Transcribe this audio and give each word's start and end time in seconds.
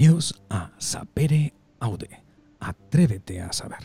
Bienvenidos 0.00 0.42
a 0.48 0.70
Sapere 0.78 1.52
Aude. 1.78 2.22
Atrévete 2.58 3.42
a 3.42 3.52
saber. 3.52 3.80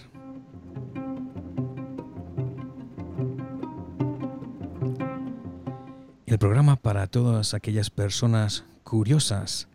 El 6.25 6.39
programa 6.39 6.78
para 6.78 7.07
todas 7.07 7.54
aquellas 7.54 7.89
personas 7.89 8.64
curiosas, 8.86 9.68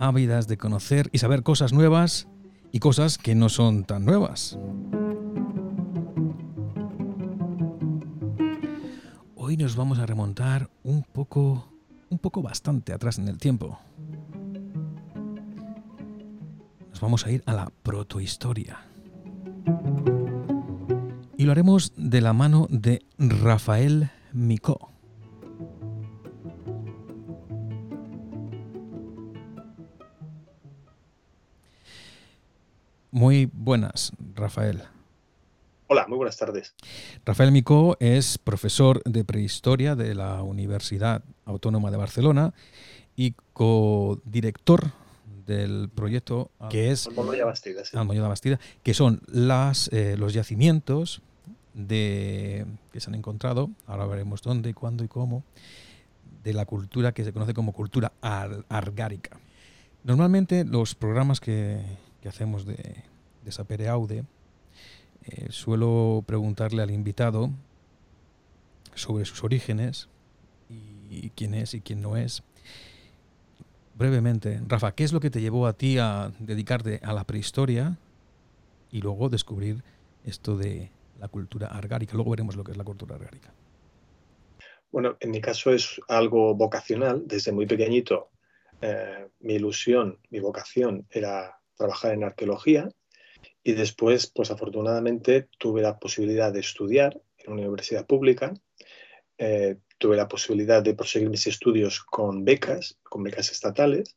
ávidas 0.00 0.48
de 0.48 0.56
conocer 0.56 1.10
y 1.12 1.18
saber 1.18 1.44
cosas 1.44 1.72
nuevas 1.72 2.26
y 2.72 2.80
cosas 2.80 3.16
que 3.16 3.36
no 3.36 3.48
son 3.48 3.84
tan 3.84 4.04
nuevas. 4.04 4.58
Hoy 9.36 9.56
nos 9.56 9.76
vamos 9.76 10.00
a 10.00 10.06
remontar 10.06 10.68
un 10.82 11.04
poco, 11.04 11.68
un 12.10 12.18
poco 12.18 12.42
bastante 12.42 12.92
atrás 12.92 13.20
en 13.20 13.28
el 13.28 13.38
tiempo. 13.38 13.78
Nos 16.94 17.00
vamos 17.00 17.26
a 17.26 17.32
ir 17.32 17.42
a 17.46 17.52
la 17.52 17.72
protohistoria. 17.82 18.78
Y 21.36 21.42
lo 21.42 21.50
haremos 21.50 21.92
de 21.96 22.20
la 22.20 22.32
mano 22.32 22.68
de 22.70 23.04
Rafael 23.18 24.12
Micó. 24.32 24.92
Muy 33.10 33.50
buenas, 33.52 34.12
Rafael. 34.36 34.84
Hola, 35.88 36.06
muy 36.06 36.16
buenas 36.16 36.36
tardes. 36.36 36.76
Rafael 37.24 37.50
Micó 37.50 37.96
es 37.98 38.38
profesor 38.38 39.02
de 39.02 39.24
prehistoria 39.24 39.96
de 39.96 40.14
la 40.14 40.44
Universidad 40.44 41.24
Autónoma 41.44 41.90
de 41.90 41.96
Barcelona 41.96 42.54
y 43.16 43.34
codirector 43.52 44.92
del 45.46 45.88
proyecto 45.94 46.50
que 46.70 46.90
es 46.90 47.06
Almonoya 47.06 47.44
Bastida, 47.44 47.84
sí. 47.84 47.96
Almonoya 47.96 48.28
Bastida, 48.28 48.58
que 48.82 48.94
son 48.94 49.20
las, 49.26 49.88
eh, 49.92 50.16
los 50.16 50.32
yacimientos 50.32 51.22
de, 51.74 52.66
que 52.92 53.00
se 53.00 53.10
han 53.10 53.14
encontrado, 53.14 53.70
ahora 53.86 54.06
veremos 54.06 54.42
dónde, 54.42 54.74
cuándo 54.74 55.04
y 55.04 55.08
cómo, 55.08 55.42
de 56.42 56.52
la 56.52 56.66
cultura 56.66 57.12
que 57.12 57.24
se 57.24 57.32
conoce 57.32 57.54
como 57.54 57.72
cultura 57.72 58.12
ar- 58.20 58.64
argárica. 58.68 59.38
Normalmente 60.04 60.64
los 60.64 60.94
programas 60.94 61.40
que, 61.40 61.80
que 62.22 62.28
hacemos 62.28 62.64
de, 62.66 63.02
de 63.44 63.52
Sapere 63.52 63.88
Aude, 63.88 64.24
eh, 65.24 65.46
suelo 65.50 66.22
preguntarle 66.26 66.82
al 66.82 66.90
invitado 66.90 67.50
sobre 68.94 69.24
sus 69.24 69.42
orígenes 69.42 70.08
y 71.10 71.30
quién 71.30 71.54
es 71.54 71.74
y 71.74 71.80
quién 71.80 72.02
no 72.02 72.16
es. 72.16 72.42
Brevemente, 73.96 74.60
Rafa, 74.66 74.92
¿qué 74.92 75.04
es 75.04 75.12
lo 75.12 75.20
que 75.20 75.30
te 75.30 75.40
llevó 75.40 75.66
a 75.66 75.72
ti 75.74 75.98
a 75.98 76.32
dedicarte 76.40 77.00
a 77.02 77.12
la 77.12 77.24
prehistoria 77.24 77.96
y 78.90 79.00
luego 79.00 79.28
descubrir 79.28 79.84
esto 80.24 80.56
de 80.56 80.90
la 81.20 81.28
cultura 81.28 81.68
argárica? 81.68 82.14
Luego 82.14 82.32
veremos 82.32 82.56
lo 82.56 82.64
que 82.64 82.72
es 82.72 82.76
la 82.76 82.84
cultura 82.84 83.14
argárica. 83.14 83.52
Bueno, 84.90 85.16
en 85.20 85.30
mi 85.30 85.40
caso 85.40 85.72
es 85.72 86.00
algo 86.08 86.54
vocacional. 86.54 87.22
Desde 87.26 87.52
muy 87.52 87.66
pequeñito 87.66 88.30
eh, 88.80 89.28
mi 89.40 89.54
ilusión, 89.54 90.18
mi 90.30 90.40
vocación 90.40 91.06
era 91.10 91.58
trabajar 91.76 92.14
en 92.14 92.24
arqueología 92.24 92.88
y 93.62 93.72
después, 93.72 94.26
pues 94.26 94.50
afortunadamente, 94.50 95.48
tuve 95.58 95.82
la 95.82 95.98
posibilidad 95.98 96.52
de 96.52 96.60
estudiar 96.60 97.20
en 97.38 97.52
una 97.52 97.62
universidad 97.62 98.06
pública. 98.06 98.54
Eh, 99.38 99.78
tuve 99.98 100.16
la 100.16 100.28
posibilidad 100.28 100.82
de 100.82 100.94
proseguir 100.94 101.30
mis 101.30 101.46
estudios 101.46 102.00
con 102.00 102.44
becas, 102.44 102.98
con 103.02 103.22
becas 103.22 103.50
estatales, 103.50 104.16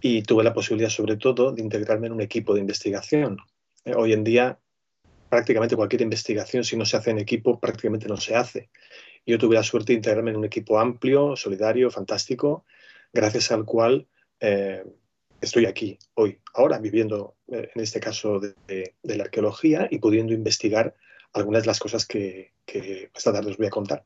y 0.00 0.22
tuve 0.22 0.44
la 0.44 0.54
posibilidad, 0.54 0.90
sobre 0.90 1.16
todo, 1.16 1.52
de 1.52 1.62
integrarme 1.62 2.06
en 2.06 2.12
un 2.12 2.20
equipo 2.20 2.54
de 2.54 2.60
investigación. 2.60 3.38
Eh, 3.84 3.94
hoy 3.94 4.12
en 4.12 4.24
día, 4.24 4.58
prácticamente 5.28 5.76
cualquier 5.76 6.02
investigación, 6.02 6.64
si 6.64 6.76
no 6.76 6.84
se 6.84 6.96
hace 6.96 7.10
en 7.10 7.18
equipo, 7.18 7.58
prácticamente 7.58 8.08
no 8.08 8.16
se 8.16 8.34
hace. 8.34 8.70
Yo 9.24 9.38
tuve 9.38 9.56
la 9.56 9.62
suerte 9.62 9.92
de 9.92 9.96
integrarme 9.96 10.30
en 10.30 10.36
un 10.36 10.44
equipo 10.44 10.78
amplio, 10.78 11.34
solidario, 11.36 11.90
fantástico, 11.90 12.64
gracias 13.12 13.50
al 13.50 13.64
cual 13.64 14.06
eh, 14.40 14.84
estoy 15.40 15.66
aquí 15.66 15.98
hoy, 16.14 16.38
ahora, 16.54 16.78
viviendo, 16.78 17.36
eh, 17.48 17.70
en 17.74 17.82
este 17.82 18.00
caso, 18.00 18.38
de, 18.40 18.94
la 19.02 19.24
arqueología 19.24 19.88
y 19.90 19.98
pudiendo 19.98 20.32
investigar 20.32 20.94
algunas 21.32 21.62
de 21.62 21.66
las 21.66 21.80
cosas 21.80 22.06
que, 22.06 22.52
que 22.64 23.10
esta 23.14 23.32
tarde 23.32 23.50
os 23.50 23.56
voy 23.56 23.66
a 23.66 23.70
contar. 23.70 24.04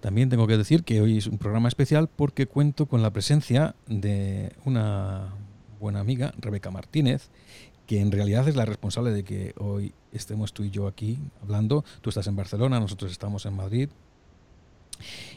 También 0.00 0.28
tengo 0.28 0.46
que 0.46 0.56
decir 0.56 0.84
que 0.84 1.00
hoy 1.00 1.18
es 1.18 1.26
un 1.26 1.38
programa 1.38 1.68
especial 1.68 2.08
porque 2.08 2.46
cuento 2.46 2.86
con 2.86 3.02
la 3.02 3.10
presencia 3.10 3.74
de 3.86 4.52
una 4.64 5.34
buena 5.80 6.00
amiga, 6.00 6.32
Rebeca 6.38 6.70
Martínez, 6.70 7.30
que 7.86 8.00
en 8.00 8.12
realidad 8.12 8.46
es 8.48 8.54
la 8.54 8.64
responsable 8.64 9.10
de 9.10 9.24
que 9.24 9.54
hoy 9.58 9.94
estemos 10.12 10.52
tú 10.52 10.62
y 10.62 10.70
yo 10.70 10.86
aquí 10.86 11.18
hablando. 11.42 11.84
Tú 12.00 12.10
estás 12.10 12.26
en 12.26 12.36
Barcelona, 12.36 12.78
nosotros 12.78 13.10
estamos 13.10 13.46
en 13.46 13.56
Madrid. 13.56 13.88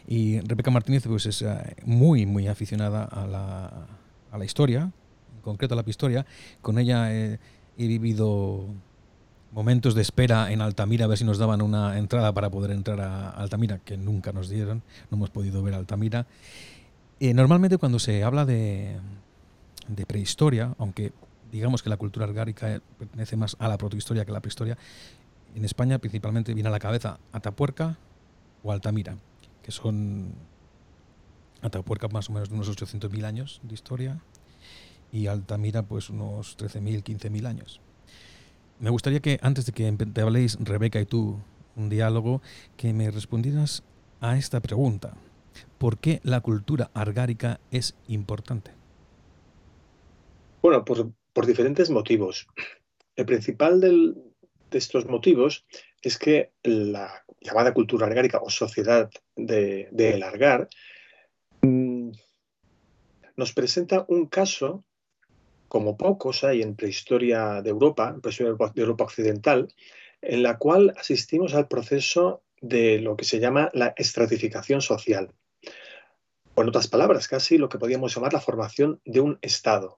Y 0.07 0.39
Rebeca 0.41 0.69
Martínez 0.69 1.03
pues, 1.07 1.25
es 1.25 1.41
eh, 1.41 1.75
muy, 1.85 2.25
muy 2.25 2.47
aficionada 2.47 3.05
a 3.05 3.25
la, 3.25 3.87
a 4.31 4.37
la 4.37 4.45
historia, 4.45 4.91
en 5.35 5.41
concreto 5.41 5.73
a 5.73 5.77
la 5.77 5.83
prehistoria. 5.83 6.25
Con 6.61 6.77
ella 6.77 7.13
he 7.13 7.39
vivido 7.77 8.67
momentos 9.51 9.95
de 9.95 10.01
espera 10.01 10.51
en 10.51 10.61
Altamira 10.61 11.05
a 11.05 11.07
ver 11.07 11.17
si 11.17 11.23
nos 11.23 11.37
daban 11.37 11.61
una 11.61 11.97
entrada 11.97 12.33
para 12.33 12.49
poder 12.49 12.71
entrar 12.71 13.01
a 13.01 13.29
Altamira, 13.29 13.79
que 13.79 13.97
nunca 13.97 14.31
nos 14.31 14.49
dieron, 14.49 14.81
no 15.09 15.17
hemos 15.17 15.29
podido 15.29 15.61
ver 15.63 15.73
Altamira. 15.73 16.25
Eh, 17.19 17.33
normalmente 17.33 17.77
cuando 17.77 17.99
se 17.99 18.23
habla 18.23 18.45
de, 18.45 18.97
de, 19.87 20.05
prehistoria, 20.05 20.73
aunque 20.79 21.11
digamos 21.51 21.83
que 21.83 21.89
la 21.89 21.97
cultura 21.97 22.25
argárica 22.25 22.81
pertenece 22.97 23.35
más 23.35 23.55
a 23.59 23.67
la 23.67 23.77
protohistoria 23.77 24.25
que 24.25 24.31
a 24.31 24.33
la 24.33 24.39
prehistoria, 24.39 24.77
en 25.53 25.65
España 25.65 25.99
principalmente 25.99 26.53
viene 26.53 26.69
a 26.69 26.71
la 26.71 26.79
cabeza 26.79 27.19
Atapuerca 27.33 27.97
o 28.63 28.71
Altamira, 28.71 29.17
que 29.61 29.71
son 29.71 30.33
Atapuerca 31.61 32.07
más 32.07 32.29
o 32.29 32.33
menos 32.33 32.49
de 32.49 32.55
unos 32.55 32.69
800.000 32.69 33.25
años 33.25 33.59
de 33.63 33.73
historia 33.73 34.19
y 35.11 35.27
Altamira 35.27 35.83
pues 35.83 36.09
unos 36.09 36.57
13.000, 36.57 37.03
15.000 37.03 37.45
años. 37.45 37.81
Me 38.81 38.89
gustaría 38.89 39.19
que 39.19 39.37
antes 39.43 39.67
de 39.67 39.73
que 39.73 39.91
te 39.91 40.21
habléis, 40.21 40.57
Rebeca 40.59 40.99
y 40.99 41.05
tú, 41.05 41.37
un 41.75 41.89
diálogo, 41.89 42.41
que 42.77 42.93
me 42.93 43.11
respondieras 43.11 43.83
a 44.21 44.37
esta 44.37 44.59
pregunta. 44.59 45.13
¿Por 45.77 45.99
qué 45.99 46.19
la 46.23 46.41
cultura 46.41 46.89
argárica 46.95 47.59
es 47.69 47.95
importante? 48.07 48.71
Bueno, 50.63 50.83
por, 50.83 51.11
por 51.31 51.45
diferentes 51.45 51.91
motivos. 51.91 52.47
El 53.15 53.27
principal 53.27 53.79
de 53.79 54.15
estos 54.71 55.05
motivos 55.05 55.63
es 56.01 56.17
que 56.17 56.51
la 56.63 57.23
llamada 57.39 57.75
cultura 57.75 58.07
argárica 58.07 58.39
o 58.41 58.49
sociedad 58.49 59.11
de, 59.35 59.89
de 59.91 60.23
argar 60.23 60.67
mmm, 61.61 62.09
nos 63.35 63.53
presenta 63.53 64.05
un 64.07 64.25
caso 64.25 64.83
como 65.71 65.95
pocos 65.95 66.43
hay 66.43 66.61
en 66.61 66.75
prehistoria 66.75 67.61
de 67.61 67.69
Europa, 67.69 68.11
en 68.13 68.19
prehistoria 68.19 68.51
de 68.51 68.81
Europa 68.81 69.05
occidental, 69.05 69.73
en 70.21 70.43
la 70.43 70.57
cual 70.57 70.93
asistimos 70.97 71.53
al 71.53 71.69
proceso 71.69 72.43
de 72.59 72.99
lo 72.99 73.15
que 73.15 73.23
se 73.23 73.39
llama 73.39 73.69
la 73.71 73.93
estratificación 73.95 74.81
social. 74.81 75.31
O 76.55 76.61
en 76.61 76.67
otras 76.67 76.89
palabras, 76.89 77.29
casi 77.29 77.57
lo 77.57 77.69
que 77.69 77.77
podríamos 77.77 78.13
llamar 78.13 78.33
la 78.33 78.41
formación 78.41 78.99
de 79.05 79.21
un 79.21 79.39
Estado. 79.41 79.97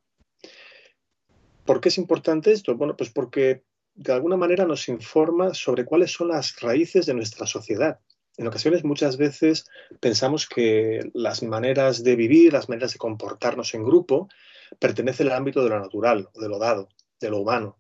¿Por 1.66 1.82
qué 1.82 1.90
es 1.90 1.98
importante 1.98 2.52
esto? 2.52 2.76
Bueno, 2.76 2.96
pues 2.96 3.10
porque 3.10 3.64
de 3.96 4.14
alguna 4.14 4.38
manera 4.38 4.66
nos 4.66 4.88
informa 4.90 5.56
sobre 5.56 5.86
cuáles 5.86 6.12
son 6.12 6.28
las 6.28 6.62
raíces 6.62 7.08
de 7.08 7.16
nuestra 7.16 7.48
sociedad. 7.48 8.00
En 8.38 8.46
ocasiones, 8.46 8.84
muchas 8.84 9.18
veces, 9.18 9.66
pensamos 10.00 10.48
que 10.48 11.10
las 11.16 11.42
maneras 11.42 12.04
de 12.04 12.16
vivir, 12.16 12.54
las 12.54 12.70
maneras 12.70 12.94
de 12.94 13.00
comportarnos 13.00 13.74
en 13.74 13.84
grupo, 13.84 14.30
pertenecen 14.80 15.28
al 15.28 15.34
ámbito 15.34 15.64
de 15.64 15.70
lo 15.70 15.80
natural, 15.80 16.30
de 16.34 16.50
lo 16.50 16.60
dado, 16.60 16.90
de 17.20 17.30
lo 17.30 17.40
humano. 17.40 17.80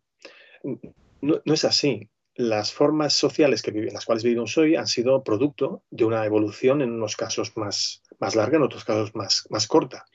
No, 1.21 1.41
es 1.45 1.65
así. 1.65 2.09
Las 2.35 2.73
formas 2.73 3.13
sociales 3.13 3.61
que 3.61 3.71
las 3.71 4.05
cuales 4.05 4.23
vivimos 4.23 4.57
hoy 4.57 4.75
han 4.75 4.87
sido 4.87 5.23
producto 5.23 5.83
de 5.91 6.05
una 6.05 6.25
evolución 6.25 6.81
en 6.81 6.91
unos 6.91 7.15
casos 7.15 7.55
más, 7.55 8.01
más 8.19 8.35
larga, 8.35 8.57
en 8.57 8.63
otros 8.63 8.83
casos 8.85 9.13
más, 9.13 9.45
más 9.49 9.67
corta. 9.67 10.05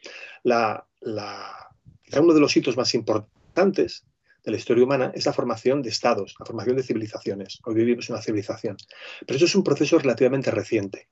La, 0.42 0.86
uno 1.00 2.34
de 2.34 2.40
los 2.40 2.56
hitos 2.56 2.76
más 2.76 2.94
importantes 2.94 4.04
de 4.44 4.50
la 4.50 4.56
historia 4.56 4.84
humana 4.84 5.12
es 5.14 5.26
la 5.26 5.32
formación 5.32 5.80
de 5.82 5.90
estados, 5.90 6.34
la 6.40 6.46
formación 6.46 6.76
de 6.76 6.82
civilizaciones. 6.82 7.60
Hoy 7.64 7.74
vivimos 7.74 8.10
una 8.10 8.20
civilización. 8.20 8.76
Pero 9.24 9.36
eso 9.36 9.44
es 9.44 9.54
un 9.54 9.62
proceso 9.62 9.98
relativamente 9.98 10.50
reciente 10.50 11.08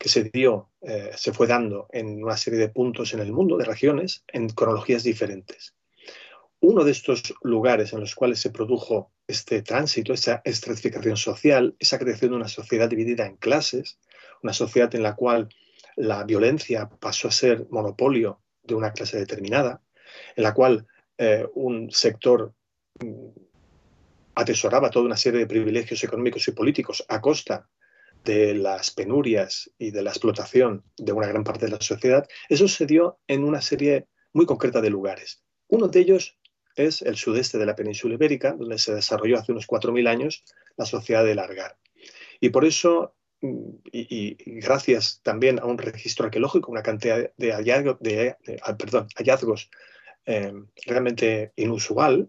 que 0.00 0.08
se 0.08 0.24
dio, 0.24 0.70
eh, 0.80 1.10
se 1.14 1.34
fue 1.34 1.46
dando 1.46 1.86
en 1.92 2.24
una 2.24 2.38
serie 2.38 2.58
de 2.58 2.70
puntos 2.70 3.12
en 3.12 3.20
el 3.20 3.32
mundo, 3.32 3.58
de 3.58 3.66
regiones, 3.66 4.24
en 4.28 4.48
cronologías 4.48 5.02
diferentes. 5.02 5.74
Uno 6.60 6.84
de 6.84 6.92
estos 6.92 7.34
lugares 7.42 7.92
en 7.92 8.00
los 8.00 8.14
cuales 8.14 8.38
se 8.38 8.48
produjo 8.48 9.12
este 9.26 9.60
tránsito, 9.60 10.14
esa 10.14 10.40
estratificación 10.42 11.18
social, 11.18 11.76
esa 11.78 11.98
creación 11.98 12.30
de 12.30 12.38
una 12.38 12.48
sociedad 12.48 12.88
dividida 12.88 13.26
en 13.26 13.36
clases, 13.36 13.98
una 14.42 14.54
sociedad 14.54 14.94
en 14.94 15.02
la 15.02 15.16
cual 15.16 15.50
la 15.96 16.24
violencia 16.24 16.88
pasó 16.88 17.28
a 17.28 17.32
ser 17.32 17.66
monopolio 17.68 18.40
de 18.62 18.76
una 18.76 18.94
clase 18.94 19.18
determinada, 19.18 19.82
en 20.34 20.44
la 20.44 20.54
cual 20.54 20.86
eh, 21.18 21.46
un 21.54 21.90
sector 21.90 22.54
mm, 23.04 23.28
atesoraba 24.34 24.88
toda 24.88 25.04
una 25.04 25.18
serie 25.18 25.40
de 25.40 25.46
privilegios 25.46 26.02
económicos 26.02 26.48
y 26.48 26.52
políticos 26.52 27.04
a 27.06 27.20
costa 27.20 27.68
de 28.24 28.54
las 28.54 28.90
penurias 28.90 29.70
y 29.78 29.90
de 29.90 30.02
la 30.02 30.10
explotación 30.10 30.84
de 30.96 31.12
una 31.12 31.26
gran 31.26 31.44
parte 31.44 31.66
de 31.66 31.72
la 31.72 31.80
sociedad, 31.80 32.28
eso 32.48 32.68
se 32.68 32.86
dio 32.86 33.18
en 33.26 33.44
una 33.44 33.60
serie 33.60 34.06
muy 34.32 34.46
concreta 34.46 34.80
de 34.80 34.90
lugares. 34.90 35.42
Uno 35.68 35.88
de 35.88 36.00
ellos 36.00 36.38
es 36.76 37.02
el 37.02 37.16
sudeste 37.16 37.58
de 37.58 37.66
la 37.66 37.76
península 37.76 38.14
ibérica, 38.14 38.52
donde 38.52 38.78
se 38.78 38.94
desarrolló 38.94 39.38
hace 39.38 39.52
unos 39.52 39.66
4.000 39.66 40.08
años 40.08 40.44
la 40.76 40.86
sociedad 40.86 41.24
del 41.24 41.36
Largar. 41.36 41.76
Y 42.40 42.50
por 42.50 42.64
eso, 42.64 43.14
mm, 43.40 43.70
y, 43.92 44.36
gracias 44.60 45.20
también 45.22 45.58
a 45.58 45.64
un 45.64 45.78
registro 45.78 46.26
arqueológico, 46.26 46.70
una 46.70 46.82
cantidad 46.82 47.30
de, 47.36 47.52
ah, 47.52 48.76
hallazgos 49.16 49.70
eh, 50.26 50.52
realmente 50.86 51.52
inusual, 51.56 52.28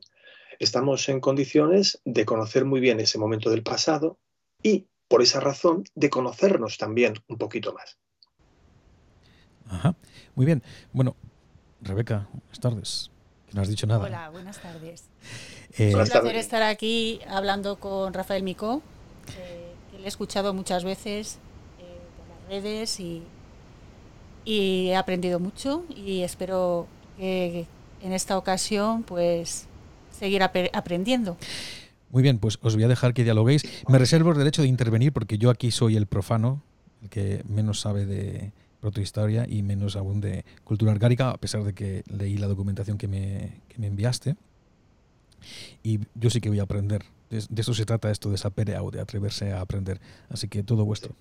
estamos 0.59 1.09
en 1.09 1.19
condiciones 1.19 2.01
de 2.05 2.25
conocer 2.25 2.65
muy 2.65 2.79
bien 2.79 2.99
ese 2.99 3.17
momento 3.17 3.49
del 3.49 3.63
pasado 3.63 4.19
y, 4.61 4.87
por 5.11 5.21
esa 5.21 5.41
razón, 5.41 5.83
de 5.93 6.09
conocernos 6.09 6.77
también 6.77 7.21
un 7.27 7.37
poquito 7.37 7.73
más. 7.73 7.97
Ajá. 9.67 9.93
Muy 10.35 10.45
bien. 10.45 10.63
Bueno, 10.93 11.17
Rebeca, 11.81 12.29
buenas 12.31 12.59
tardes. 12.61 13.11
No 13.51 13.61
has 13.61 13.67
dicho 13.67 13.85
nada. 13.85 14.05
Hola, 14.05 14.29
buenas 14.29 14.61
tardes. 14.61 15.03
Eh, 15.77 15.89
es 15.89 15.95
un 15.95 16.05
placer 16.05 16.35
estar 16.37 16.63
aquí 16.63 17.19
hablando 17.27 17.77
con 17.77 18.13
Rafael 18.13 18.43
Micó, 18.43 18.81
que 19.25 19.97
le 19.97 20.05
he 20.05 20.07
escuchado 20.07 20.53
muchas 20.53 20.85
veces 20.85 21.39
eh, 21.79 21.99
por 22.15 22.29
las 22.29 22.47
redes 22.47 22.97
y, 23.01 23.21
y, 24.45 24.91
he 24.91 24.95
aprendido 24.95 25.41
mucho 25.41 25.83
y 25.89 26.21
espero 26.21 26.87
que 27.17 27.67
en 28.01 28.13
esta 28.13 28.37
ocasión 28.37 29.03
pues 29.03 29.67
seguir 30.17 30.41
aprendiendo. 30.41 31.35
Muy 32.11 32.23
bien, 32.23 32.39
pues 32.39 32.59
os 32.61 32.75
voy 32.75 32.83
a 32.83 32.87
dejar 32.87 33.13
que 33.13 33.23
dialoguéis. 33.23 33.63
Me 33.87 33.97
reservo 33.97 34.31
el 34.31 34.37
derecho 34.37 34.61
de 34.61 34.67
intervenir 34.67 35.13
porque 35.13 35.37
yo 35.37 35.49
aquí 35.49 35.71
soy 35.71 35.95
el 35.95 36.07
profano, 36.07 36.61
el 37.01 37.09
que 37.09 37.43
menos 37.47 37.79
sabe 37.79 38.05
de, 38.05 38.51
protohistoria 38.81 39.45
y 39.47 39.61
menos 39.61 39.95
aún 39.95 40.19
de 40.19 40.43
cultura 40.65 40.91
argárica, 40.91 41.29
a 41.29 41.37
pesar 41.37 41.63
de 41.63 41.73
que 41.73 42.03
leí 42.07 42.35
la 42.37 42.47
documentación 42.47 42.97
que 42.97 43.07
me, 43.07 43.61
que 43.69 43.79
me 43.79 43.87
enviaste. 43.87 44.35
Y 45.83 45.99
yo 46.15 46.29
sí 46.29 46.41
que 46.41 46.49
voy 46.49 46.59
a 46.59 46.63
aprender. 46.63 47.03
De, 47.29 47.37
eso 47.61 47.73
se 47.73 47.85
trata 47.85 48.11
esto 48.11 48.29
de 48.29 48.37
saber 48.37 48.75
o 48.81 48.91
de 48.91 48.99
atreverse 48.99 49.53
a 49.53 49.61
aprender. 49.61 50.01
Así 50.29 50.49
que 50.49 50.63
todo 50.63 50.83
vuestro. 50.83 51.15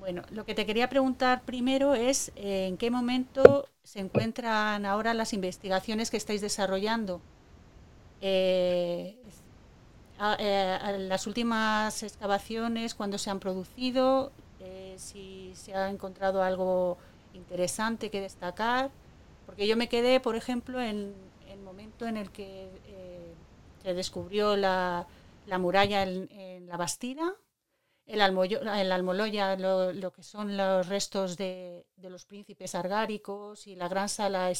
Bueno, 0.00 0.22
lo 0.30 0.44
que 0.44 0.54
te 0.54 0.66
quería 0.66 0.88
preguntar 0.88 1.42
primero 1.44 1.94
es 1.94 2.30
eh, 2.36 2.66
en 2.66 2.76
qué 2.76 2.90
momento 2.90 3.66
se 3.82 4.00
encuentran 4.00 4.84
ahora 4.84 5.14
las 5.14 5.32
investigaciones 5.32 6.10
que 6.10 6.16
estáis 6.16 6.40
desarrollando. 6.40 7.20
Eh, 8.20 9.16
eh, 10.38 10.96
las 11.00 11.26
últimas 11.26 12.02
excavaciones, 12.02 12.94
cuándo 12.94 13.18
se 13.18 13.30
han 13.30 13.40
producido, 13.40 14.32
si 14.96 15.52
se 15.54 15.74
ha 15.74 15.90
encontrado 15.90 16.42
algo 16.42 16.96
interesante 17.34 18.10
que 18.10 18.20
destacar, 18.20 18.90
porque 19.44 19.66
yo 19.66 19.76
me 19.76 19.88
quedé, 19.88 20.20
por 20.20 20.36
ejemplo, 20.36 20.80
en, 20.80 21.14
el 21.48 21.60
momento 21.60 22.06
en 22.06 22.16
el 22.16 22.30
que 22.30 22.68
eh, 22.86 23.34
se 23.82 23.94
descubrió 23.94 24.56
la, 24.56 25.06
muralla 25.58 26.02
en, 26.02 26.66
la 26.66 26.76
Bastida, 26.76 27.34
el, 28.06 28.20
el 28.20 28.92
Almoloya, 28.92 29.56
lo, 29.56 30.12
que 30.12 30.22
son 30.22 30.56
los 30.56 30.88
restos 30.88 31.36
de, 31.36 31.86
los 31.98 32.24
príncipes 32.24 32.74
argáricos 32.74 33.66
y 33.66 33.76
la 33.76 33.88
gran 33.88 34.08
sala 34.08 34.52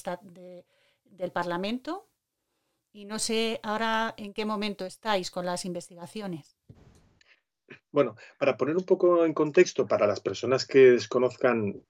del 1.04 1.32
Parlamento. 1.32 2.06
Y 2.96 3.04
no 3.04 3.18
sé 3.18 3.60
ahora 3.62 4.14
en 4.16 4.32
qué 4.32 4.46
momento 4.46 4.86
estáis 4.86 5.30
con 5.30 5.44
las 5.44 5.66
investigaciones. 5.66 6.56
Bueno, 7.92 8.16
para 8.38 8.56
poner 8.56 8.74
un 8.74 8.84
poco 8.84 9.26
en 9.26 9.34
contexto 9.34 9.86
para 9.86 10.06
las 10.06 10.20
personas 10.20 10.64
que 10.64 10.92
desconozcan 10.92 11.82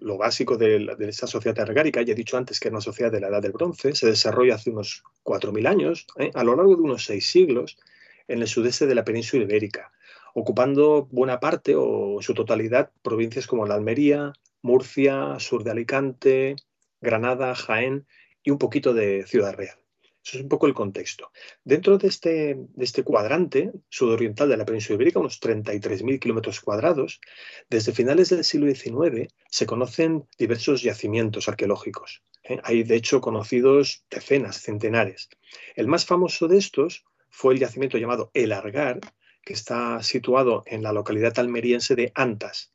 lo 0.00 0.18
básico 0.18 0.56
de, 0.56 0.92
esa 1.08 1.28
sociedad 1.28 1.60
argárica, 1.60 2.02
ya 2.02 2.14
he 2.14 2.16
dicho 2.16 2.36
antes 2.36 2.58
que 2.58 2.66
es 2.66 2.72
una 2.72 2.80
sociedad 2.80 3.12
de 3.12 3.20
la 3.20 3.28
Edad 3.28 3.42
del 3.42 3.52
Bronce, 3.52 3.94
se 3.94 4.08
desarrolla 4.08 4.56
hace 4.56 4.70
unos 4.70 5.04
4.000 5.22 5.68
años, 5.68 6.08
¿eh? 6.18 6.32
a 6.34 6.42
lo 6.42 6.56
largo 6.56 6.74
de 6.74 6.82
unos 6.82 7.04
seis 7.04 7.30
siglos, 7.30 7.78
en 8.26 8.40
el 8.40 8.48
sudeste 8.48 8.88
de 8.88 8.96
la 8.96 9.04
península 9.04 9.44
ibérica, 9.44 9.92
ocupando 10.34 11.06
buena 11.12 11.38
parte 11.38 11.76
o 11.76 12.20
su 12.22 12.34
totalidad 12.34 12.90
provincias 13.02 13.46
como 13.46 13.66
la 13.66 13.76
Almería, 13.76 14.32
Murcia, 14.62 15.38
sur 15.38 15.62
de 15.62 15.70
Alicante, 15.70 16.56
Granada, 17.00 17.54
Jaén 17.54 18.04
y 18.42 18.50
un 18.50 18.58
poquito 18.58 18.92
de 18.92 19.24
Ciudad 19.28 19.54
Real. 19.54 19.79
Eso 20.24 20.36
es 20.36 20.42
un 20.42 20.48
poco 20.48 20.66
el 20.66 20.74
contexto. 20.74 21.32
Dentro 21.64 21.96
de 21.96 22.08
este, 22.08 22.54
de 22.56 22.84
este 22.84 23.02
cuadrante 23.02 23.72
sudoriental 23.88 24.48
de 24.48 24.56
la 24.56 24.66
península 24.66 24.96
ibérica, 24.96 25.18
unos 25.18 25.40
33.000 25.40 26.18
kilómetros 26.18 26.60
cuadrados, 26.60 27.20
desde 27.68 27.92
finales 27.92 28.28
del 28.28 28.44
siglo 28.44 28.72
XIX 28.72 29.32
se 29.48 29.66
conocen 29.66 30.26
diversos 30.38 30.82
yacimientos 30.82 31.48
arqueológicos. 31.48 32.22
¿eh? 32.44 32.60
Hay, 32.64 32.82
de 32.82 32.96
hecho, 32.96 33.20
conocidos 33.20 34.04
decenas, 34.10 34.60
centenares. 34.60 35.30
El 35.74 35.88
más 35.88 36.04
famoso 36.04 36.48
de 36.48 36.58
estos 36.58 37.04
fue 37.30 37.54
el 37.54 37.60
yacimiento 37.60 37.96
llamado 37.96 38.30
El 38.34 38.52
Argar, 38.52 39.00
que 39.42 39.54
está 39.54 40.02
situado 40.02 40.62
en 40.66 40.82
la 40.82 40.92
localidad 40.92 41.38
almeriense 41.38 41.94
de 41.94 42.12
Antas. 42.14 42.74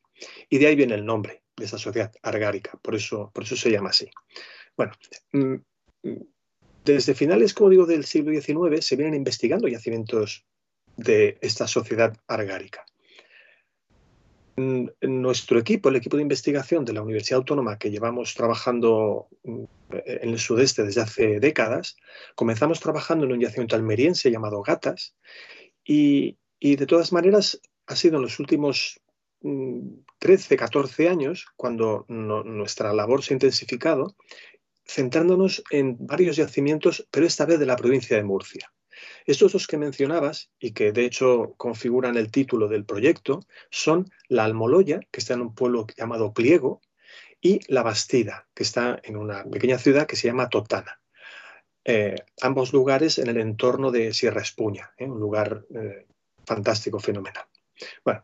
Y 0.50 0.58
de 0.58 0.68
ahí 0.68 0.76
viene 0.76 0.96
el 0.96 1.06
nombre 1.06 1.44
de 1.56 1.66
esa 1.66 1.78
sociedad 1.78 2.12
argárica, 2.24 2.80
por 2.82 2.96
eso, 2.96 3.32
por 3.34 3.44
eso 3.44 3.56
se 3.56 3.70
llama 3.70 3.90
así. 3.90 4.10
Bueno, 4.76 4.94
mm, 5.32 5.56
desde 6.86 7.16
finales, 7.16 7.54
como 7.54 7.72
digo, 7.72 7.86
del 7.86 8.06
siglo 8.06 8.32
XIX 8.40 8.86
se 8.86 8.96
vienen 8.96 9.16
investigando 9.16 9.68
yacimientos 9.68 10.46
de 10.96 11.38
esta 11.42 11.68
sociedad 11.68 12.16
argárica. 12.28 12.86
Nuestro 15.02 15.60
equipo, 15.60 15.90
el 15.90 15.98
equipo 15.98 16.16
de 16.16 16.24
investigación 16.24 16.86
de 16.86 16.94
la 16.94 17.02
Universidad 17.02 17.40
Autónoma 17.40 17.78
que 17.78 17.92
llevamos 17.92 18.36
trabajando 18.36 19.28
mm, 19.44 19.64
en 19.90 20.30
el 20.30 20.40
sudeste 20.40 20.84
desde 20.84 21.02
hace 21.02 21.40
décadas, 21.42 21.98
comenzamos 22.36 22.80
trabajando 22.80 23.26
en 23.26 23.34
un 23.34 23.42
yacimiento 23.42 23.76
almeriense 23.76 24.32
llamado 24.32 24.62
Gatas 24.62 25.16
y, 25.84 26.38
de 26.62 26.86
todas 26.86 27.12
maneras 27.12 27.60
ha 27.86 27.96
sido 27.96 28.16
en 28.16 28.22
los 28.22 28.40
últimos 28.40 29.02
13, 29.42 30.56
mm, 30.56 30.58
14 30.58 31.10
años 31.10 31.48
cuando 31.58 32.06
nuestra 32.08 32.94
labor 32.94 33.24
se 33.24 33.34
ha 33.34 33.36
intensificado 33.36 34.16
centrándonos 34.86 35.64
en 35.72 35.98
varios 36.00 36.36
yacimientos, 36.36 37.08
pero 37.12 37.26
esta 37.26 37.46
vez 37.46 37.60
de 37.60 37.66
la 37.66 37.76
provincia 37.76 38.16
de 38.16 38.24
Murcia. 38.24 38.72
Estos 39.26 39.54
dos 39.54 39.68
que 39.68 39.78
mencionabas 39.78 40.52
y 40.60 40.72
que 40.72 40.92
de 40.92 41.06
hecho 41.06 41.54
configuran 41.58 42.18
el 42.18 42.32
título 42.32 42.68
del 42.68 42.86
proyecto 42.86 43.42
son 43.70 44.10
la 44.30 44.46
Almoloya, 44.46 45.00
que 45.12 45.20
está 45.20 45.34
en 45.34 45.42
un 45.42 45.56
pueblo 45.56 45.88
llamado 45.98 46.34
Pliego, 46.34 46.82
y 47.42 47.60
la 47.68 47.84
Bastida, 47.84 48.48
que 48.54 48.64
está 48.64 49.00
en 49.04 49.18
una 49.18 49.44
pequeña 49.44 49.78
ciudad 49.78 50.08
que 50.08 50.16
se 50.16 50.28
llama 50.28 50.50
Totana. 50.50 51.00
Eh, 51.84 52.16
ambos 52.42 52.74
lugares 52.74 53.20
en 53.20 53.28
el 53.28 53.38
entorno 53.38 53.92
de 53.92 54.14
Sierra 54.14 54.42
Espuña, 54.42 54.92
¿eh? 54.98 55.06
un 55.06 55.20
lugar 55.20 55.66
eh, 55.76 56.08
fantástico, 56.44 57.00
fenomenal. 57.00 57.46
Bueno, 58.04 58.22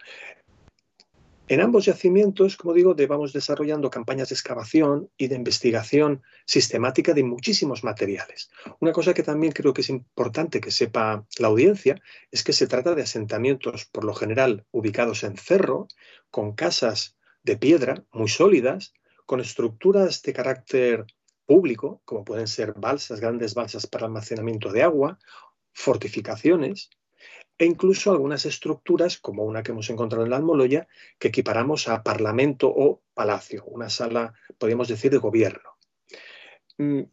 en 1.51 1.59
ambos 1.59 1.83
yacimientos, 1.83 2.55
como 2.55 2.73
digo, 2.73 2.95
vamos 3.09 3.33
desarrollando 3.33 3.89
campañas 3.89 4.29
de 4.29 4.35
excavación 4.35 5.09
y 5.17 5.27
de 5.27 5.35
investigación 5.35 6.23
sistemática 6.45 7.13
de 7.13 7.25
muchísimos 7.25 7.83
materiales. 7.83 8.49
Una 8.79 8.93
cosa 8.93 9.13
que 9.13 9.21
también 9.21 9.51
creo 9.51 9.73
que 9.73 9.81
es 9.81 9.89
importante 9.89 10.61
que 10.61 10.71
sepa 10.71 11.25
la 11.39 11.47
audiencia 11.49 12.01
es 12.31 12.45
que 12.45 12.53
se 12.53 12.67
trata 12.67 12.95
de 12.95 13.01
asentamientos, 13.01 13.83
por 13.83 14.05
lo 14.05 14.13
general, 14.13 14.65
ubicados 14.71 15.25
en 15.25 15.35
cerro, 15.35 15.89
con 16.29 16.53
casas 16.53 17.17
de 17.43 17.57
piedra 17.57 18.05
muy 18.13 18.29
sólidas, 18.29 18.93
con 19.25 19.41
estructuras 19.41 20.21
de 20.21 20.31
carácter 20.31 21.05
público, 21.45 22.01
como 22.05 22.23
pueden 22.23 22.47
ser 22.47 22.75
balsas, 22.77 23.19
grandes 23.19 23.55
balsas 23.55 23.87
para 23.87 24.05
almacenamiento 24.05 24.71
de 24.71 24.83
agua, 24.83 25.19
fortificaciones, 25.73 26.91
e 27.61 27.65
incluso 27.65 28.09
algunas 28.09 28.47
estructuras, 28.47 29.19
como 29.19 29.45
una 29.45 29.61
que 29.61 29.71
hemos 29.71 29.87
encontrado 29.91 30.23
en 30.23 30.31
la 30.31 30.37
Almoloya, 30.37 30.87
que 31.19 31.27
equiparamos 31.27 31.87
a 31.87 32.01
parlamento 32.01 32.67
o 32.67 33.03
palacio, 33.13 33.63
una 33.65 33.87
sala, 33.87 34.33
podríamos 34.57 34.87
decir, 34.87 35.11
de 35.11 35.19
gobierno. 35.19 35.69
Mm, 36.79 37.03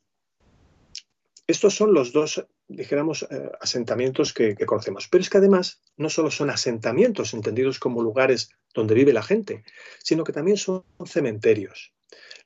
estos 1.47 1.75
son 1.75 1.93
los 1.93 2.15
dos, 2.15 2.47
dijéramos, 2.67 3.25
eh, 3.25 3.51
asentamientos 3.61 4.33
que, 4.33 4.55
que, 4.55 4.65
conocemos. 4.65 5.07
Pero 5.09 5.21
es 5.21 5.29
que 5.29 5.37
además 5.37 5.83
no 5.99 6.09
solo 6.09 6.31
son 6.31 6.49
asentamientos 6.49 7.35
entendidos 7.35 7.79
como 7.79 8.03
lugares 8.03 8.51
donde 8.73 8.95
vive 8.95 9.13
la 9.13 9.23
gente, 9.23 9.65
sino 10.03 10.25
que 10.25 10.33
también 10.33 10.57
son 10.57 10.83
cementerios. 11.05 11.93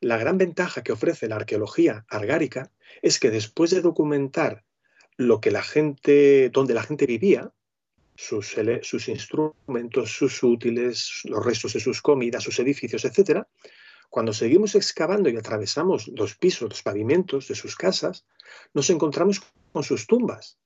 La 0.00 0.16
gran 0.16 0.38
ventaja 0.38 0.82
que 0.82 0.90
ofrece 0.90 1.28
la 1.28 1.36
arqueología 1.36 2.04
argárica 2.08 2.72
es 3.00 3.20
que 3.20 3.30
después 3.30 3.70
de 3.70 3.80
documentar 3.80 4.64
lo 5.16 5.40
que 5.40 5.52
la 5.52 5.62
gente, 5.62 6.50
donde 6.50 6.74
la 6.74 6.82
gente 6.82 7.06
vivía, 7.06 7.52
sus, 8.22 9.08
instrumentos, 9.08 10.12
sus 10.12 10.42
útiles, 10.42 11.22
los 11.24 11.44
restos 11.44 11.72
de 11.72 11.80
sus 11.80 12.00
comidas, 12.00 12.44
sus 12.44 12.58
edificios, 12.58 13.04
etc., 13.04 13.42
cuando 14.08 14.32
seguimos 14.32 14.74
excavando 14.74 15.30
y 15.30 15.36
atravesamos 15.36 16.08
los 16.08 16.36
pisos, 16.36 16.68
los 16.68 16.82
pavimentos 16.82 17.48
de 17.48 17.54
sus 17.54 17.76
casas, 17.76 18.26
nos 18.74 18.90
encontramos 18.90 19.40
con 19.72 19.82
sus 19.82 20.06
tumbas. 20.06 20.58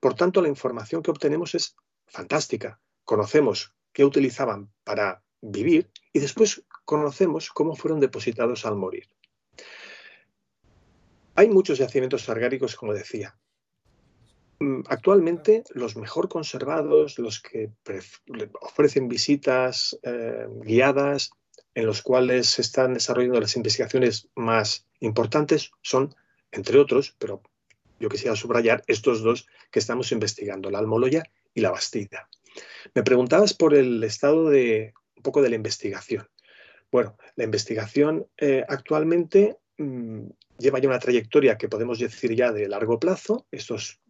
Por 0.00 0.14
tanto, 0.14 0.42
la 0.42 0.48
información 0.48 1.00
que 1.00 1.12
obtenemos 1.12 1.54
es 1.54 1.76
fantástica. 2.08 2.80
Conocemos 3.04 3.72
qué 3.92 4.04
utilizaban 4.04 4.72
para 4.82 5.22
vivir 5.40 5.88
y 6.12 6.18
después 6.18 6.64
conocemos 6.84 7.50
cómo 7.50 7.76
fueron 7.76 8.00
depositados 8.00 8.66
al 8.66 8.74
morir. 8.74 9.08
Hay 11.36 11.48
muchos 11.48 11.78
yacimientos 11.78 12.28
argáricos, 12.28 12.74
como 12.74 12.92
decía. 12.92 13.36
Mm, 14.60 14.82
actualmente, 14.88 15.64
los 15.70 15.96
mejor 15.96 16.28
conservados, 16.28 17.18
los 17.18 17.40
que 17.40 17.70
ofrecen 18.60 19.08
visitas 19.08 19.98
eh, 20.02 20.46
guiadas, 20.62 21.30
en 21.74 21.86
los 21.86 22.02
cuales 22.02 22.48
se 22.48 22.62
están 22.62 22.94
desarrollando 22.94 23.40
las 23.40 23.56
investigaciones 23.56 24.28
más 24.36 24.86
importantes, 25.00 25.72
son, 25.82 26.14
entre 26.52 26.78
otros, 26.78 27.16
pero 27.18 27.42
yo 27.98 28.08
quisiera 28.08 28.36
subrayar 28.36 28.84
estos 28.86 29.22
dos 29.22 29.46
que 29.70 29.80
estamos 29.80 30.12
investigando, 30.12 30.70
la 30.70 30.78
Almoloya 30.78 31.24
y 31.52 31.60
la 31.60 31.70
Bastida. 31.70 32.28
Me 32.94 33.02
preguntabas 33.02 33.54
por 33.54 33.74
el 33.74 34.02
estado 34.04 34.48
de 34.50 34.94
un 35.16 35.22
poco 35.22 35.42
de 35.42 35.48
la 35.48 35.56
investigación. 35.56 36.28
Bueno, 36.92 37.16
la 37.34 37.44
investigación 37.44 38.26
eh, 38.36 38.64
actualmente 38.68 39.56
mm, 39.78 40.26
lleva 40.58 40.78
ya 40.78 40.88
una 40.88 41.00
trayectoria 41.00 41.58
que 41.58 41.68
podemos 41.68 41.98
decir 41.98 42.36
ya 42.36 42.52
de 42.52 42.68
largo 42.68 43.00
plazo, 43.00 43.46
estos 43.50 44.00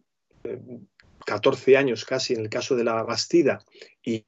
14 1.25 1.71
eh, 1.71 1.77
años 1.77 2.05
casi 2.05 2.33
en 2.33 2.41
el 2.41 2.49
caso 2.49 2.75
de 2.75 2.83
la 2.83 3.03
Bastida 3.03 3.63
y, 4.03 4.25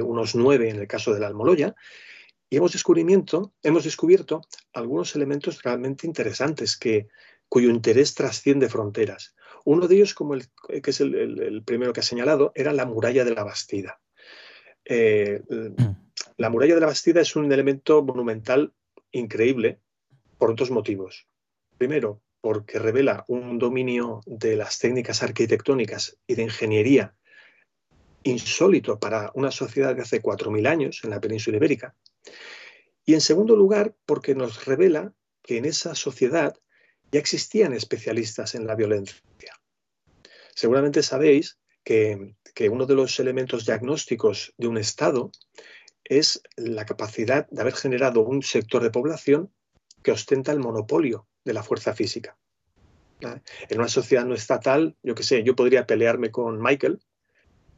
unos 0.00 0.34
9 0.34 0.70
en 0.70 0.76
el 0.76 0.86
caso 0.86 1.12
de 1.12 1.20
la 1.20 1.26
Almoloya, 1.26 1.74
y 2.50 2.56
hemos, 2.56 2.72
descubrimiento, 2.72 3.52
hemos 3.62 3.84
descubierto 3.84 4.40
algunos 4.72 5.14
elementos 5.14 5.62
realmente 5.62 6.06
interesantes 6.06 6.78
que, 6.78 7.08
cuyo 7.48 7.70
interés 7.70 8.14
trasciende 8.14 8.68
fronteras. 8.68 9.34
Uno 9.64 9.86
de 9.88 9.96
ellos, 9.96 10.14
como 10.14 10.34
el, 10.34 10.46
que 10.82 10.90
es 10.90 11.00
el, 11.00 11.62
primero 11.64 11.92
que 11.92 12.00
ha 12.00 12.04
señalado, 12.04 12.52
era 12.54 12.72
la 12.72 12.86
muralla 12.86 13.24
de 13.24 13.34
la 13.34 13.44
Bastida. 13.44 14.00
Eh, 14.84 15.42
la 16.36 16.50
muralla 16.50 16.74
de 16.74 16.80
la 16.80 16.86
Bastida 16.86 17.20
es 17.20 17.36
un 17.36 17.52
elemento 17.52 18.02
monumental 18.02 18.72
increíble 19.12 19.80
por 20.38 20.54
dos 20.54 20.70
motivos. 20.70 21.26
Primero, 21.76 22.22
porque 22.40 22.78
revela 22.78 23.24
un 23.28 23.58
dominio 23.58 24.20
de 24.26 24.56
las 24.56 24.78
técnicas 24.78 25.22
arquitectónicas 25.22 26.16
y 26.26 26.34
de 26.34 26.42
ingeniería 26.42 27.14
insólito 28.22 28.98
para 28.98 29.30
una 29.34 29.50
sociedad 29.50 29.94
de 29.94 30.02
hace 30.02 30.22
4.000 30.22 30.68
años 30.68 31.00
en 31.04 31.10
la 31.10 31.20
península 31.20 31.56
ibérica. 31.56 31.94
Y 33.04 33.14
en 33.14 33.20
segundo 33.20 33.56
lugar, 33.56 33.94
porque 34.06 34.34
nos 34.34 34.66
revela 34.66 35.12
que 35.42 35.56
en 35.56 35.64
esa 35.64 35.94
sociedad 35.94 36.54
ya 37.10 37.20
existían 37.20 37.72
especialistas 37.72 38.54
en 38.54 38.66
la 38.66 38.74
violencia. 38.74 39.22
Seguramente 40.54 41.02
sabéis 41.02 41.58
que, 41.84 42.34
que 42.54 42.68
uno 42.68 42.84
de 42.84 42.94
los 42.94 43.18
elementos 43.18 43.64
diagnósticos 43.64 44.52
de 44.58 44.68
un 44.68 44.76
Estado 44.76 45.30
es 46.04 46.42
la 46.56 46.84
capacidad 46.84 47.48
de 47.50 47.60
haber 47.62 47.74
generado 47.74 48.22
un 48.22 48.42
sector 48.42 48.82
de 48.82 48.90
población 48.90 49.52
que 50.02 50.12
ostenta 50.12 50.52
el 50.52 50.58
monopolio 50.58 51.26
de 51.48 51.54
la 51.54 51.62
fuerza 51.62 51.94
física. 51.94 52.36
En 53.68 53.78
una 53.78 53.88
sociedad 53.88 54.24
no 54.26 54.34
estatal, 54.34 54.94
yo 55.02 55.14
qué 55.14 55.22
sé, 55.22 55.42
yo 55.42 55.56
podría 55.56 55.86
pelearme 55.86 56.30
con 56.30 56.62
Michael 56.62 57.00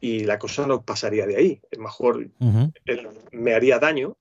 y 0.00 0.24
la 0.24 0.38
cosa 0.38 0.66
no 0.66 0.84
pasaría 0.84 1.24
de 1.24 1.36
ahí. 1.36 1.60
A 1.72 1.76
lo 1.76 1.82
mejor 1.84 2.30
él 2.84 3.08
me 3.30 3.54
haría 3.54 3.78
daño 3.78 4.18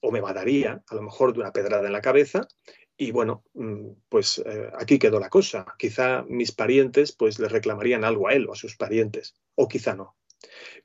o 0.00 0.10
me 0.10 0.20
mataría, 0.20 0.82
a 0.86 0.94
lo 0.94 1.02
mejor 1.02 1.32
de 1.32 1.40
una 1.40 1.52
pedrada 1.52 1.86
en 1.86 1.92
la 1.92 2.02
cabeza, 2.02 2.46
y 2.96 3.10
bueno, 3.10 3.44
mm, 3.54 3.90
pues 4.08 4.42
eh, 4.44 4.70
aquí 4.78 4.98
quedó 4.98 5.18
la 5.18 5.30
cosa. 5.30 5.64
Quizá 5.78 6.24
mis 6.28 6.52
parientes 6.52 7.12
pues 7.12 7.38
le 7.38 7.48
reclamarían 7.48 8.04
algo 8.04 8.28
a 8.28 8.34
él 8.34 8.46
o 8.48 8.52
a 8.52 8.56
sus 8.56 8.76
parientes, 8.76 9.34
o 9.54 9.68
quizá 9.68 9.94
no. 9.94 10.16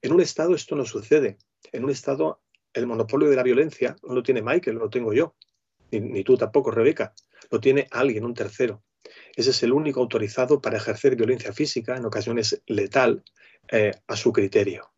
En 0.02 0.14
un 0.14 0.22
Estado 0.22 0.54
esto 0.56 0.76
no 0.76 0.86
sucede. 0.86 1.38
En 1.72 1.84
un 1.84 1.90
Estado 1.90 2.42
el 2.74 2.86
monopolio 2.86 3.30
de 3.30 3.36
la 3.36 3.44
violencia 3.44 3.96
no 4.04 4.14
lo 4.14 4.22
tiene 4.22 4.44
Michael, 4.44 4.78
lo 4.78 4.90
tengo 4.90 5.12
yo 5.12 5.36
ni, 5.92 6.24
tú 6.24 6.38
tampoco, 6.38 6.72
Rebeca, 6.72 7.14
lo 7.50 7.60
tiene 7.60 7.88
alguien, 7.92 8.26
un 8.26 8.34
tercero. 8.34 8.84
Ese 9.36 9.52
es 9.52 9.64
el 9.64 9.74
único 9.74 10.02
autorizado 10.02 10.62
para 10.62 10.78
ejercer 10.78 11.16
violencia 11.16 11.54
física, 11.54 11.96
en 11.96 12.06
ocasiones 12.06 12.62
letal, 12.68 13.24
eh, 13.72 13.92
a 14.08 14.16
su 14.16 14.34
criterio. 14.34 14.92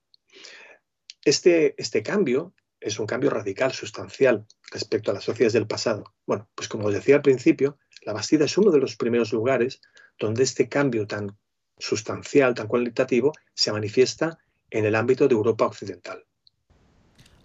Este, 1.24 1.76
este 1.78 2.02
cambio 2.02 2.54
es 2.80 3.00
un 3.00 3.06
cambio 3.06 3.30
radical, 3.30 3.72
sustancial, 3.72 4.46
respecto 4.72 5.12
a 5.12 5.14
las 5.14 5.24
sociedades 5.24 5.54
del 5.54 5.68
pasado. 5.68 6.16
Bueno, 6.26 6.50
pues 6.56 6.68
como 6.68 6.88
os 6.88 6.94
decía 6.94 7.16
al 7.16 7.22
principio, 7.22 7.78
la 8.04 8.14
Bastida 8.14 8.46
es 8.46 8.58
uno 8.58 8.72
de 8.72 8.80
los 8.80 8.96
primeros 8.96 9.32
lugares 9.32 9.82
donde 10.20 10.44
este 10.44 10.68
cambio 10.68 11.06
tan 11.06 11.38
sustancial, 11.78 12.54
tan 12.54 12.68
cualitativo, 12.68 13.34
se 13.54 13.72
manifiesta 13.72 14.40
en 14.70 14.86
el 14.86 14.96
ámbito 14.96 15.28
de 15.28 15.36
Europa 15.36 15.66
occidental. 15.66 16.26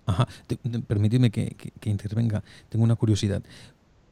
Ajá, 0.06 0.28
permíteme 0.86 1.30
que, 1.30 1.56
intervenga. 1.84 2.42
Tengo 2.68 2.84
una 2.84 2.94
curiosidad, 2.94 3.42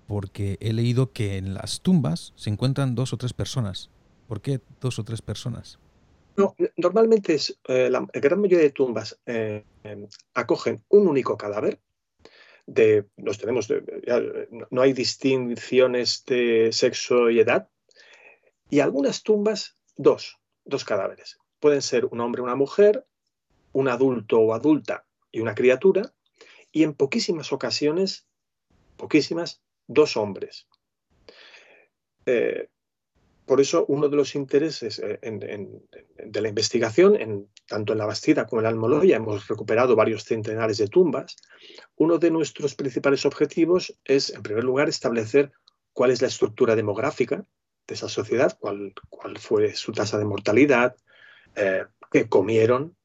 porque 0.06 0.58
he 0.60 0.72
leído 0.72 1.12
que 1.12 1.36
en 1.36 1.54
las 1.54 1.80
tumbas 1.80 2.32
se 2.36 2.50
encuentran 2.50 2.94
dos 2.94 3.12
o 3.12 3.16
tres 3.16 3.32
personas. 3.32 3.90
¿Por 4.28 4.40
qué 4.40 4.60
dos 4.80 4.98
o 4.98 5.04
tres 5.04 5.22
personas? 5.22 5.78
No, 6.36 6.54
normalmente 6.76 7.34
es, 7.34 7.58
eh, 7.68 7.88
la, 7.90 8.06
gran 8.12 8.40
mayoría 8.40 8.64
de 8.64 8.70
tumbas 8.70 9.20
eh, 9.26 9.64
em, 9.84 10.08
acogen 10.34 10.84
un 10.88 11.06
único 11.06 11.36
cadáver. 11.36 11.80
Los 13.16 13.38
tenemos, 13.38 13.68
no 14.70 14.82
hay 14.82 14.92
distinciones 14.94 16.24
de 16.26 16.70
sexo 16.72 17.28
y 17.30 17.40
edad. 17.40 17.68
Y 18.70 18.80
algunas 18.80 19.22
tumbas, 19.22 19.76
dos, 19.96 20.38
dos 20.64 20.84
cadáveres. 20.84 21.38
Pueden 21.60 21.82
ser 21.82 22.06
un 22.06 22.20
hombre 22.20 22.40
o 22.40 22.44
una 22.44 22.56
mujer, 22.56 23.06
un 23.72 23.88
adulto 23.88 24.40
o 24.40 24.54
adulta 24.54 25.04
y 25.30 25.40
una 25.40 25.54
criatura, 25.54 26.14
y 26.72 26.84
en 26.84 26.94
poquísimas 26.94 27.52
ocasiones, 27.52 28.26
poquísimas, 28.96 29.62
dos 29.86 30.16
hombres. 30.16 30.66
Eh, 32.26 32.68
por 33.46 33.60
eso, 33.60 33.84
uno 33.88 34.08
de 34.08 34.16
los 34.16 34.34
intereses 34.34 34.98
eh, 34.98 35.18
de 35.20 36.40
la 36.40 36.48
investigación, 36.48 37.20
en, 37.20 37.48
tanto 37.66 37.92
en 37.92 37.98
la 37.98 38.06
Bastida 38.06 38.46
como 38.46 38.60
en 38.60 38.64
la 38.64 38.70
Almoloya, 38.70 39.16
hemos 39.16 39.46
recuperado 39.48 39.94
varios 39.94 40.24
centenares 40.24 40.78
de 40.78 40.88
tumbas. 40.88 41.36
Uno 41.96 42.18
de 42.18 42.30
nuestros 42.30 42.74
principales 42.74 43.26
objetivos 43.26 43.98
es, 44.04 44.30
en 44.30 44.42
primer 44.42 44.64
lugar, 44.64 44.88
establecer 44.88 45.52
cuál 45.92 46.10
es 46.10 46.22
la 46.22 46.28
estructura 46.28 46.74
demográfica 46.74 47.44
de 47.86 47.94
esa 47.94 48.08
sociedad, 48.08 48.56
cuál, 48.58 48.94
fue 49.38 49.74
su 49.74 49.92
tasa 49.92 50.18
de 50.18 50.24
mortalidad, 50.24 50.96
eh, 51.54 51.84
qué 52.10 52.28
comieron, 52.28 52.96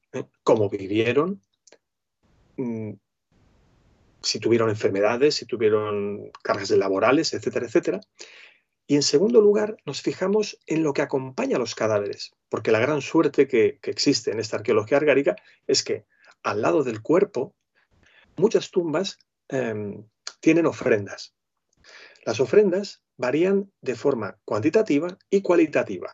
cómo 0.42 0.70
vivieron, 0.70 1.42
Mm, 2.60 2.92
si 4.22 4.38
tuvieron 4.40 4.68
enfermedades, 4.68 5.36
si 5.36 5.46
tuvieron 5.46 6.30
cargas 6.42 6.70
laborales, 6.70 7.32
etcétera, 7.32 7.66
etcétera. 7.66 8.00
Y 8.86 8.96
en 8.96 9.02
segundo 9.02 9.40
lugar, 9.40 9.76
nos 9.86 10.02
fijamos 10.02 10.58
en 10.66 10.82
lo 10.82 10.92
que 10.92 11.02
acompaña 11.02 11.56
a 11.56 11.60
los 11.60 11.74
cadáveres, 11.74 12.32
porque 12.48 12.72
la 12.72 12.80
gran 12.80 13.02
suerte 13.02 13.46
que, 13.46 13.78
existe 13.82 14.32
en 14.32 14.40
esta 14.40 14.56
arqueología 14.56 14.98
argárica 14.98 15.36
es 15.66 15.84
que 15.84 16.06
al 16.42 16.62
lado 16.62 16.82
del 16.82 17.00
cuerpo, 17.00 17.54
muchas 18.36 18.70
tumbas 18.70 19.18
em, 19.48 20.04
tienen 20.40 20.66
ofrendas. 20.66 21.34
Las 22.24 22.40
ofrendas 22.40 23.02
varían 23.16 23.70
de 23.80 23.94
forma 23.94 24.38
cuantitativa 24.44 25.18
y 25.30 25.42
cualitativa. 25.42 26.12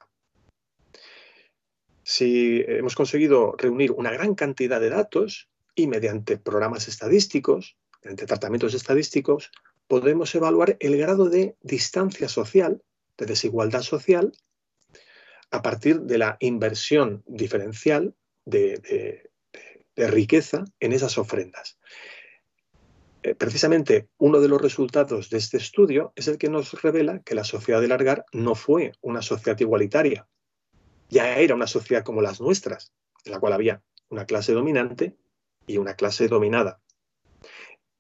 Si 2.03 2.63
hemos 2.67 2.95
conseguido 2.95 3.55
reunir 3.57 3.93
una 3.93 4.13
gran 4.13 4.35
cantidad 4.35 4.81
de 4.81 4.91
datos, 4.91 5.49
y 5.77 5.87
mediante 5.87 6.39
programas 6.39 6.89
estadísticos, 6.89 7.77
mediante 8.07 8.27
tratamientos 8.27 8.73
estadísticos, 8.75 9.51
podemos 9.89 10.33
evaluar 10.37 10.77
el 10.79 10.97
grado 10.97 11.29
de 11.29 11.57
distancia 11.63 12.29
social, 12.29 12.81
de 13.19 13.27
desigualdad 13.27 13.83
social, 13.83 14.33
a 15.51 15.61
partir 15.61 16.03
de 16.03 16.19
la 16.19 16.37
inversión 16.39 17.25
diferencial 17.27 18.15
de, 18.45 19.29
riqueza 19.97 20.65
en 20.79 20.93
esas 20.93 21.19
ofrendas. 21.19 21.79
Eh, 23.25 23.35
precisamente 23.35 24.09
uno 24.19 24.41
de 24.41 24.49
los 24.49 24.63
resultados 24.63 25.31
de 25.31 25.39
este 25.39 25.57
estudio 25.57 26.13
es 26.15 26.29
el 26.29 26.39
que 26.39 26.49
nos 26.49 26.81
revela 26.81 27.23
que 27.23 27.35
la 27.35 27.43
sociedad 27.43 27.81
de 27.81 27.89
Largar 27.89 28.25
no 28.31 28.55
fue 28.55 28.93
una 29.01 29.23
sociedad 29.23 29.59
igualitaria, 29.59 30.29
ya 31.09 31.39
era 31.39 31.57
una 31.57 31.67
sociedad 31.67 32.05
como 32.05 32.23
las 32.23 32.41
nuestras, 32.41 32.93
en 33.25 33.33
la 33.33 33.41
cual 33.41 33.55
había 33.55 33.83
una 34.11 34.27
clase 34.27 34.53
dominante 34.53 35.17
y 35.67 35.79
una 35.79 35.95
clase 35.95 36.29
dominada. 36.29 36.81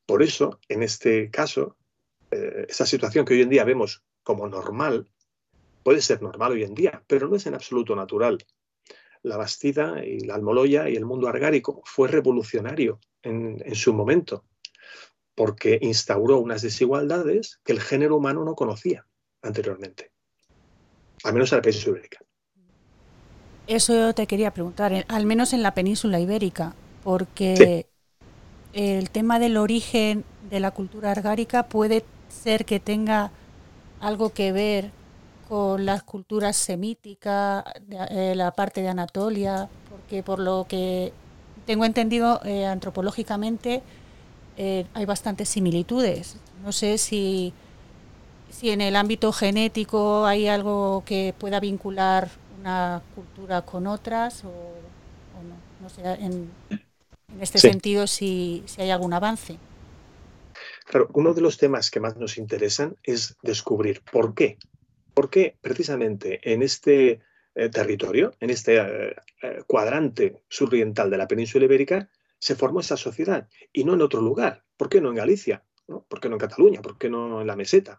Por 0.06 0.22
eso, 0.22 0.60
en 0.68 0.84
este 0.84 1.30
caso, 1.30 1.76
eh, 2.30 2.66
esa 2.68 2.86
situación 2.86 3.24
que 3.24 3.34
hoy 3.34 3.42
en 3.42 3.50
día 3.50 3.64
vemos 3.64 4.04
como 4.22 4.48
normal, 4.48 5.10
puede 5.82 6.00
ser 6.00 6.22
normal 6.22 6.52
hoy 6.52 6.62
en 6.62 6.74
día, 6.74 7.02
pero 7.06 7.28
no 7.28 7.36
es 7.36 7.46
en 7.46 7.54
absoluto 7.54 7.94
natural. 7.94 8.38
La 9.22 9.36
Bastida 9.36 10.04
y 10.04 10.20
la 10.20 10.36
Almoloya 10.36 10.88
y 10.88 10.96
el 10.96 11.04
mundo 11.04 11.28
argárico 11.28 11.82
fue 11.84 12.08
revolucionario 12.08 13.00
en, 13.22 13.74
su 13.74 13.92
momento. 13.92 14.44
porque 15.34 15.78
instauró 15.82 16.38
unas 16.38 16.62
desigualdades 16.62 17.60
que 17.62 17.72
el 17.72 17.80
género 17.80 18.16
humano 18.16 18.42
no 18.42 18.54
conocía 18.54 19.06
anteriormente, 19.42 20.10
al 21.24 21.34
menos 21.34 21.52
en 21.52 21.58
la 21.58 21.62
península 21.62 21.98
ibérica. 21.98 22.20
Eso 23.66 24.14
te 24.14 24.26
quería 24.26 24.50
preguntar, 24.52 25.04
al 25.06 25.26
menos 25.26 25.52
en 25.52 25.62
la 25.62 25.74
península 25.74 26.20
ibérica, 26.20 26.74
porque 27.04 27.86
el 28.76 29.08
tema 29.08 29.38
del 29.38 29.56
origen 29.56 30.22
de 30.50 30.60
la 30.60 30.70
cultura 30.70 31.10
argárica 31.10 31.62
puede 31.62 32.04
ser 32.28 32.66
que 32.66 32.78
tenga 32.78 33.30
algo 34.00 34.30
que 34.30 34.52
ver 34.52 34.90
con 35.48 35.86
las 35.86 36.02
culturas 36.02 36.56
semíticas, 36.56 37.64
eh, 38.10 38.34
la 38.36 38.50
parte 38.50 38.82
de 38.82 38.88
Anatolia, 38.88 39.70
porque 39.88 40.22
por 40.22 40.40
lo 40.40 40.66
que 40.68 41.14
tengo 41.64 41.86
entendido 41.86 42.40
eh, 42.44 42.66
antropológicamente 42.66 43.82
eh, 44.58 44.84
hay 44.92 45.06
bastantes 45.06 45.48
similitudes. 45.48 46.36
No 46.62 46.70
sé 46.70 46.98
si, 46.98 47.54
si 48.50 48.70
en 48.70 48.82
el 48.82 48.94
ámbito 48.94 49.32
genético 49.32 50.26
hay 50.26 50.48
algo 50.48 51.02
que 51.06 51.34
pueda 51.38 51.60
vincular 51.60 52.28
una 52.60 53.00
cultura 53.14 53.62
con 53.62 53.86
otras 53.86 54.44
o, 54.44 54.50
no. 55.42 56.76
Este 57.40 57.58
sentido 57.58 58.06
si, 58.06 58.62
si 58.66 58.82
hay 58.82 58.90
algún 58.90 59.12
avance. 59.12 59.58
Claro, 60.84 61.08
uno 61.14 61.34
de 61.34 61.40
los 61.40 61.58
temas 61.58 61.90
que 61.90 62.00
más 62.00 62.16
nos 62.16 62.38
interesan 62.38 62.96
es 63.02 63.36
descubrir 63.42 64.02
por 64.10 64.34
qué. 64.34 64.58
¿Por 65.14 65.30
qué 65.30 65.56
precisamente 65.60 66.40
en 66.52 66.62
este 66.62 67.20
eh, 67.54 67.68
territorio, 67.70 68.34
en 68.40 68.50
este 68.50 69.16
cuadrante 69.66 70.42
suroriental 70.48 71.10
de 71.10 71.18
la 71.18 71.28
península 71.28 71.64
ibérica, 71.64 72.08
se 72.38 72.54
formó 72.54 72.80
esa 72.80 72.96
sociedad 72.96 73.48
y 73.72 73.84
no 73.84 73.94
en 73.94 74.02
otro 74.02 74.20
lugar. 74.20 74.64
¿Por 74.76 74.88
qué 74.88 75.00
no 75.00 75.08
en 75.08 75.16
Galicia? 75.16 75.64
¿Por 75.86 76.20
qué 76.20 76.28
no 76.28 76.34
en 76.34 76.40
Cataluña? 76.40 76.82
¿Por 76.82 76.98
qué 76.98 77.08
no 77.08 77.40
en 77.40 77.46
la 77.46 77.56
meseta? 77.56 77.98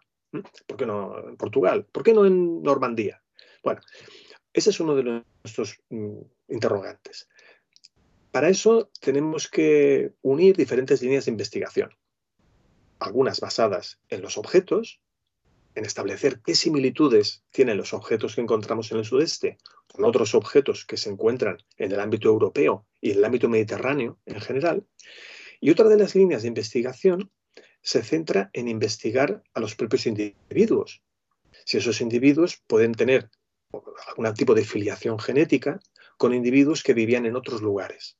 ¿Por 0.66 0.76
qué 0.76 0.86
no 0.86 1.28
en 1.28 1.36
Portugal? 1.36 1.86
¿Por 1.90 2.02
qué 2.02 2.12
no 2.12 2.26
en 2.26 2.62
Normandía? 2.62 3.22
Bueno, 3.62 3.80
ese 4.52 4.70
es 4.70 4.80
uno 4.80 4.94
de 4.94 5.24
nuestros 5.42 5.80
mm, 5.90 6.20
interrogantes. 6.48 7.28
Para 8.30 8.48
eso 8.48 8.90
tenemos 9.00 9.48
que 9.48 10.12
unir 10.22 10.56
diferentes 10.56 11.02
líneas 11.02 11.24
de 11.24 11.30
investigación, 11.30 11.96
algunas 12.98 13.40
basadas 13.40 13.98
en 14.08 14.22
los 14.22 14.36
objetos, 14.36 15.00
en 15.74 15.84
establecer 15.84 16.40
qué 16.44 16.54
similitudes 16.54 17.44
tienen 17.50 17.76
los 17.76 17.94
objetos 17.94 18.34
que 18.34 18.40
encontramos 18.40 18.90
en 18.90 18.98
el 18.98 19.04
sudeste 19.04 19.58
con 19.86 20.04
otros 20.04 20.34
objetos 20.34 20.84
que 20.84 20.96
se 20.96 21.08
encuentran 21.08 21.58
en 21.76 21.92
el 21.92 22.00
ámbito 22.00 22.28
europeo 22.28 22.86
y 23.00 23.12
en 23.12 23.18
el 23.18 23.24
ámbito 23.24 23.48
mediterráneo 23.48 24.18
en 24.26 24.40
general. 24.40 24.86
Y 25.60 25.70
otra 25.70 25.88
de 25.88 25.96
las 25.96 26.14
líneas 26.14 26.42
de 26.42 26.48
investigación 26.48 27.30
se 27.80 28.02
centra 28.02 28.50
en 28.52 28.68
investigar 28.68 29.42
a 29.54 29.60
los 29.60 29.74
propios 29.74 30.06
individuos. 30.06 31.02
Si 31.64 31.78
esos 31.78 32.00
individuos 32.00 32.62
pueden 32.66 32.92
tener 32.92 33.30
algún 34.08 34.34
tipo 34.34 34.54
de 34.54 34.64
filiación 34.64 35.18
genética 35.18 35.80
con 36.18 36.34
individuos 36.34 36.82
que 36.82 36.92
vivían 36.92 37.24
en 37.24 37.36
otros 37.36 37.62
lugares. 37.62 38.18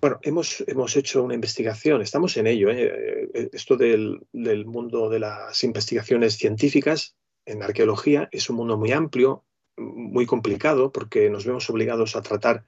Bueno, 0.00 0.18
hemos, 0.22 0.64
hemos 0.66 0.96
hecho 0.96 1.22
una 1.22 1.34
investigación, 1.34 2.02
estamos 2.02 2.36
en 2.36 2.46
ello. 2.46 2.70
¿eh? 2.70 3.28
Eh, 3.34 3.50
esto 3.52 3.76
del, 3.76 4.26
del, 4.32 4.64
mundo 4.64 5.08
de 5.08 5.20
las 5.20 5.62
investigaciones 5.62 6.38
científicas 6.38 7.14
en 7.44 7.62
arqueología 7.62 8.28
es 8.32 8.48
un 8.50 8.56
mundo 8.56 8.76
muy 8.76 8.92
amplio, 8.92 9.44
muy 9.76 10.26
complicado, 10.26 10.90
porque 10.90 11.30
nos 11.30 11.44
vemos 11.44 11.68
obligados 11.70 12.16
a 12.16 12.22
tratar 12.22 12.64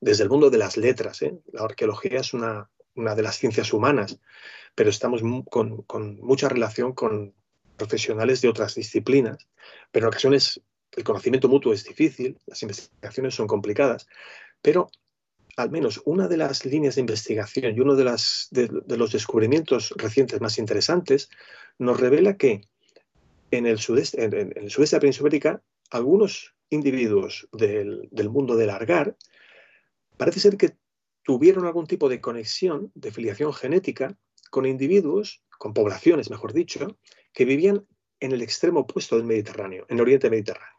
desde 0.00 0.24
el 0.24 0.30
mundo 0.30 0.50
de 0.50 0.58
las 0.58 0.76
letras. 0.76 1.22
¿eh? 1.22 1.36
La 1.52 1.62
arqueología 1.62 2.20
es 2.20 2.32
una, 2.32 2.70
una, 2.94 3.14
de 3.14 3.22
las 3.22 3.38
ciencias 3.38 3.72
humanas, 3.72 4.20
pero 4.74 4.90
estamos 4.90 5.20
con, 5.50 5.82
con 5.82 6.20
mucha 6.20 6.48
relación 6.48 6.92
con 6.92 7.34
profesionales 7.76 8.40
de 8.40 8.48
otras 8.48 8.74
disciplinas, 8.74 9.48
pero 9.90 10.06
en 10.06 10.08
ocasiones 10.08 10.60
el 10.96 11.04
conocimiento 11.04 11.48
mutuo 11.48 11.72
es 11.72 11.84
difícil, 11.84 12.38
las 12.46 12.62
investigaciones 12.62 13.34
son 13.34 13.46
complicadas, 13.46 14.06
pero 14.62 14.90
al 15.56 15.70
menos 15.70 16.00
una 16.04 16.28
de 16.28 16.36
las 16.36 16.64
líneas 16.64 16.94
de 16.94 17.00
investigación 17.00 17.74
y 17.74 17.80
uno 17.80 17.96
de, 17.96 18.04
los 18.04 19.12
descubrimientos 19.12 19.92
recientes 19.96 20.40
más 20.40 20.58
interesantes 20.58 21.28
nos 21.78 21.98
revela 21.98 22.36
que 22.36 22.62
en 23.50 23.66
el 23.66 23.78
sudeste, 23.78 24.22
en, 24.22 24.52
el 24.56 24.70
sudeste 24.70 24.94
de 24.94 24.98
la 24.98 25.00
península 25.00 25.28
ibérica, 25.28 25.62
algunos 25.90 26.54
individuos 26.70 27.48
del, 27.52 28.08
del, 28.12 28.28
mundo 28.30 28.54
del 28.56 28.70
argar 28.70 29.16
parece 30.16 30.38
ser 30.38 30.56
que 30.56 30.76
tuvieron 31.24 31.66
algún 31.66 31.86
tipo 31.86 32.08
de 32.08 32.20
conexión, 32.20 32.92
de 32.94 33.10
filiación 33.10 33.52
genética, 33.52 34.16
con 34.50 34.64
individuos, 34.64 35.42
con 35.58 35.74
poblaciones, 35.74 36.30
mejor 36.30 36.52
dicho, 36.52 36.98
que 37.32 37.44
vivían 37.44 37.84
en 38.20 38.32
el 38.32 38.42
extremo 38.42 38.80
opuesto 38.80 39.16
del 39.16 39.26
Mediterráneo, 39.26 39.86
en 39.88 39.96
el 39.96 40.02
Oriente 40.02 40.30
Mediterráneo. 40.30 40.77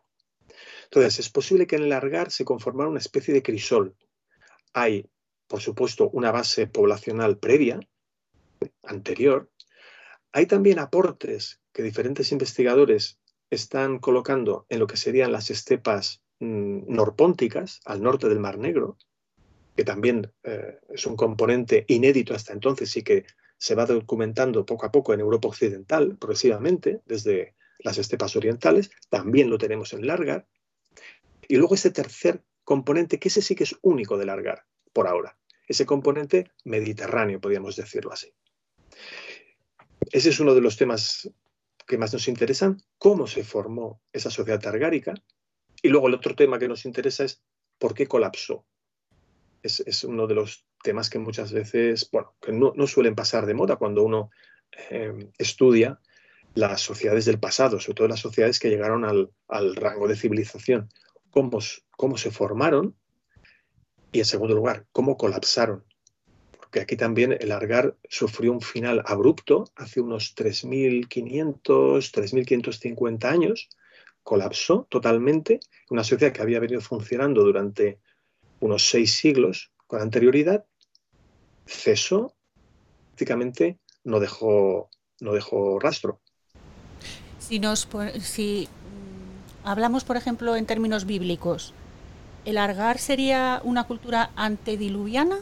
Entonces, 0.91 1.19
es 1.19 1.30
posible 1.30 1.67
que 1.67 1.75
en 1.75 1.84
el 1.84 1.93
argar 1.93 2.32
se 2.32 2.45
conformara 2.45 2.89
una 2.89 2.99
especie 2.99 3.34
de 3.34 3.43
crisol, 3.43 3.95
hay, 4.73 5.10
por 5.47 5.62
supuesto, 5.62 6.10
una 6.10 6.32
base 6.32 6.67
poblacional 6.67 7.38
previa, 7.38 7.80
anterior. 8.84 9.49
Hay 10.32 10.45
también 10.45 10.80
aportes 10.80 11.62
que 11.73 11.84
diferentes 11.84 12.32
investigadores 12.32 13.19
están 13.49 13.99
colocando 13.99 14.65
en 14.69 14.80
lo 14.80 14.88
que 14.88 14.97
serían 14.97 15.32
las 15.32 15.49
estepas 15.49 16.23
mm, 16.39 16.93
norpónticas, 16.93 17.80
al 17.86 18.02
norte 18.02 18.30
del 18.30 18.39
Mar 18.39 18.58
Negro, 18.58 18.97
que 19.75 19.84
también 19.84 20.32
eh, 20.43 20.80
es 20.89 21.06
un 21.06 21.15
componente 21.15 21.86
inédito 21.88 22.34
hasta 22.34 22.54
entonces 22.54 22.95
y 22.97 23.04
que 23.04 23.25
se 23.58 23.75
va 23.75 23.86
documentando 23.86 24.65
poco 24.65 24.86
a 24.86 24.91
poco 24.91 25.13
en 25.13 25.19
Europa 25.19 25.47
Occidental, 25.47 26.17
progresivamente, 26.17 27.02
desde 27.06 27.56
las 27.80 27.97
estepas 27.97 28.36
orientales, 28.36 28.91
también 29.10 29.49
lo 29.49 29.58
tenemos 29.58 29.93
en 29.93 30.06
Largar. 30.06 30.47
Y 31.49 31.57
luego 31.57 31.73
ese 31.73 31.89
tercer 31.89 32.43
componente 32.63 33.19
que 33.19 33.27
ese 33.27 33.41
sí 33.41 33.55
que 33.55 33.63
es 33.63 33.75
único 33.81 34.17
de 34.17 34.27
largar 34.27 34.65
por 34.93 35.07
ahora. 35.07 35.35
Ese 35.67 35.85
componente 35.85 36.51
mediterráneo, 36.63 37.41
podríamos 37.41 37.75
decirlo 37.75 38.13
así. 38.13 38.31
Ese 40.12 40.29
es 40.29 40.39
uno 40.39 40.53
de 40.53 40.62
los 40.62 40.77
temas 40.77 41.29
que 41.88 41.97
más 41.97 42.13
nos 42.13 42.27
interesan, 42.27 42.77
cómo 42.99 43.25
se 43.25 43.43
formó 43.43 43.99
esa 44.13 44.29
sociedad 44.29 44.59
targárica. 44.59 45.15
Y 45.81 45.89
luego 45.89 46.07
el 46.07 46.13
otro 46.13 46.35
tema 46.35 46.59
que 46.59 46.67
nos 46.67 46.85
interesa 46.85 47.23
es 47.23 47.41
por 47.79 47.95
qué 47.95 48.05
colapsó. 48.05 48.65
Es, 49.63 50.03
uno 50.03 50.27
de 50.27 50.35
los 50.35 50.67
temas 50.83 51.09
que 51.09 51.17
muchas 51.17 51.51
veces, 51.51 52.09
bueno, 52.12 52.35
que 52.39 52.51
no, 52.51 52.73
suelen 52.85 53.15
pasar 53.15 53.47
de 53.47 53.55
moda 53.55 53.77
cuando 53.77 54.03
uno 54.03 54.29
eh, 54.91 55.31
estudia 55.39 55.99
las 56.53 56.81
sociedades 56.81 57.25
del 57.25 57.39
pasado, 57.39 57.79
sobre 57.79 57.95
todo 57.95 58.07
las 58.07 58.19
sociedades 58.19 58.59
que 58.59 58.69
llegaron 58.69 59.03
al, 59.03 59.31
al 59.47 59.75
rango 59.75 60.07
de 60.07 60.15
civilización 60.15 60.89
cómo, 61.32 62.18
se 62.18 62.32
formaron 62.32 62.96
y, 64.12 64.20
en 64.20 64.26
segundo 64.26 64.56
lugar, 64.56 64.86
cómo 64.92 65.18
colapsaron. 65.18 65.86
Porque 66.58 66.82
aquí 66.82 66.96
también 66.96 67.38
el 67.39 67.52
Argar 67.52 67.96
sufrió 68.10 68.52
un 68.52 68.62
final 68.62 69.04
abrupto 69.06 69.65
hace 69.76 70.02
unos 70.02 70.36
3.500, 70.36 71.60
3.550 71.63 73.26
años. 73.26 73.70
Colapsó 74.24 74.88
totalmente. 74.89 75.60
Una 75.89 76.04
sociedad 76.04 76.34
que 76.34 76.42
había 76.42 76.60
venido 76.60 76.82
funcionando 76.82 77.44
durante 77.44 78.00
unos 78.60 78.88
seis 78.88 79.15
siglos 79.15 79.72
con 79.88 80.02
anterioridad, 80.02 80.65
cesó, 81.65 82.36
prácticamente 83.08 83.80
no 84.04 84.20
dejó, 84.20 84.89
no 85.20 85.34
dejó 85.34 85.80
rastro. 85.80 86.22
Si, 87.39 87.60
nos, 87.60 87.88
si 88.22 88.70
hablamos, 89.69 90.03
por 90.03 90.17
ejemplo, 90.17 90.55
en 90.55 90.65
términos 90.65 91.05
bíblicos, 91.05 91.75
¿el 92.43 92.58
Argar 92.58 92.97
sería 92.97 93.62
una 93.63 93.86
cultura 93.86 94.32
antediluviana? 94.36 95.38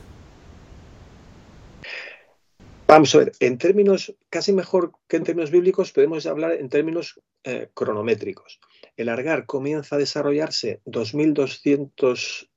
Vamos 2.87 3.15
a 3.15 3.19
ver, 3.19 3.31
en 3.39 3.57
términos, 3.57 4.13
casi 4.29 4.51
mejor 4.51 4.91
que 5.07 5.15
en 5.15 5.23
términos 5.23 5.49
bíblicos, 5.49 5.93
podemos 5.93 6.25
hablar 6.25 6.51
en 6.53 6.67
términos 6.67 7.21
eh, 7.45 7.69
cronométricos. 7.73 8.59
El 8.97 9.07
Argar 9.07 9.45
comienza 9.45 9.95
a 9.95 9.99
desarrollarse 9.99 10.81
2200, 10.83 12.49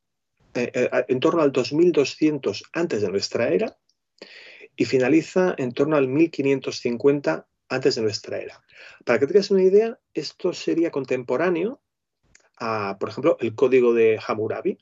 eh, 0.55 0.73
eh, 0.75 0.91
en 1.07 1.21
torno 1.21 1.43
al 1.43 1.53
2200 1.53 2.65
antes 2.73 3.01
de 3.01 3.11
nuestra 3.11 3.49
era 3.49 3.77
y 4.75 4.87
finaliza 4.87 5.55
en 5.57 5.71
torno 5.71 5.97
al 5.97 6.09
1550 6.09 7.47
antes 7.71 7.95
de 7.95 8.03
nuestra 8.03 8.39
era. 8.39 8.63
Para 9.05 9.19
que 9.19 9.27
tengas 9.27 9.51
una 9.51 9.63
idea, 9.63 9.99
esto 10.13 10.53
sería 10.53 10.91
contemporáneo 10.91 11.81
a, 12.59 12.99
por 12.99 13.09
ejemplo, 13.09 13.37
el 13.41 13.55
código 13.55 13.95
de 13.95 14.21
Hammurabi, 14.27 14.77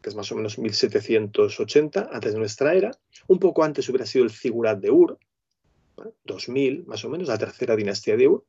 que 0.00 0.08
es 0.08 0.14
más 0.16 0.32
o 0.32 0.36
menos 0.36 0.58
1780 0.58 2.08
antes 2.10 2.32
de 2.32 2.38
nuestra 2.38 2.74
era. 2.74 2.90
Un 3.26 3.38
poco 3.38 3.62
antes 3.62 3.88
hubiera 3.88 4.06
sido 4.06 4.24
el 4.24 4.30
Figurat 4.30 4.80
de 4.80 4.90
Ur, 4.90 5.18
2000 6.24 6.86
más 6.86 7.04
o 7.04 7.10
menos, 7.10 7.28
la 7.28 7.38
tercera 7.38 7.76
dinastía 7.76 8.16
de 8.16 8.28
Ur. 8.28 8.46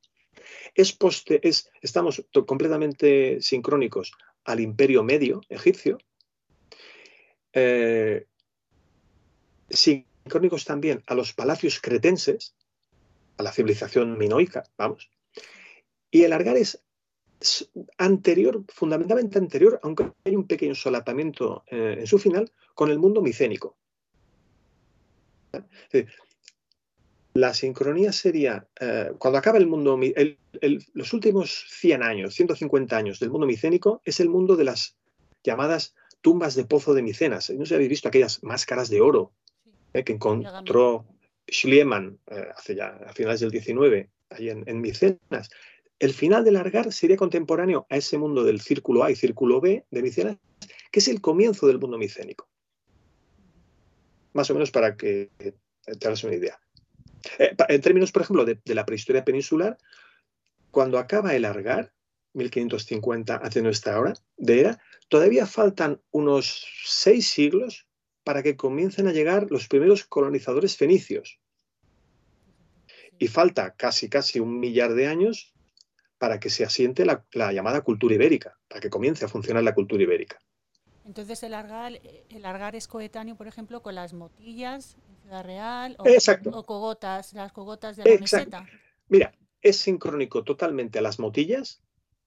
Es 0.73 0.93
poste, 0.93 1.45
es, 1.47 1.69
estamos 1.81 2.25
completamente 2.47 3.41
sincrónicos 3.41 4.13
al 4.45 4.61
Imperio 4.61 5.03
Medio 5.03 5.41
egipcio. 5.49 5.97
Eh, 7.51 8.27
sin 9.69 10.07
sincrónicos 10.23 10.63
también 10.63 11.03
a 11.07 11.15
los 11.15 11.33
palacios 11.33 11.79
cretenses, 11.81 12.55
a 13.39 13.43
la 13.43 13.53
civilización 13.53 14.17
minoica, 14.17 14.63
vamos. 14.77 15.09
Y 16.11 16.23
el 16.23 16.33
Argar 16.33 16.57
es 16.57 16.83
anterior, 17.97 18.65
fundamentalmente 18.67 19.37
anterior, 19.37 19.79
aunque 19.81 20.11
hay 20.25 20.35
un 20.35 20.45
pequeño 20.45 20.75
solapamiento 20.75 21.63
eh, 21.67 21.95
en 21.99 22.07
su 22.07 22.19
final, 22.19 22.51
con 22.75 22.91
el 22.91 22.99
mundo 22.99 23.21
micénico. 23.21 23.77
La 27.33 27.53
sincronía 27.53 28.11
sería, 28.11 28.67
eh, 28.79 29.13
cuando 29.17 29.39
acaba 29.39 29.57
el 29.57 29.67
mundo, 29.67 29.97
los 30.93 31.13
últimos 31.13 31.65
100 31.69 32.03
años, 32.03 32.35
150 32.35 32.97
años 32.97 33.19
del 33.19 33.29
mundo 33.29 33.47
micénico, 33.47 34.01
es 34.03 34.19
el 34.19 34.27
mundo 34.27 34.57
de 34.57 34.65
las 34.65 34.97
llamadas 35.43 35.95
tumbas 36.19 36.55
de 36.55 36.65
pozo 36.65 36.93
de 36.93 37.03
Micenas. 37.03 37.49
No 37.51 37.65
sé 37.65 37.69
si 37.69 37.75
habéis 37.75 37.89
visto 37.89 38.09
aquellas 38.09 38.43
máscaras 38.43 38.89
de 38.89 38.99
oro 38.99 39.31
eh, 39.93 40.03
que 40.03 40.11
encontró 40.11 41.05
Schliemann 41.51 42.19
hace 42.55 42.75
ya, 42.75 42.87
a 43.07 43.13
finales 43.13 43.39
del 43.41 43.51
19, 43.51 44.09
ahí 44.29 44.49
en, 44.49 44.63
en 44.67 44.81
Micenas. 44.81 45.49
El 45.99 46.13
final 46.13 46.45
del 46.45 46.55
Argar 46.55 46.93
sería 46.93 47.17
contemporáneo 47.17 47.85
a 47.89 47.97
ese 47.97 48.17
mundo 48.17 48.43
del 48.43 48.61
círculo 48.61 49.03
A 49.03 49.11
y 49.11 49.15
círculo 49.15 49.59
B 49.59 49.85
de 49.91 50.01
Micenas, 50.01 50.37
que 50.91 50.99
es 50.99 51.07
el 51.07 51.21
comienzo 51.21 51.67
del 51.67 51.79
mundo 51.79 51.97
micénico. 51.97 52.47
Más 54.33 54.49
o 54.49 54.53
menos 54.53 54.71
para 54.71 54.95
que 54.95 55.29
te 55.39 56.07
hagas 56.07 56.23
una 56.23 56.35
idea. 56.35 56.59
Eh, 57.37 57.55
en 57.67 57.81
términos, 57.81 58.11
por 58.11 58.21
ejemplo, 58.21 58.45
de, 58.45 58.59
la 58.65 58.85
prehistoria 58.85 59.25
peninsular, 59.25 59.77
cuando 60.71 60.99
acaba 60.99 61.35
el 61.35 61.45
Argar, 61.45 61.91
1550 62.33 63.35
hace 63.35 63.61
nuestra 63.61 63.99
hora 63.99 64.13
de 64.37 64.59
era, 64.59 64.79
todavía 65.07 65.47
faltan 65.47 65.99
unos 66.11 66.65
seis 66.85 67.27
siglos 67.27 67.87
para 68.29 68.43
que 68.43 68.55
comiencen 68.55 69.07
a 69.07 69.11
llegar 69.11 69.47
los 69.49 69.67
primeros 69.67 70.03
colonizadores 70.03 70.77
fenicios. 70.77 71.39
Y 73.17 73.27
falta 73.27 73.73
casi, 73.73 74.07
casi 74.07 74.39
un 74.39 74.59
millar 74.59 74.93
de 74.93 75.07
años 75.07 75.51
para 76.19 76.39
que 76.39 76.51
se 76.51 76.63
asiente 76.63 77.07
la, 77.07 77.25
llamada 77.51 77.81
cultura 77.81 78.13
ibérica, 78.13 78.55
para 78.67 78.81
que 78.81 78.91
comience 78.91 79.25
a 79.25 79.29
funcionar 79.29 79.63
la 79.63 79.73
cultura 79.73 80.03
ibérica. 80.03 80.39
Entonces 81.05 81.41
el 81.41 81.55
argar, 81.55 81.99
el 82.29 82.45
argar 82.45 82.75
es 82.75 82.87
coetáneo, 82.87 83.35
por 83.35 83.47
ejemplo, 83.47 83.81
con 83.81 83.95
las 83.95 84.13
motillas 84.13 84.95
en 85.09 85.21
Ciudad 85.23 85.43
Real 85.43 85.95
o, 85.97 86.03
o 86.51 86.65
cogotas, 86.67 87.33
las 87.33 87.51
cogotas 87.51 87.97
de 87.97 88.13
la 88.13 88.21
meseta. 88.21 88.67
Mira, 89.07 89.33
es 89.59 89.77
sincrónico 89.77 90.43
totalmente 90.43 90.99
a 90.99 91.01
las 91.01 91.17
motillas, 91.17 91.81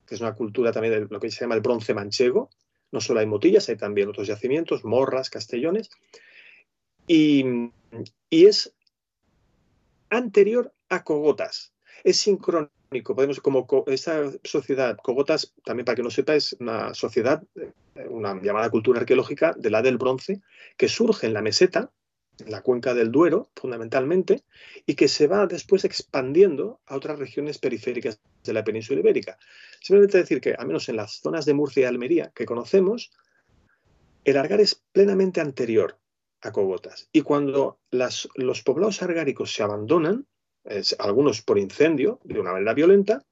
que 0.05 0.17
es 0.17 0.21
una 0.21 0.35
cultura 0.35 0.73
también 0.73 0.95
de 0.95 1.07
lo 1.09 1.21
que 1.21 1.31
se 1.31 1.43
llama 1.43 1.55
el 1.55 1.61
bronce 1.61 1.95
manchego. 1.95 2.51
No 2.92 3.00
solo 3.00 3.20
hay 3.20 3.26
motillas, 3.26 3.68
hay 3.68 3.76
también 3.76 4.09
otros 4.09 4.28
yacimientos, 4.28 4.85
morras, 4.85 5.31
castellones. 5.31 5.90
Y, 7.07 7.44
y 8.31 8.46
es 8.46 8.72
anterior 10.11 10.72
a 10.88 11.02
cogotas. 11.02 11.72
Es 12.05 12.18
sincrónico 12.18 12.72
Podemos, 13.00 13.40
como 13.40 13.66
esta 13.87 14.31
sociedad, 14.44 14.98
Cogotas, 15.02 15.55
también 15.64 15.85
para 15.85 15.96
que 15.96 16.02
no 16.02 16.11
sepa, 16.11 16.35
es 16.35 16.55
una 16.61 16.92
sociedad, 16.92 17.42
eh, 17.55 18.07
una 18.09 18.40
llamada 18.42 18.68
cultura 18.70 19.00
arqueológica 19.00 19.55
de 19.57 19.70
la 19.70 19.81
del 19.81 19.96
bronce, 19.96 20.42
que 20.76 20.88
surge 20.88 21.26
en 21.26 21.33
la 21.33 21.42
meseta, 21.42 21.90
la 22.46 22.62
cuenca 22.62 22.94
del 22.94 23.11
Duero, 23.11 23.50
fundamentalmente, 23.57 24.44
y 24.87 24.94
que 24.94 25.09
se 25.09 25.26
va 25.26 25.46
después 25.46 25.85
expandiendo 25.85 26.81
a 26.87 26.96
otras 26.96 27.18
regiones 27.18 27.59
periféricas 27.59 28.20
de 28.44 28.52
la 28.52 28.64
península 28.64 29.00
ibérica. 29.00 29.38
Simplemente 29.81 30.18
decir 30.18 30.40
que, 30.40 30.55
al 30.55 30.66
menos 30.66 30.88
en 30.88 30.96
las 30.96 31.20
zonas 31.20 31.44
de 31.44 31.55
Murcia 31.55 31.83
y 31.83 31.85
Almería 31.85 32.33
que 32.35 32.46
conocemos, 32.46 33.12
el 34.24 34.37
argar 34.37 34.61
es 34.61 34.83
plenamente 34.92 35.40
anterior 35.40 35.98
a 36.40 36.52
Cogotas. 36.52 37.09
Y 37.12 37.22
cuando 37.22 37.81
los 37.90 38.62
poblados 38.64 39.02
argáricos 39.02 39.52
se 39.55 39.62
abandonan, 39.62 40.26
algunos 40.98 41.42
por 41.42 41.59
incendio, 41.59 42.20
de 42.24 42.40
una 42.40 42.52
manera 42.52 42.74
violenta, 42.74 43.24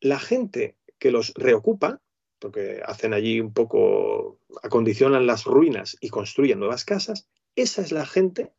la 0.00 0.18
gente 0.18 0.76
que 0.98 1.10
los 1.10 1.32
reocupa, 1.34 2.00
porque 2.38 2.82
hacen 2.84 3.14
allí 3.14 3.40
un 3.40 3.54
poco, 3.54 4.38
acondicionan 4.62 5.26
las 5.26 5.44
ruinas 5.44 5.96
y 6.00 6.10
construyen 6.10 6.58
nuevas 6.58 6.84
casas, 6.84 7.26
esa 7.56 7.82
es 7.82 7.92
la 7.92 8.06
gente 8.06 8.52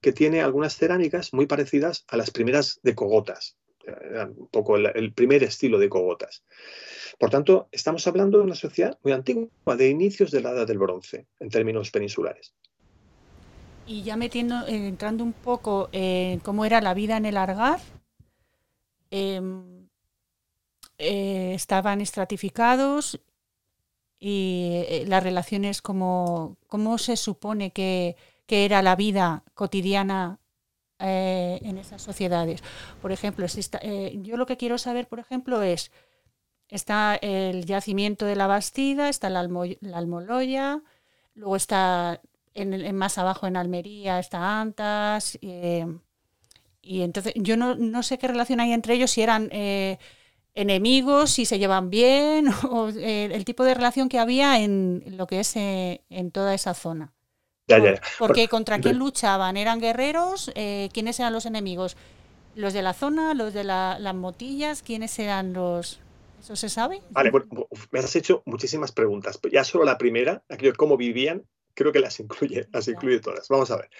que 0.00 0.12
tiene 0.12 0.40
algunas 0.40 0.76
cerámicas 0.76 1.32
muy 1.32 1.46
parecidas 1.46 2.04
a 2.08 2.16
las 2.16 2.30
primeras 2.30 2.80
de 2.82 2.94
cogotas, 2.94 3.56
un 3.86 4.48
poco 4.50 4.76
el, 4.76 5.12
primer 5.12 5.42
estilo 5.42 5.78
de 5.78 5.88
cogotas. 5.88 6.44
Por 7.18 7.30
tanto, 7.30 7.68
estamos 7.70 8.06
hablando 8.06 8.38
de 8.38 8.44
una 8.44 8.54
sociedad 8.54 8.98
muy 9.02 9.12
antigua, 9.12 9.76
de 9.76 9.88
inicios 9.88 10.30
de 10.30 10.40
la 10.40 10.50
Edad 10.50 10.66
del 10.66 10.78
Bronce, 10.78 11.26
en 11.38 11.50
términos 11.50 11.90
peninsulares. 11.90 12.54
Y 13.86 14.02
ya 14.02 14.16
metiendo, 14.16 14.66
eh, 14.66 14.86
entrando 14.86 15.24
un 15.24 15.32
poco 15.32 15.88
en 15.92 16.40
cómo 16.40 16.64
era 16.64 16.80
la 16.80 16.94
vida 16.94 17.16
en 17.16 17.26
el 17.26 17.36
Argar, 17.36 17.80
em, 19.10 19.88
eh, 20.98 21.52
estaban 21.54 22.00
estratificados 22.00 23.20
y 24.20 24.84
eh, 24.88 25.04
las 25.08 25.22
relaciones 25.22 25.82
como 25.82 26.56
cómo 26.68 26.98
se 26.98 27.16
supone 27.16 27.72
que, 27.72 28.16
era 28.52 28.82
la 28.82 28.96
vida 28.96 29.44
cotidiana 29.54 30.40
en 30.98 31.78
esas 31.78 32.02
sociedades. 32.02 32.64
Por 33.00 33.12
ejemplo, 33.12 33.46
yo 33.46 34.36
lo 34.36 34.44
que 34.44 34.56
quiero 34.56 34.76
saber, 34.76 35.06
por 35.06 35.20
ejemplo, 35.20 35.62
es, 35.62 35.92
está 36.68 37.14
el 37.14 37.64
yacimiento 37.64 38.26
de 38.26 38.34
la 38.34 38.48
Bastida, 38.48 39.08
está 39.08 39.30
la, 39.30 39.44
la 39.44 39.98
Almoloya, 39.98 40.82
luego 41.34 41.54
está 41.54 42.20
en, 42.54 42.96
más 42.96 43.18
abajo 43.18 43.46
en 43.46 43.56
Almería 43.56 44.18
está 44.18 44.60
Antas. 44.60 45.38
Eh, 45.42 45.86
y 46.82 47.02
entonces 47.02 47.34
yo 47.36 47.56
no, 47.56 48.02
sé 48.02 48.18
qué 48.18 48.28
relación 48.28 48.60
hay 48.60 48.72
entre 48.72 48.94
ellos, 48.94 49.10
si 49.10 49.22
eran 49.22 49.48
eh, 49.52 49.98
enemigos, 50.54 51.30
si 51.30 51.44
se 51.44 51.58
llevan 51.58 51.90
bien, 51.90 52.48
o 52.70 52.88
eh, 52.90 53.26
el 53.32 53.44
tipo 53.44 53.64
de 53.64 53.74
relación 53.74 54.08
que 54.08 54.18
había 54.18 54.60
en 54.60 55.02
lo 55.16 55.26
que 55.26 55.40
es 55.40 55.54
en 55.56 56.30
toda 56.32 56.54
esa 56.54 56.74
zona. 56.74 57.12
Porque 58.18 58.48
contra 58.48 58.80
quién 58.80 58.98
luchaban, 58.98 59.56
eran 59.56 59.80
guerreros, 59.80 60.50
quiénes 60.92 61.20
eran 61.20 61.32
los 61.32 61.46
enemigos, 61.46 61.96
los 62.56 62.72
de 62.72 62.82
la 62.82 62.94
zona, 62.94 63.32
los 63.34 63.54
de 63.54 63.62
las 63.62 64.14
motillas, 64.14 64.82
quiénes 64.82 65.16
eran 65.20 65.52
los, 65.52 66.00
¿Eso 66.40 66.56
se 66.56 66.70
sabe? 66.70 67.02
Vale, 67.10 67.30
me 67.90 67.98
has 67.98 68.16
hecho 68.16 68.42
muchísimas 68.46 68.92
preguntas. 68.92 69.38
Ya 69.52 69.62
solo 69.62 69.84
la 69.84 69.98
primera, 69.98 70.42
aquello 70.48 70.72
cómo 70.74 70.96
vivían, 70.96 71.44
creo 71.74 71.92
que 71.92 72.00
las 72.00 72.18
incluye, 72.18 72.66
las 72.72 72.88
incluye 72.88 73.20
todas. 73.20 73.48
Vamos 73.48 73.70
a 73.70 73.76
ver. 73.76 73.90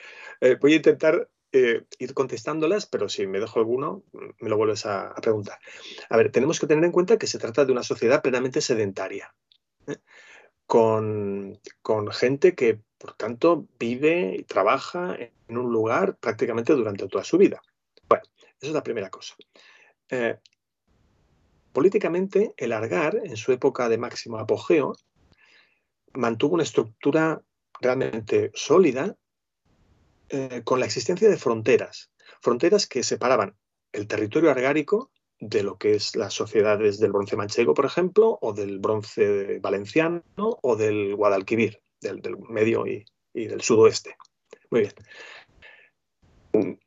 Eh, 0.41 0.57
voy 0.59 0.73
a 0.73 0.77
intentar 0.77 1.29
eh, 1.53 1.85
ir 1.99 2.15
contestándolas, 2.15 2.87
pero 2.87 3.09
si 3.09 3.27
me 3.27 3.41
dejo 3.41 3.59
alguno, 3.59 4.05
me 4.39 4.49
lo 4.49 4.57
vuelves 4.57 4.87
a, 4.87 5.15
preguntar. 5.17 5.59
A 6.09 6.17
ver, 6.17 6.31
tenemos 6.31 6.61
que 6.61 6.69
tener 6.69 6.85
en 6.85 6.93
cuenta 6.93 7.19
que 7.19 7.27
se 7.27 7.39
trata 7.39 7.65
de 7.65 7.73
una 7.73 7.83
sociedad 7.83 8.23
plenamente 8.23 8.61
sedentaria, 8.61 9.35
¿eh? 9.89 9.97
con, 10.67 11.59
gente 12.13 12.55
que, 12.55 12.81
por 12.99 13.15
tanto, 13.15 13.67
vive 13.81 14.37
y 14.39 14.45
trabaja 14.45 15.17
en 15.19 15.59
un 15.59 15.73
lugar 15.73 16.17
prácticamente 16.19 16.73
durante 16.75 17.09
toda 17.09 17.25
su 17.25 17.37
vida. 17.37 17.61
Bueno, 18.09 18.23
esa 18.61 18.69
es 18.69 18.73
la 18.73 18.85
primera 18.85 19.11
cosa. 19.11 19.35
políticamente, 21.73 22.55
el 22.57 22.73
Argar, 22.73 23.21
en 23.25 23.37
su 23.37 23.51
época 23.51 23.89
de 23.89 23.99
máximo 23.99 24.39
apogeo, 24.39 24.95
mantuvo 26.13 26.55
una 26.55 26.63
estructura 26.63 27.43
realmente 27.81 28.51
sólida 28.55 29.17
eh, 30.31 30.63
con 30.65 30.81
la 30.81 30.87
existencia 30.87 31.29
de 31.29 31.37
fronteras, 31.37 32.11
fronteras 32.41 32.87
que 32.87 33.03
separaban 33.03 33.57
el 33.93 34.07
territorio 34.07 34.51
argárico 34.51 35.11
de 35.41 35.63
lo 35.63 35.77
que 35.77 35.95
es 35.95 36.15
las 36.15 36.35
sociedades 36.35 37.01
del 37.01 37.13
bronce 37.13 37.37
manchego, 37.37 37.75
por 37.75 37.87
ejemplo, 37.87 38.39
o 38.41 38.53
del 38.53 38.79
bronce 38.79 39.59
valenciano 39.59 40.23
o 40.37 40.77
del 40.77 41.17
Guadalquivir, 41.17 41.83
del, 42.01 42.23
medio 42.49 42.87
y, 42.87 43.05
del 43.33 43.63
sudoeste. 43.63 44.17
Muy 44.71 44.89
bien. 46.53 46.79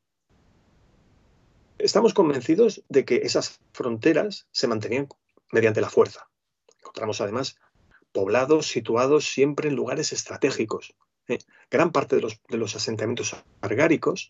Estamos 1.80 2.14
convencidos 2.14 2.84
de 2.88 3.04
que 3.04 3.16
esas 3.24 3.60
fronteras 3.74 4.48
se 4.52 4.68
mantenían 4.68 5.10
mediante 5.52 5.82
la 5.82 5.90
fuerza. 5.90 6.30
Encontramos 6.80 7.20
además 7.20 7.58
poblados 8.14 8.68
situados 8.68 9.26
siempre 9.26 9.68
en 9.68 9.76
lugares 9.76 10.14
estratégicos. 10.14 10.96
Gran 11.70 11.92
parte 11.92 12.18
de 12.18 12.58
los, 12.58 12.76
asentamientos 12.76 13.36
argáricos 13.62 14.30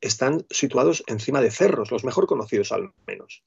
están 0.00 0.46
situados 0.50 1.04
encima 1.06 1.40
de 1.40 1.50
cerros, 1.50 1.90
los 1.90 2.04
mejor 2.04 2.26
conocidos 2.26 2.72
al 2.72 2.92
menos, 3.06 3.42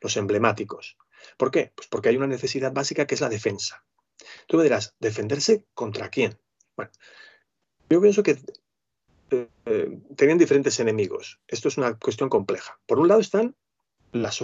los 0.00 0.16
emblemáticos. 0.16 0.96
¿Por 1.36 1.50
qué? 1.50 1.72
Pues 1.74 1.88
porque 1.88 2.08
hay 2.08 2.16
una 2.16 2.26
necesidad 2.26 2.72
básica 2.72 3.06
que 3.06 3.14
es 3.14 3.20
la 3.20 3.28
defensa. 3.28 3.84
Tú 4.46 4.56
me 4.56 4.62
dirás, 4.62 4.94
¿defenderse 5.00 5.66
contra 5.74 6.08
quién? 6.08 6.38
Bueno, 6.76 6.90
yo 7.90 8.00
pienso 8.00 8.22
que 8.22 8.38
eh, 9.66 9.98
tenían 10.16 10.38
diferentes 10.38 10.80
enemigos. 10.80 11.40
Esto 11.48 11.68
es 11.68 11.76
una 11.76 11.98
cuestión 11.98 12.28
compleja. 12.28 12.78
Por 12.86 12.98
un 12.98 13.08
lado 13.08 13.20
están 13.20 13.54
las 14.12 14.40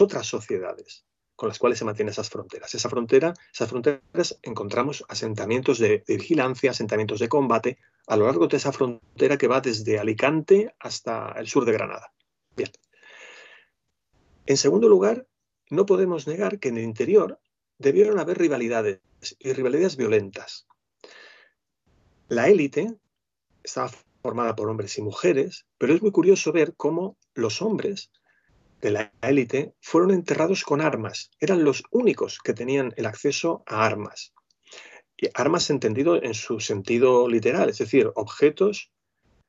otras 0.00 0.26
sociedades, 0.26 1.04
con 1.38 1.48
las 1.48 1.60
cuales 1.60 1.78
se 1.78 1.84
mantienen 1.84 2.10
esas 2.10 2.30
fronteras. 2.30 2.74
Esa 2.74 2.88
frontera, 2.88 3.32
esas 3.54 3.68
fronteras 3.68 4.40
encontramos 4.42 5.04
asentamientos 5.08 5.78
de, 5.78 6.02
vigilancia, 6.04 6.72
asentamientos 6.72 7.20
de 7.20 7.28
combate, 7.28 7.78
a 8.08 8.16
lo 8.16 8.26
largo 8.26 8.48
de 8.48 8.56
esa 8.56 8.72
frontera 8.72 9.38
que 9.38 9.46
va 9.46 9.60
desde 9.60 10.00
Alicante 10.00 10.74
hasta 10.80 11.30
el 11.36 11.46
sur 11.46 11.64
de 11.64 11.70
Granada. 11.70 12.12
Bien. 12.56 12.70
En 14.46 14.56
segundo 14.56 14.88
lugar, 14.88 15.28
no 15.70 15.86
podemos 15.86 16.26
negar 16.26 16.58
que 16.58 16.70
en 16.70 16.78
el 16.78 16.82
interior 16.82 17.38
debieron 17.78 18.18
haber 18.18 18.36
rivalidades 18.36 18.98
y 19.38 19.52
rivalidades 19.52 19.96
violentas. 19.96 20.66
La 22.26 22.48
élite 22.48 22.96
estaba 23.62 23.92
formada 24.24 24.56
por 24.56 24.68
hombres 24.68 24.98
y 24.98 25.02
mujeres, 25.02 25.66
pero 25.78 25.94
es 25.94 26.02
muy 26.02 26.10
curioso 26.10 26.50
ver 26.50 26.74
cómo 26.74 27.16
los 27.32 27.62
hombres 27.62 28.10
de 28.80 28.90
la 28.90 29.12
élite 29.22 29.74
fueron 29.80 30.10
enterrados 30.10 30.64
con 30.64 30.80
armas. 30.80 31.30
Eran 31.40 31.64
los 31.64 31.82
únicos 31.90 32.38
que 32.38 32.54
tenían 32.54 32.92
el 32.96 33.06
acceso 33.06 33.62
a 33.66 33.84
armas. 33.84 34.32
Y 35.16 35.28
armas 35.34 35.70
entendido 35.70 36.22
en 36.22 36.34
su 36.34 36.60
sentido 36.60 37.28
literal, 37.28 37.68
es 37.68 37.78
decir, 37.78 38.10
objetos 38.14 38.92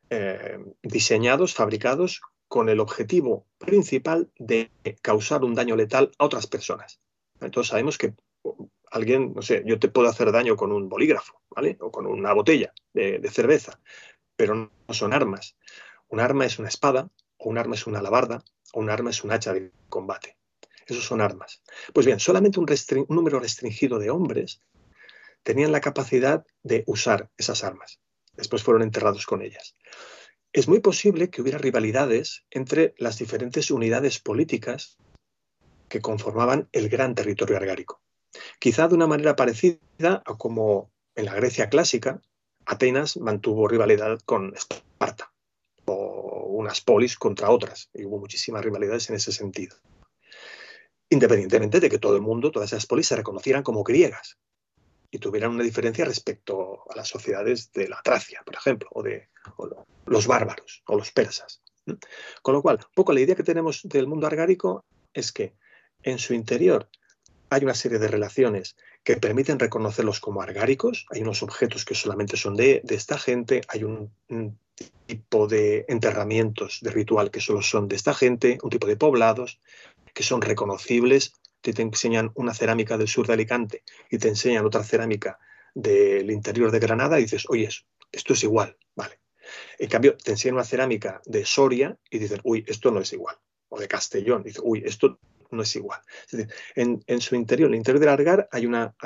eh, 0.10 0.58
diseñados, 0.82 1.54
fabricados 1.54 2.22
con 2.48 2.70
el 2.70 2.80
objetivo 2.80 3.46
principal 3.60 4.32
de 4.40 4.72
causar 5.04 5.44
un 5.44 5.54
daño 5.54 5.76
letal 5.76 6.12
a 6.18 6.26
otras 6.26 6.48
personas. 6.48 7.00
Entonces 7.40 7.70
sabemos 7.70 8.00
que 8.00 8.16
alguien, 8.90 9.34
no 9.36 9.44
sé, 9.44 9.62
yo 9.66 9.78
te 9.78 9.90
puedo 9.90 10.10
hacer 10.10 10.32
daño 10.32 10.56
con 10.56 10.72
un 10.72 10.90
bolígrafo, 10.90 11.42
¿vale? 11.52 11.78
O 11.80 11.92
con 11.92 12.08
una 12.08 12.34
botella 12.34 12.74
de, 12.94 13.20
de 13.20 13.30
cerveza, 13.30 13.80
pero 14.36 14.56
no 14.56 14.94
son 14.94 15.14
armas. 15.14 15.56
Un 16.08 16.20
arma 16.20 16.48
es 16.48 16.58
una 16.58 16.70
espada, 16.70 17.12
o 17.40 17.50
un 17.50 17.58
arma 17.58 17.76
es 17.76 17.88
una 17.88 18.00
alabarda, 18.00 18.44
o 18.74 18.80
un 18.80 18.90
arma 18.90 19.10
es 19.10 19.24
un 19.24 19.32
hacha 19.32 19.54
de 19.54 19.72
combate. 19.90 20.38
Esos 20.86 21.06
son 21.06 21.22
armas. 21.22 21.62
Pues 21.94 22.06
bien, 22.06 22.20
solamente 22.20 22.60
un, 22.60 22.68
número 23.10 23.40
restringido 23.40 24.00
de 24.00 24.10
hombres 24.10 24.62
tenían 25.44 25.72
la 25.72 25.82
capacidad 25.82 26.46
de 26.64 26.84
usar 26.88 27.30
esas 27.38 27.64
armas. 27.64 28.00
Después 28.36 28.64
fueron 28.64 28.82
enterrados 28.84 29.26
con 29.26 29.42
ellas. 29.42 29.76
Es 30.52 30.68
muy 30.68 30.80
posible 30.80 31.30
que 31.30 31.42
hubiera 31.42 31.60
rivalidades 31.60 32.46
entre 32.50 32.96
las 32.98 33.20
diferentes 33.20 33.70
unidades 33.72 34.20
políticas 34.20 34.98
que 35.88 36.02
conformaban 36.02 36.70
el 36.72 36.90
gran 36.90 37.16
territorio 37.16 37.58
argárico. 37.58 38.02
Quizá 38.60 38.88
de 38.88 38.96
una 38.96 39.08
manera 39.08 39.36
parecida 39.36 40.24
a 40.26 40.38
como 40.38 40.92
en 41.16 41.26
la 41.26 41.36
Grecia 41.36 41.70
clásica, 41.70 42.22
Atenas 42.66 43.18
mantuvo 43.18 43.68
rivalidad 43.68 44.20
con 44.26 44.54
unas 46.60 46.82
polis 46.82 47.18
contra 47.18 47.50
otras, 47.50 47.90
y 47.94 48.06
hubo 48.06 48.20
muchísimas 48.20 48.64
rivalidades 48.64 49.10
en 49.10 49.16
ese 49.16 49.32
sentido. 49.32 49.76
Independientemente 51.10 51.80
de 51.80 51.90
que 51.90 52.00
todo 52.00 52.16
el 52.16 52.22
mundo, 52.22 52.52
todas 52.52 52.72
esas 52.72 52.86
polis 52.86 53.08
se 53.08 53.16
reconocieran 53.16 53.64
como 53.64 53.84
griegas 53.84 54.38
y 55.12 55.18
tuvieran 55.20 55.52
una 55.52 55.64
diferencia 55.64 56.06
respecto 56.06 56.84
a 56.92 56.96
las 56.96 57.08
sociedades 57.08 57.72
de 57.72 57.88
la 57.88 58.02
Tracia, 58.04 58.42
por 58.46 58.56
ejemplo, 58.56 58.90
o 58.92 59.02
de 59.02 59.30
los 60.06 60.28
bárbaros 60.28 60.84
o 60.88 60.96
los 60.96 61.12
persas. 61.12 61.62
Con 62.44 62.54
lo 62.54 62.62
cual, 62.62 62.78
un 62.78 62.94
poco 62.94 63.14
la 63.14 63.22
idea 63.22 63.36
que 63.36 63.44
tenemos 63.44 63.82
del 63.84 64.08
mundo 64.08 64.28
argárico 64.28 64.86
es 65.14 65.32
que 65.32 65.56
en 66.04 66.20
su 66.20 66.34
interior 66.34 66.90
hay 67.50 67.64
una 67.64 67.74
serie 67.74 67.98
de 67.98 68.08
relaciones 68.08 68.76
que 69.04 69.18
permiten 69.18 69.58
reconocerlos 69.60 70.20
como 70.20 70.42
argáricos, 70.42 71.06
hay 71.10 71.22
unos 71.22 71.42
objetos 71.42 71.86
que 71.86 71.96
solamente 71.96 72.38
son 72.38 72.56
de, 72.56 72.82
de 72.84 72.96
esta 72.96 73.18
gente, 73.18 73.62
hay 73.70 73.84
un, 73.84 74.14
un, 74.30 74.60
tipo 75.06 75.48
de 75.48 75.86
enterramientos 75.88 76.80
de 76.82 76.92
ritual 76.92 77.32
que 77.32 77.42
solo 77.42 77.62
son 77.62 77.88
de 77.88 77.96
esta 77.96 78.14
gente, 78.14 78.60
un 78.64 78.70
tipo 78.70 78.88
de 78.88 78.98
poblados 78.98 79.60
que 80.14 80.24
son 80.24 80.42
reconocibles. 80.42 81.34
Te, 81.62 81.74
enseñan 81.82 82.32
una 82.36 82.54
cerámica 82.54 82.98
del 82.98 83.10
sur 83.10 83.28
de 83.28 83.34
Alicante 83.34 83.84
y 84.10 84.18
te 84.18 84.30
enseñan 84.30 84.66
otra 84.66 84.84
cerámica 84.84 85.40
del 85.76 86.32
interior 86.32 86.72
de 86.72 86.80
Granada 86.80 87.20
y 87.20 87.24
dices, 87.24 87.46
oye, 87.50 87.70
esto 88.12 88.34
es 88.34 88.44
igual, 88.44 88.78
vale. 88.96 89.20
En 89.78 89.90
cambio, 89.90 90.16
te 90.16 90.32
enseñan 90.32 90.56
una 90.56 90.64
cerámica 90.64 91.22
de 91.26 91.44
Soria 91.46 91.98
y 92.10 92.20
dices, 92.20 92.40
uy, 92.44 92.64
esto 92.68 92.92
no 92.92 93.02
es 93.02 93.12
igual. 93.12 93.36
O 93.68 93.80
de 93.80 93.88
Castellón, 93.88 94.44
dices, 94.44 94.62
uy, 94.64 94.84
esto 94.86 95.20
no 95.52 95.64
es 95.64 95.76
igual. 95.76 96.00
Es 96.26 96.38
decir, 96.38 96.54
en, 96.76 97.22
su 97.22 97.36
interior, 97.36 97.68
en 97.68 97.74
el 97.74 97.78
interior 97.80 98.00
del 98.00 98.10
Argar, 98.10 98.50
hay 98.52 98.66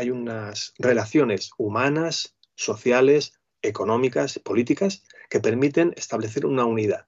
unas 0.10 0.74
relaciones 0.78 1.52
humanas, 1.58 2.36
sociales, 2.56 3.34
económicas, 3.62 4.40
políticas, 4.40 5.04
que 5.34 5.40
permiten 5.40 5.96
establecer 5.98 6.46
una 6.46 6.64
unidad. 6.64 7.08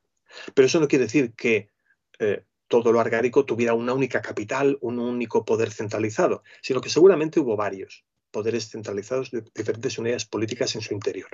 Pero 0.55 0.65
eso 0.65 0.79
no 0.79 0.87
quiere 0.87 1.05
decir 1.05 1.33
que 1.33 1.69
eh, 2.17 2.43
todo 2.67 2.91
lo 2.91 2.99
argárico 2.99 3.45
tuviera 3.45 3.75
una 3.75 3.93
única 3.93 4.19
capital, 4.19 4.79
un 4.81 4.97
único 4.97 5.45
poder 5.45 5.69
centralizado, 5.69 6.41
sino 6.63 6.81
que 6.81 6.89
seguramente 6.89 7.39
hubo 7.39 7.55
varios 7.55 8.03
poderes 8.31 8.67
centralizados 8.67 9.29
de 9.29 9.43
diferentes 9.53 9.99
unidades 9.99 10.25
políticas 10.25 10.73
en 10.73 10.81
su 10.81 10.95
interior. 10.95 11.29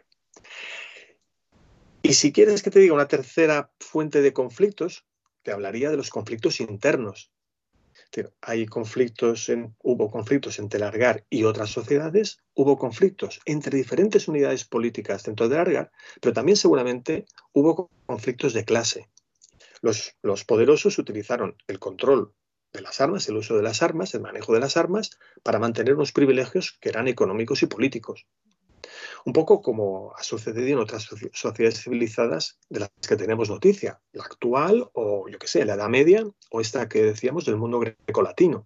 Y 2.03 2.15
si 2.15 2.33
quieres 2.33 2.61
que 2.61 2.71
te 2.71 2.79
diga 2.79 2.93
una 2.93 3.07
tercera 3.07 3.71
fuente 3.79 4.21
de 4.21 4.33
conflictos, 4.33 5.05
te 5.43 5.53
hablaría 5.53 5.91
de 5.91 5.95
los 5.95 6.09
conflictos 6.09 6.59
internos 6.59 7.30
hay 8.41 8.65
conflictos, 8.65 9.51
hubo 9.81 10.11
conflictos 10.11 10.59
entre 10.59 10.77
el 10.77 10.83
Argar 10.83 11.25
y 11.29 11.43
otras 11.43 11.69
sociedades, 11.69 12.39
hubo 12.53 12.77
conflictos 12.77 13.39
entre 13.45 13.77
diferentes 13.77 14.27
unidades 14.27 14.65
políticas 14.65 15.23
dentro 15.23 15.47
del 15.47 15.59
Argar, 15.59 15.91
pero 16.19 16.33
también 16.33 16.57
seguramente 16.57 17.25
hubo 17.53 17.89
conflictos 18.05 18.53
de 18.53 18.65
clase. 18.65 19.09
Los, 19.81 20.15
los 20.21 20.43
poderosos 20.43 20.99
utilizaron 20.99 21.55
el 21.67 21.79
control 21.79 22.33
de 22.73 22.81
las 22.81 23.01
armas, 23.01 23.27
el 23.27 23.37
uso 23.37 23.55
de 23.55 23.63
las 23.63 23.81
armas, 23.81 24.13
el 24.13 24.21
manejo 24.21 24.53
de 24.53 24.59
las 24.59 24.77
armas, 24.77 25.11
para 25.43 25.59
mantener 25.59 25.95
unos 25.95 26.11
privilegios 26.11 26.77
que 26.79 26.89
eran 26.89 27.07
económicos 27.07 27.63
y 27.63 27.67
políticos. 27.67 28.27
Un 29.23 29.33
poco 29.33 29.61
como 29.61 30.13
ha 30.17 30.23
sucedido 30.23 30.67
en 30.67 30.79
otras 30.79 31.07
sociedades 31.33 31.83
civilizadas 31.83 32.57
de 32.69 32.79
las 32.81 32.91
que 33.07 33.15
tenemos 33.15 33.49
noticia, 33.49 34.01
la 34.13 34.23
actual 34.23 34.89
o 34.93 35.27
yo 35.29 35.37
qué 35.37 35.47
sé, 35.47 35.63
la 35.65 35.75
Edad 35.75 35.89
Media 35.89 36.25
o 36.49 36.61
esta 36.61 36.89
que 36.89 37.03
decíamos 37.03 37.45
del 37.45 37.57
mundo 37.57 37.79
grecolatino. 37.79 38.65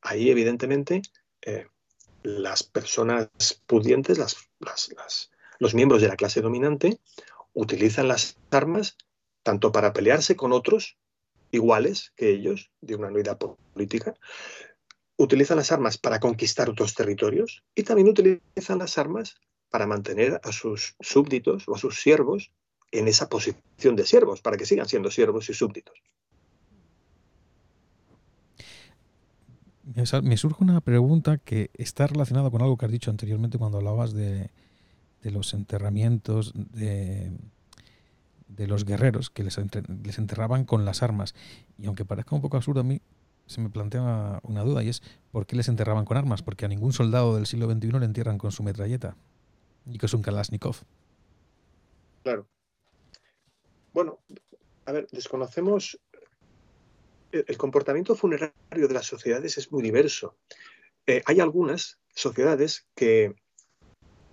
Ahí 0.00 0.30
evidentemente 0.30 1.02
eh, 1.42 1.66
las 2.22 2.62
personas 2.62 3.28
pudientes, 3.66 4.18
los 5.58 5.74
miembros 5.74 6.02
de 6.02 6.08
la 6.08 6.16
clase 6.16 6.40
dominante, 6.40 7.00
utilizan 7.52 8.08
las 8.08 8.36
armas 8.50 8.96
tanto 9.42 9.72
para 9.72 9.92
pelearse 9.92 10.36
con 10.36 10.52
otros 10.52 10.98
iguales 11.50 12.12
que 12.16 12.30
ellos, 12.30 12.70
de 12.80 12.96
una 12.96 13.08
unidad 13.08 13.38
política, 13.38 14.14
utilizan 15.16 15.58
las 15.58 15.70
armas 15.70 15.98
para 15.98 16.18
conquistar 16.18 16.68
otros 16.68 16.94
territorios 16.94 17.62
y 17.74 17.84
también 17.84 18.08
utilizan 18.08 18.78
las 18.78 18.98
armas 18.98 19.36
para 19.74 19.88
mantener 19.88 20.40
a 20.44 20.52
sus 20.52 20.94
súbditos 21.00 21.66
o 21.66 21.74
a 21.74 21.78
sus 21.78 22.00
siervos 22.00 22.52
en 22.92 23.08
esa 23.08 23.28
posición 23.28 23.96
de 23.96 24.06
siervos, 24.06 24.40
para 24.40 24.56
que 24.56 24.66
sigan 24.66 24.86
siendo 24.86 25.10
siervos 25.10 25.50
y 25.50 25.52
súbditos. 25.52 26.00
Me 30.22 30.36
surge 30.36 30.62
una 30.62 30.80
pregunta 30.80 31.38
que 31.38 31.72
está 31.74 32.06
relacionada 32.06 32.52
con 32.52 32.62
algo 32.62 32.76
que 32.76 32.86
has 32.86 32.92
dicho 32.92 33.10
anteriormente 33.10 33.58
cuando 33.58 33.78
hablabas 33.78 34.12
de, 34.12 34.52
los 35.22 35.52
enterramientos 35.54 36.52
de, 36.54 37.32
de, 38.46 38.68
los 38.68 38.84
guerreros 38.84 39.28
que 39.28 39.42
les, 39.42 39.58
les 40.04 40.18
enterraban 40.18 40.64
con 40.66 40.84
las 40.84 41.02
armas. 41.02 41.34
Y 41.78 41.86
aunque 41.86 42.04
parezca 42.04 42.36
un 42.36 42.42
poco 42.42 42.58
absurdo 42.58 42.82
a 42.82 42.84
mí, 42.84 43.00
se 43.46 43.60
me 43.60 43.70
plantea 43.70 44.38
una 44.44 44.62
duda 44.62 44.84
y 44.84 44.88
es 44.90 45.02
¿por 45.32 45.46
qué 45.46 45.56
les 45.56 45.66
enterraban 45.66 46.04
con 46.04 46.16
armas? 46.16 46.42
Porque 46.44 46.64
a 46.64 46.68
ningún 46.68 46.92
soldado 46.92 47.34
del 47.34 47.46
siglo 47.46 47.68
XXI 47.68 47.98
le 47.98 48.04
entierran 48.04 48.38
con 48.38 48.52
su 48.52 48.62
metralleta 48.62 49.16
y 49.86 49.98
que 49.98 50.06
es 50.06 50.14
un 50.14 50.22
Kalashnikov. 50.22 50.76
Claro. 52.22 52.46
Bueno, 53.92 54.20
a 54.86 54.92
ver, 54.92 55.06
desconocemos 55.12 55.98
el, 57.32 57.56
comportamiento 57.56 58.14
funerario 58.14 58.88
de 58.88 58.94
las 58.94 59.06
sociedades 59.06 59.58
es 59.58 59.72
muy 59.72 59.82
diverso. 59.82 60.36
Eh, 61.06 61.22
hay 61.26 61.40
algunas 61.40 61.98
sociedades 62.14 62.86
que 62.94 63.34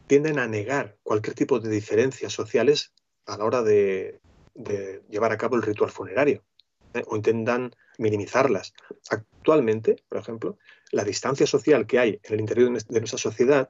tienden 0.07 0.39
a 0.39 0.47
negar 0.47 0.97
cualquier 1.03 1.35
tipo 1.35 1.59
de 1.59 1.69
diferencias 1.69 2.33
sociales 2.33 2.93
a 3.25 3.37
la 3.37 3.45
hora 3.45 3.63
de, 3.63 4.19
llevar 5.09 5.31
a 5.31 5.37
cabo 5.37 5.55
el 5.55 5.61
ritual 5.61 5.89
funerario 5.89 6.43
¿eh? 6.93 7.03
o 7.07 7.15
intentan 7.15 7.73
minimizarlas. 7.97 8.73
Actualmente, 9.09 10.03
por 10.09 10.19
ejemplo, 10.19 10.57
la 10.91 11.03
distancia 11.03 11.47
social 11.47 11.87
que 11.87 11.99
hay 11.99 12.19
en 12.23 12.33
el 12.33 12.39
interior 12.41 12.71
de 12.71 12.99
nuestra 12.99 13.17
sociedad 13.17 13.69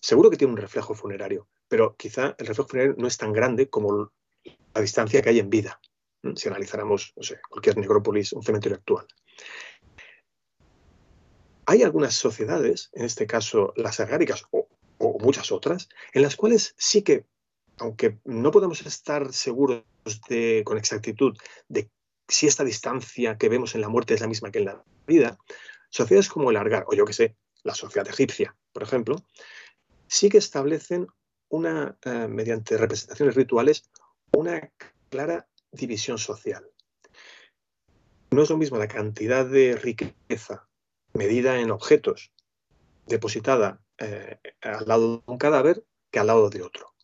seguro 0.00 0.30
que 0.30 0.36
tiene 0.36 0.52
un 0.52 0.58
reflejo 0.58 0.94
funerario, 0.94 1.48
pero 1.68 1.96
quizá 1.96 2.34
el 2.38 2.46
reflejo 2.46 2.68
funerario 2.68 2.94
no 2.98 3.06
es 3.06 3.16
tan 3.16 3.32
grande 3.32 3.68
como 3.68 4.12
la 4.74 4.80
distancia 4.80 5.22
que 5.22 5.28
hay 5.28 5.38
en 5.38 5.50
vida, 5.50 5.80
si 6.34 6.48
analizáramos 6.48 7.12
sé, 7.20 7.40
cualquier 7.48 7.76
necrópolis, 7.76 8.32
un 8.32 8.42
cementerio 8.42 8.76
actual. 8.76 9.06
Hay 11.66 11.82
algunas 11.82 12.14
sociedades, 12.14 12.90
en 12.94 13.04
este 13.04 13.26
caso 13.26 13.74
las 13.76 14.00
agáricas 14.00 14.44
o, 14.50 14.68
o 14.98 15.18
muchas 15.18 15.52
otras, 15.52 15.88
en 16.12 16.22
las 16.22 16.36
cuales 16.36 16.74
sí 16.78 17.02
que, 17.02 17.26
aunque 17.78 18.18
no 18.24 18.50
podemos 18.50 18.84
estar 18.86 19.32
seguros 19.32 19.84
de, 20.28 20.62
con 20.64 20.78
exactitud 20.78 21.36
de 21.68 21.90
si 22.26 22.46
esta 22.46 22.64
distancia 22.64 23.38
que 23.38 23.48
vemos 23.48 23.74
en 23.74 23.80
la 23.80 23.88
muerte 23.88 24.14
es 24.14 24.20
la 24.20 24.28
misma 24.28 24.50
que 24.50 24.58
en 24.58 24.66
la 24.66 24.84
vida, 25.06 25.38
sociedades 25.90 26.28
como 26.28 26.50
el 26.50 26.56
Argar, 26.56 26.84
o 26.88 26.94
yo 26.94 27.04
que 27.04 27.12
sé, 27.12 27.36
la 27.62 27.74
sociedad 27.74 28.08
egipcia, 28.08 28.54
por 28.72 28.82
ejemplo, 28.82 29.24
sí 30.08 30.28
que 30.28 30.38
establecen 30.38 31.06
una, 31.48 31.96
eh, 32.04 32.28
mediante 32.28 32.76
representaciones 32.76 33.34
rituales, 33.34 33.90
una 34.32 34.72
clara 35.08 35.48
división 35.72 36.18
social. 36.18 36.68
No 38.30 38.42
es 38.42 38.50
lo 38.50 38.58
mismo 38.58 38.76
la 38.76 38.88
cantidad 38.88 39.46
de 39.46 39.76
riqueza 39.76 40.68
medida 41.14 41.58
en 41.60 41.70
objetos 41.70 42.32
depositada 43.06 43.80
eh, 43.98 44.38
al 44.60 44.86
lado 44.86 45.16
de 45.16 45.22
un 45.26 45.38
cadáver 45.38 45.84
que 46.10 46.18
al 46.18 46.26
lado 46.26 46.50
de 46.50 46.62
otro. 46.62 46.94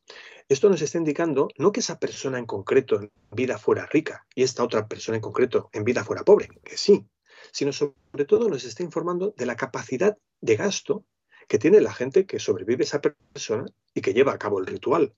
Esto 0.49 0.69
nos 0.69 0.83
está 0.83 0.99
indicando 0.99 1.49
no 1.57 1.73
que 1.73 1.81
esa 1.81 1.99
persona 1.99 2.39
en 2.39 2.45
concreto 2.45 3.01
en 3.01 3.11
vida 3.31 3.57
fuera 3.57 3.87
rica 3.87 4.27
y 4.35 4.43
esta 4.43 4.63
otra 4.63 4.87
persona 4.87 5.17
en 5.17 5.23
concreto 5.23 5.71
en 5.73 5.85
vida 5.85 6.05
fuera 6.05 6.23
pobre, 6.23 6.49
que 6.63 6.77
sí, 6.77 7.07
sino 7.51 7.73
sobre 7.73 8.27
todo 8.27 8.49
nos 8.51 8.65
está 8.65 8.83
informando 8.83 9.33
de 9.37 9.47
la 9.47 9.57
capacidad 9.57 10.19
de 10.43 10.57
gasto 10.57 11.07
que 11.49 11.59
tiene 11.59 11.81
la 11.81 11.93
gente 11.93 12.27
que 12.27 12.39
sobrevive 12.39 12.85
esa 12.85 13.01
persona 13.01 13.67
y 13.95 14.01
que 14.01 14.15
lleva 14.15 14.33
a 14.33 14.39
cabo 14.39 14.59
el 14.59 14.67
ritual. 14.67 15.15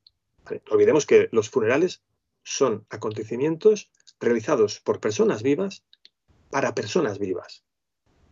No 0.51 0.61
olvidemos 0.71 1.07
que 1.07 1.29
los 1.33 1.51
funerales 1.51 2.03
son 2.43 2.87
acontecimientos 2.91 3.91
realizados 4.21 4.81
por 4.81 5.01
personas 5.01 5.43
vivas 5.43 5.85
para 6.51 6.75
personas 6.75 7.19
vivas. 7.19 7.65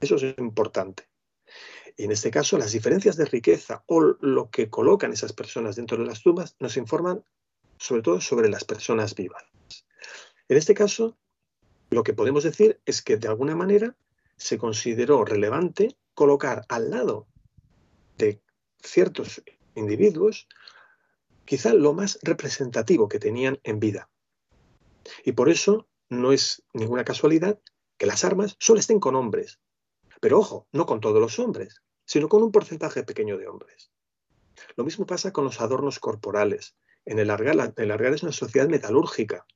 Eso 0.00 0.16
es 0.16 0.35
importante. 0.38 1.09
Y 1.96 2.04
en 2.04 2.12
este 2.12 2.30
caso, 2.30 2.59
las 2.59 2.72
diferencias 2.72 3.16
de 3.16 3.24
riqueza 3.24 3.85
o 3.87 4.00
lo 4.00 4.50
que 4.50 4.68
colocan 4.68 5.12
esas 5.12 5.33
personas 5.33 5.76
dentro 5.76 5.96
de 5.96 6.07
las 6.07 6.22
tumbas 6.22 6.57
nos 6.59 6.76
informan 6.76 7.24
sobre 7.78 8.02
todo 8.02 8.20
sobre 8.20 8.48
las 8.48 8.64
personas 8.64 9.14
vivas. 9.14 9.44
En 10.48 10.57
este 10.57 10.74
caso, 10.74 11.16
lo 11.90 12.02
que 12.02 12.14
podemos 12.14 12.44
decir 12.44 12.80
es 12.85 13.02
que 13.02 13.16
de 13.16 13.28
alguna 13.28 13.57
manera 13.57 13.96
se 14.37 14.59
consideró 14.59 15.24
relevante 15.24 15.96
colocar 16.14 16.64
al 16.68 16.90
lado 16.90 17.26
de 18.18 18.40
ciertos 18.83 19.42
individuos 19.74 20.48
quizá 21.44 21.74
lo 21.74 21.92
más 21.92 22.18
representativo 22.22 23.09
que 23.09 23.18
tenían 23.18 23.61
en 23.64 23.81
vida. 23.81 24.11
Y 25.24 25.33
por 25.33 25.48
eso 25.48 25.88
no 26.09 26.33
es 26.33 26.62
ninguna 26.72 27.05
casualidad 27.05 27.61
que 27.98 28.07
las 28.07 28.24
armas 28.24 28.57
solo 28.59 28.81
estén 28.81 29.00
con 29.00 29.14
hombres. 29.14 29.61
Pero 30.20 30.38
ojo, 30.38 30.66
no 30.72 30.87
con 30.87 31.00
todos 31.00 31.20
los 31.20 31.38
hombres, 31.38 31.83
sino 32.07 32.29
con 32.29 32.42
un 32.42 32.53
porcentaje 32.53 33.03
pequeño 33.03 33.37
de 33.37 33.48
hombres. 33.48 33.90
Lo 34.77 34.85
mismo 34.85 35.07
pasa 35.07 35.33
con 35.33 35.44
los 35.44 35.61
adornos 35.61 35.98
corporales. 35.98 36.77
En 37.05 37.18
el 37.18 37.31
Argal, 37.31 37.74
el 37.77 37.90
Argal 37.90 38.14
es 38.14 38.22
una 38.22 38.33
sociedad 38.33 38.68
metalúrgica. 38.68 39.46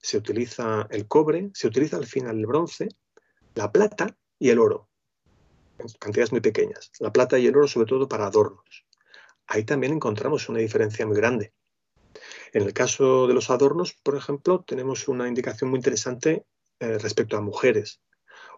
Se 0.00 0.16
utiliza 0.16 0.86
el 0.90 1.08
cobre, 1.08 1.50
se 1.54 1.66
utiliza 1.66 1.96
al 1.96 2.06
final 2.06 2.38
el 2.38 2.46
bronce, 2.46 2.88
la 3.54 3.72
plata 3.72 4.16
y 4.38 4.50
el 4.50 4.58
oro 4.58 4.91
cantidades 5.98 6.32
muy 6.32 6.40
pequeñas. 6.40 6.90
La 6.98 7.12
plata 7.12 7.38
y 7.38 7.46
el 7.46 7.56
oro 7.56 7.68
sobre 7.68 7.86
todo 7.86 8.08
para 8.08 8.26
adornos. 8.26 8.86
Ahí 9.46 9.64
también 9.64 9.92
encontramos 9.92 10.48
una 10.48 10.60
diferencia 10.60 11.06
muy 11.06 11.16
grande. 11.16 11.52
En 12.52 12.62
el 12.62 12.72
caso 12.72 13.26
de 13.26 13.34
los 13.34 13.50
adornos, 13.50 13.94
por 13.94 14.16
ejemplo, 14.16 14.64
tenemos 14.66 15.08
una 15.08 15.28
indicación 15.28 15.70
muy 15.70 15.78
interesante 15.78 16.44
eh, 16.80 16.98
respecto 16.98 17.36
a 17.36 17.40
mujeres. 17.40 18.00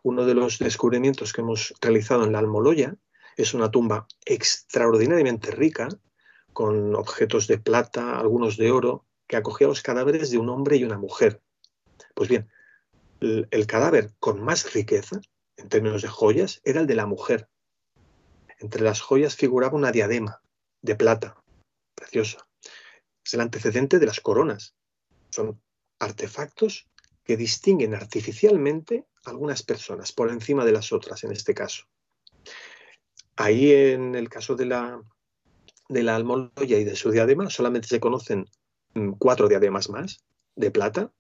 Uno 0.03 0.27
de 0.27 0.35
los 0.35 0.59
descubrimientos 0.59 1.33
que 1.33 1.41
hemos 1.41 1.75
realizado 1.81 2.25
en 2.25 2.33
la 2.33 2.39
Almoloya 2.39 2.97
es 3.37 3.55
una 3.55 3.71
tumba 3.71 4.07
extraordinariamente 4.25 5.51
rica, 5.51 5.89
con 6.53 6.95
objetos 6.95 7.47
de 7.49 7.59
plata, 7.59 8.19
algunos 8.19 8.57
de 8.57 8.71
oro, 8.71 9.07
que 9.27 9.37
acogía 9.37 9.67
los 9.67 9.83
cadáveres 9.83 10.31
de 10.31 10.39
un 10.39 10.49
hombre 10.49 10.77
y 10.77 10.85
una 10.85 10.99
mujer. 10.99 11.41
Pues 12.15 12.29
bien, 12.29 12.49
el 13.21 13.67
cadáver 13.67 14.13
con 14.21 14.43
más 14.43 14.73
riqueza 14.73 15.21
en 15.57 15.69
términos 15.69 16.03
de 16.03 16.09
joyas, 16.09 16.61
era 16.65 16.81
el 16.81 16.87
de 16.87 16.97
la 16.97 17.07
mujer. 17.07 17.49
Entre 18.59 18.83
las 18.83 19.01
joyas 19.01 19.37
figuraba 19.37 19.77
una 19.77 19.93
diadema 19.93 20.43
de 20.83 20.97
plata, 20.97 21.43
preciosa. 21.95 22.47
Es 23.25 23.35
el 23.35 23.41
antecedente 23.41 23.99
de 23.99 24.07
las 24.07 24.21
coronas. 24.21 24.75
Son 25.31 25.61
artefactos 25.99 26.89
que 27.25 27.37
distinguen 27.37 27.95
artificialmente 27.95 29.07
a 29.25 29.31
algunas 29.31 29.63
personas 29.63 30.13
por 30.13 30.31
encima 30.31 30.65
de 30.65 30.73
las 30.73 30.93
otras, 30.93 31.25
en 31.25 31.33
este 31.33 31.55
caso. 31.55 31.85
Ahí, 33.37 33.73
en 33.73 34.15
el 34.15 34.29
caso 34.29 34.55
de 34.55 34.67
la, 34.67 35.03
de 35.89 36.03
la 36.03 36.17
almoloya 36.17 36.79
y 36.79 36.85
de 36.85 36.97
su 36.97 37.11
diadema, 37.11 37.51
solamente 37.51 37.89
se 37.89 38.01
conocen 38.01 38.47
mm, 38.95 39.13
cuatro 39.13 39.49
diademas 39.49 39.89
más 39.89 40.25
de 40.55 40.71
plata, 40.71 41.13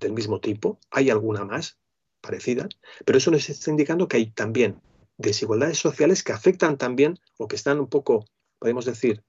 del 0.00 0.12
mismo 0.12 0.40
tipo. 0.40 0.80
Hay 0.90 1.10
alguna 1.10 1.44
más, 1.44 1.78
parecida, 2.22 2.68
pero 3.04 3.18
eso 3.18 3.30
nos 3.30 3.50
está 3.50 3.70
indicando 3.70 4.08
que 4.08 4.16
hay 4.16 4.30
también 4.30 4.80
desigualdades 5.18 5.78
sociales 5.78 6.22
que 6.22 6.32
afectan 6.32 6.78
también 6.78 7.18
o 7.36 7.48
que 7.48 7.56
están 7.56 7.78
un 7.80 7.88
poco, 7.88 8.24
podemos 8.58 8.86
decir, 8.86 9.22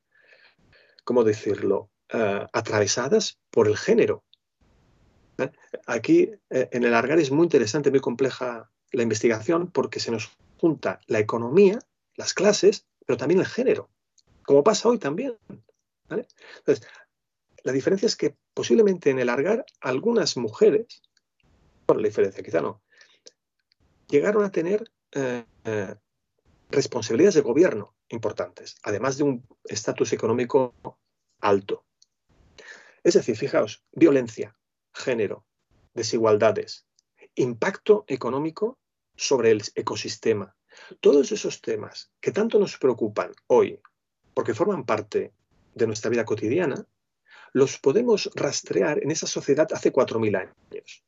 ¿cómo 1.03 1.25
decirlo?, 1.25 1.89
eh, 2.10 2.47
atravesadas 2.53 3.39
por 3.49 3.67
el 3.67 3.75
género. 3.75 4.23
¿Eh? 5.39 5.51
Aquí 5.88 6.32
eh, 6.49 6.69
en 6.71 6.84
el 6.84 6.93
Argar 6.93 7.19
es 7.19 7.32
muy 7.32 7.43
interesante, 7.43 7.91
muy 7.91 7.99
compleja 7.99 8.71
la 8.91 9.03
investigación 9.03 9.71
porque 9.71 9.99
se 9.99 10.12
nos 10.12 10.32
junta 10.58 10.99
la 11.08 11.19
economía, 11.19 11.79
las 12.15 12.34
clases, 12.34 12.86
pero 13.06 13.17
también 13.17 13.39
el 13.39 13.47
género, 13.47 13.89
como 14.43 14.63
pasa 14.63 14.88
hoy 14.88 14.99
también. 14.99 15.36
Entonces, 16.10 16.88
la 17.63 17.71
diferencia 17.71 18.06
es 18.06 18.15
que 18.15 18.36
posiblemente 18.53 19.10
en 19.10 19.17
el 19.17 19.29
Argar 19.29 19.65
algunas 19.82 20.38
mujeres 20.38 21.01
bueno, 21.88 22.01
la 22.01 22.08
diferencia 22.08 22.43
quizá 22.43 22.62
no, 22.62 22.82
llegaron 24.13 24.43
a 24.43 24.52
tener 24.52 24.91
eh, 25.13 25.43
eh, 25.63 25.95
responsabilidades 26.69 27.34
de 27.34 27.41
gobierno 27.41 27.95
importantes, 28.10 28.78
además 28.84 29.17
de 29.17 29.23
un 29.23 29.47
estatus 29.63 30.13
económico 30.13 30.76
alto. 31.39 31.84
Es 33.04 33.15
decir, 33.15 33.36
fijaos, 33.36 33.84
violencia, 33.91 34.56
género, 34.93 35.45
desigualdades, 35.95 36.86
impacto 37.34 38.06
económico 38.08 38.78
sobre 39.15 39.49
el 39.49 39.63
ecosistema. 39.73 40.56
Todos 40.99 41.32
esos 41.32 41.60
temas 41.62 42.12
que 42.21 42.32
tanto 42.32 42.60
nos 42.60 42.78
preocupan 42.78 43.32
hoy, 43.47 43.80
porque 44.36 44.54
forman 44.54 44.86
parte 44.86 45.34
de 45.73 45.88
nuestra 45.88 46.12
vida 46.12 46.23
cotidiana, 46.23 46.86
los 47.52 47.80
podemos 47.80 48.30
rastrear 48.36 49.02
en 49.02 49.10
esa 49.10 49.26
sociedad 49.26 49.67
hace 49.73 49.91
4.000 49.91 50.38
años. 50.39 51.04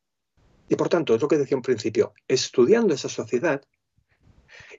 Y 0.68 0.76
por 0.76 0.90
tanto, 0.90 1.14
es 1.16 1.22
lo 1.22 1.28
que 1.28 1.38
decía 1.38 1.56
en 1.56 1.62
principio, 1.62 2.14
estudiando 2.28 2.94
esa 2.94 3.10
sociedad, 3.10 3.62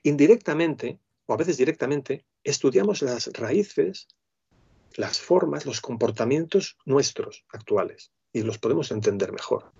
indirectamente, 0.03 0.99
o 1.25 1.33
a 1.33 1.37
veces 1.37 1.57
directamente, 1.57 2.25
estudiamos 2.43 3.01
las 3.01 3.27
raíces, 3.33 4.07
las 4.95 5.19
formas, 5.19 5.65
los 5.65 5.81
comportamientos 5.81 6.77
nuestros 6.85 7.45
actuales 7.51 8.11
y 8.33 8.41
los 8.41 8.57
podemos 8.57 8.91
entender 8.91 9.31
mejor. 9.31 9.71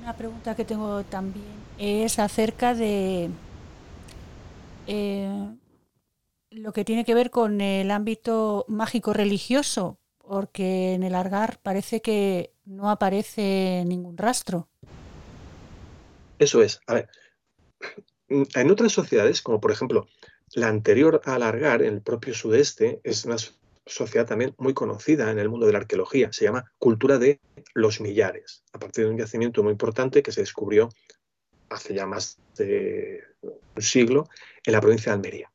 Una 0.00 0.16
pregunta 0.16 0.54
que 0.54 0.64
tengo 0.64 1.02
también 1.04 1.46
es 1.78 2.18
acerca 2.18 2.74
de 2.74 3.30
eh, 4.86 5.48
lo 6.50 6.72
que 6.72 6.84
tiene 6.84 7.04
que 7.04 7.14
ver 7.14 7.30
con 7.30 7.60
el 7.60 7.90
ámbito 7.90 8.64
mágico 8.68 9.12
religioso, 9.12 9.98
porque 10.16 10.94
en 10.94 11.02
el 11.02 11.14
Argar 11.14 11.60
parece 11.62 12.00
que 12.00 12.54
no 12.64 12.90
aparece 12.90 13.84
ningún 13.86 14.16
rastro. 14.16 14.67
Eso 16.38 16.62
es. 16.62 16.80
A 16.86 16.94
ver, 16.94 17.08
en 18.28 18.70
otras 18.70 18.92
sociedades, 18.92 19.42
como 19.42 19.60
por 19.60 19.72
ejemplo 19.72 20.08
la 20.52 20.68
anterior 20.68 21.20
a 21.24 21.34
Argar, 21.34 21.82
en 21.82 21.94
el 21.94 22.02
propio 22.02 22.34
sudeste, 22.34 23.00
es 23.04 23.24
una 23.24 23.36
sociedad 23.86 24.26
también 24.26 24.54
muy 24.58 24.74
conocida 24.74 25.30
en 25.30 25.38
el 25.38 25.48
mundo 25.48 25.66
de 25.66 25.72
la 25.72 25.78
arqueología. 25.78 26.32
Se 26.32 26.44
llama 26.44 26.72
cultura 26.78 27.18
de 27.18 27.40
los 27.74 28.00
millares, 28.00 28.62
a 28.72 28.78
partir 28.78 29.04
de 29.04 29.10
un 29.10 29.18
yacimiento 29.18 29.62
muy 29.62 29.72
importante 29.72 30.22
que 30.22 30.32
se 30.32 30.40
descubrió 30.40 30.88
hace 31.70 31.94
ya 31.94 32.06
más 32.06 32.38
de 32.56 33.22
un 33.42 33.82
siglo 33.82 34.28
en 34.64 34.72
la 34.72 34.80
provincia 34.80 35.12
de 35.12 35.16
Almería. 35.16 35.52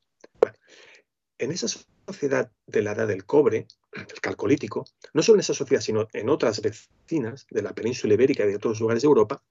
en 1.38 1.50
esa 1.50 1.66
sociedad 1.68 2.52
de 2.66 2.82
la 2.82 2.92
edad 2.92 3.08
del 3.08 3.24
cobre, 3.24 3.66
el 3.92 4.20
calcolítico, 4.20 4.84
no 5.12 5.22
solo 5.22 5.36
en 5.36 5.40
esa 5.40 5.54
sociedad, 5.54 5.82
sino 5.82 6.08
en 6.12 6.28
otras 6.28 6.62
vecinas 6.62 7.46
de 7.50 7.62
la 7.62 7.72
península 7.72 8.14
ibérica 8.14 8.44
y 8.44 8.48
de 8.48 8.56
otros 8.56 8.80
lugares 8.80 9.02
de 9.02 9.08
Europa, 9.08 9.42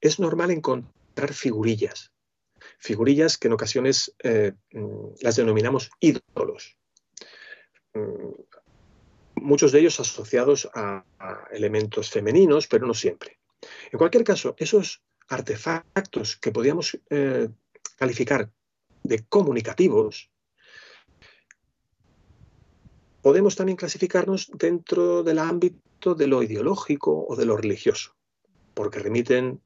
es 0.00 0.18
normal 0.18 0.50
encontrar 0.50 1.32
figurillas. 1.32 2.12
Figurillas 2.78 3.38
que 3.38 3.48
en 3.48 3.54
ocasiones 3.54 4.14
eh, 4.22 4.52
mm, 4.72 5.14
las 5.20 5.36
denominamos 5.36 5.90
ídolos. 6.00 6.76
Mm, 7.94 8.32
muchos 9.36 9.72
de 9.72 9.80
ellos 9.80 9.98
asociados 10.00 10.68
a, 10.74 11.04
elementos 11.50 12.10
femeninos, 12.10 12.66
pero 12.66 12.86
no 12.86 12.94
siempre. 12.94 13.38
En 13.90 13.98
cualquier 13.98 14.24
caso, 14.24 14.54
esos 14.58 15.02
artefactos 15.28 16.36
que 16.36 16.52
podíamos 16.52 16.98
eh, 17.10 17.48
calificar 17.96 18.50
de 19.02 19.24
comunicativos, 19.26 20.30
podemos 23.22 23.56
también 23.56 23.76
clasificarnos 23.76 24.50
dentro 24.54 25.22
del 25.22 25.38
ámbito 25.38 26.14
de 26.14 26.26
lo 26.26 26.42
ideológico 26.42 27.26
o 27.28 27.36
de 27.36 27.44
lo 27.44 27.56
religioso, 27.56 28.16
porque 28.74 28.98
remiten, 28.98 29.60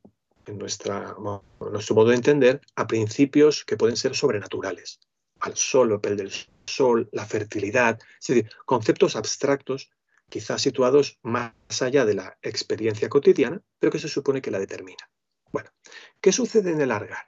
en 0.47 0.59
nuestro 0.59 1.95
modo 1.95 2.09
de 2.09 2.16
entender, 2.16 2.61
a 2.76 2.86
principios 2.86 3.64
que 3.64 3.76
pueden 3.76 3.97
ser 3.97 4.14
sobrenaturales, 4.14 5.01
al 5.40 5.57
sol 5.57 5.92
o 5.92 6.01
pel 6.01 6.16
del 6.16 6.32
sol, 6.66 7.09
la 7.12 7.26
fertilidad, 7.26 7.99
es 8.20 8.26
decir, 8.26 8.51
conceptos 8.64 9.16
abstractos 9.16 9.90
quizás 10.28 10.62
situados 10.62 11.18
más 11.22 11.53
allá 11.80 12.05
de 12.05 12.14
la 12.14 12.38
experiencia 12.42 13.09
cotidiana, 13.09 13.61
pero 13.78 13.92
que 13.92 13.99
se 13.99 14.09
supone 14.09 14.40
que 14.40 14.51
la 14.51 14.59
determina. 14.59 15.11
Bueno, 15.53 15.70
¿qué 16.20 16.32
sucede 16.32 16.72
en 16.72 16.80
el 16.80 16.90
argar? 16.90 17.26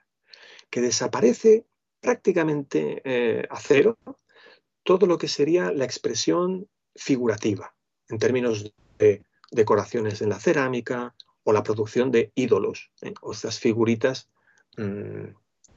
Que 0.70 0.80
desaparece 0.80 1.66
prácticamente 2.00 3.02
eh, 3.04 3.46
a 3.50 3.60
cero 3.60 3.98
todo 4.82 5.06
lo 5.06 5.18
que 5.18 5.28
sería 5.28 5.72
la 5.72 5.84
expresión 5.84 6.68
figurativa, 6.94 7.74
en 8.08 8.18
términos 8.18 8.72
de 8.98 9.22
decoraciones 9.50 10.22
en 10.22 10.30
la 10.30 10.40
cerámica 10.40 11.14
o 11.46 11.52
la 11.52 11.62
producción 11.62 12.10
de 12.10 12.32
ídolos, 12.34 12.90
¿eh? 13.02 13.14
o 13.22 13.30
estas 13.30 13.60
figuritas 13.60 14.28
mm, 14.76 15.28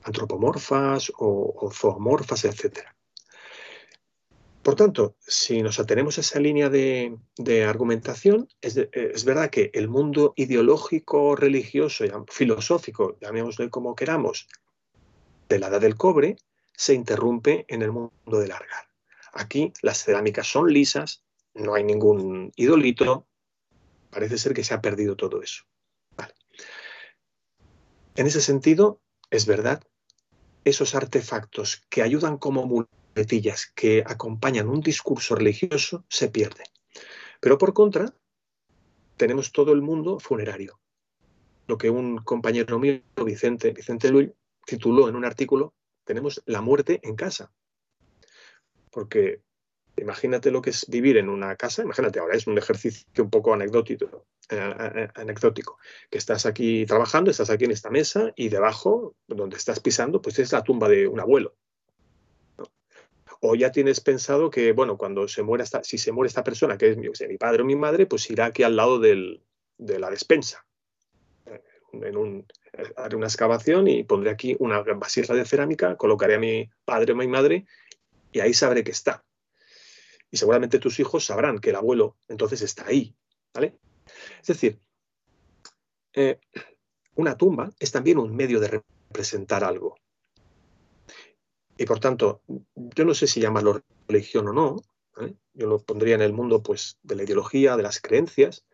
antropomorfas 0.01 1.11
o, 1.19 1.69
zoomorfas, 1.71 2.43
etc. 2.45 2.79
Por 4.63 4.73
tanto, 4.73 5.15
si 5.19 5.61
nos 5.61 5.79
atenemos 5.79 6.17
a 6.17 6.21
esa 6.21 6.39
línea 6.39 6.69
de, 6.69 7.19
argumentación, 7.67 8.49
es, 8.61 8.77
es, 8.77 9.23
verdad 9.25 9.51
que 9.51 9.69
el 9.75 9.87
mundo 9.87 10.33
ideológico, 10.35 11.35
religioso, 11.35 12.03
filosófico, 12.27 13.17
llamémoslo 13.21 13.69
como 13.69 13.95
queramos, 13.95 14.47
de 15.49 15.59
la 15.59 15.67
edad 15.67 15.81
del 15.81 15.95
cobre, 15.95 16.37
se 16.75 16.95
interrumpe 16.95 17.65
en 17.67 17.83
el 17.83 17.91
mundo 17.91 18.39
del 18.39 18.51
argar. 18.51 18.85
Aquí 19.33 19.71
las 19.83 20.03
cerámicas 20.03 20.47
son 20.47 20.73
lisas, 20.73 21.23
no 21.53 21.75
hay 21.75 21.83
ningún 21.83 22.51
idolito, 22.55 23.28
parece 24.09 24.37
ser 24.37 24.53
que 24.53 24.63
se 24.63 24.73
ha 24.73 24.81
perdido 24.81 25.15
todo 25.15 25.41
eso. 25.41 25.63
En 28.15 28.27
ese 28.27 28.41
sentido, 28.41 28.99
es 29.29 29.45
verdad, 29.45 29.81
esos 30.65 30.95
artefactos 30.95 31.85
que 31.89 32.01
ayudan 32.01 32.37
como 32.37 32.65
muletillas, 32.65 33.71
que 33.75 34.03
acompañan 34.05 34.67
un 34.67 34.81
discurso 34.81 35.35
religioso, 35.35 36.03
se 36.09 36.29
pierden. 36.29 36.65
Pero 37.39 37.57
por 37.57 37.73
contra, 37.73 38.13
tenemos 39.15 39.51
todo 39.51 39.71
el 39.71 39.81
mundo 39.81 40.19
funerario. 40.19 40.79
Lo 41.67 41.77
que 41.77 41.89
un 41.89 42.17
compañero 42.17 42.79
mío, 42.79 43.01
Vicente, 43.23 43.71
Vicente 43.71 44.09
Luis, 44.09 44.31
tituló 44.65 45.07
en 45.07 45.15
un 45.15 45.25
artículo, 45.25 45.73
tenemos 46.03 46.41
la 46.45 46.61
muerte 46.61 46.99
en 47.03 47.15
casa. 47.15 47.51
Porque 48.91 49.41
imagínate 50.01 50.51
lo 50.51 50.61
que 50.61 50.71
es 50.71 50.85
vivir 50.87 51.17
en 51.17 51.29
una 51.29 51.55
casa, 51.55 51.83
imagínate 51.83 52.19
ahora, 52.19 52.35
es 52.35 52.47
un 52.47 52.57
ejercicio 52.57 53.23
un 53.23 53.29
poco 53.29 53.53
anecdótico, 53.53 54.25
eh, 54.49 54.73
eh, 54.95 55.07
anecdótico, 55.15 55.77
que 56.09 56.17
estás 56.17 56.45
aquí 56.45 56.85
trabajando, 56.85 57.31
estás 57.31 57.49
aquí 57.49 57.65
en 57.65 57.71
esta 57.71 57.89
mesa 57.89 58.31
y 58.35 58.49
debajo, 58.49 59.15
donde 59.27 59.57
estás 59.57 59.79
pisando, 59.79 60.21
pues 60.21 60.39
es 60.39 60.51
la 60.51 60.63
tumba 60.63 60.89
de 60.89 61.07
un 61.07 61.19
abuelo. 61.19 61.55
O 63.41 63.55
ya 63.55 63.71
tienes 63.71 64.01
pensado 64.01 64.49
que, 64.49 64.73
bueno, 64.73 64.97
cuando 64.97 65.27
se 65.27 65.43
muera 65.43 65.63
esta, 65.63 65.83
si 65.83 65.97
se 65.97 66.11
muere 66.11 66.27
esta 66.27 66.43
persona, 66.43 66.77
que 66.77 66.89
es 66.89 66.97
mi, 66.97 67.37
padre 67.37 67.61
o 67.61 67.65
mi 67.65 67.75
madre, 67.75 68.05
pues 68.05 68.29
irá 68.29 68.45
aquí 68.45 68.63
al 68.63 68.75
lado 68.75 68.99
de 68.99 69.39
la 69.77 70.09
despensa. 70.09 70.65
Eh, 71.45 72.93
haré 72.97 73.15
una 73.15 73.27
excavación 73.27 73.87
y 73.87 74.03
pondré 74.03 74.29
aquí 74.29 74.55
una 74.59 74.81
vasija 74.81 75.33
de 75.33 75.45
cerámica, 75.45 75.95
colocaré 75.95 76.35
a 76.35 76.39
mi 76.39 76.69
padre 76.85 77.13
o 77.13 77.15
mi 77.15 77.27
madre 77.27 77.65
y 78.31 78.41
ahí 78.41 78.53
sabré 78.53 78.83
que 78.83 78.91
está 78.91 79.23
y 80.31 80.37
seguramente 80.37 80.79
tus 80.79 80.99
hijos 80.99 81.25
sabrán 81.25 81.59
que 81.59 81.71
el 81.71 81.75
abuelo 81.75 82.17
entonces 82.27 82.61
está 82.61 82.87
ahí. 82.87 83.15
¿vale? 83.53 83.79
Es 84.41 84.47
decir, 84.47 84.79
eh, 86.13 86.39
una 87.15 87.35
tumba 87.35 87.71
es 87.79 87.91
también 87.91 88.17
un 88.17 88.35
medio 88.35 88.59
de 88.59 88.81
representar 89.09 89.63
algo. 89.63 89.95
Y 91.77 91.85
por 91.85 91.99
tanto, 91.99 92.41
yo 92.75 93.05
no 93.05 93.13
sé 93.13 93.27
si 93.27 93.39
llamarlo 93.39 93.81
religión 94.07 94.47
o 94.49 94.53
no, 94.53 94.81
yo 95.53 95.67
lo 95.67 95.79
pondría 95.79 96.15
en 96.15 96.21
el 96.21 96.33
mundo 96.33 96.61
pues, 96.61 96.97
de 97.03 97.15
la 97.15 97.23
ideología, 97.23 97.77
de 97.77 97.83
las 97.83 98.01
creencias, 98.01 98.65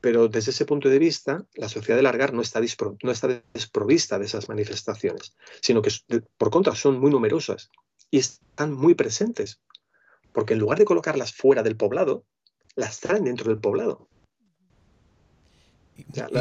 pero 0.00 0.28
desde 0.28 0.50
ese 0.50 0.66
punto 0.66 0.88
de 0.88 0.98
vista, 0.98 1.46
la 1.54 1.68
sociedad 1.68 1.96
del 1.96 2.06
Argar 2.06 2.32
no 2.32 2.42
está, 2.42 2.60
no 3.02 3.12
está 3.12 3.42
desprovista 3.54 4.18
de 4.18 4.26
esas 4.26 4.48
manifestaciones, 4.48 5.36
sino 5.60 5.80
que 5.80 5.90
por 6.36 6.50
contra 6.50 6.74
son 6.74 6.98
muy 6.98 7.10
numerosas 7.10 7.70
y 8.10 8.18
están 8.18 8.72
muy 8.74 8.94
presentes 8.94 9.60
porque 10.32 10.54
en 10.54 10.60
lugar 10.60 10.78
de 10.78 10.84
colocarlas 10.84 11.32
fuera 11.32 11.62
del 11.62 11.76
poblado, 11.76 12.24
las 12.74 13.00
traen 13.00 13.24
dentro 13.24 13.50
del 13.50 13.60
poblado. 13.60 14.08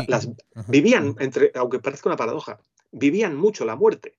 las 0.07 0.29
vivían, 0.67 1.15
entre, 1.19 1.51
aunque 1.55 1.79
parezca 1.79 2.09
una 2.09 2.17
paradoja, 2.17 2.59
vivían 2.91 3.35
mucho 3.35 3.65
la 3.65 3.75
muerte. 3.75 4.17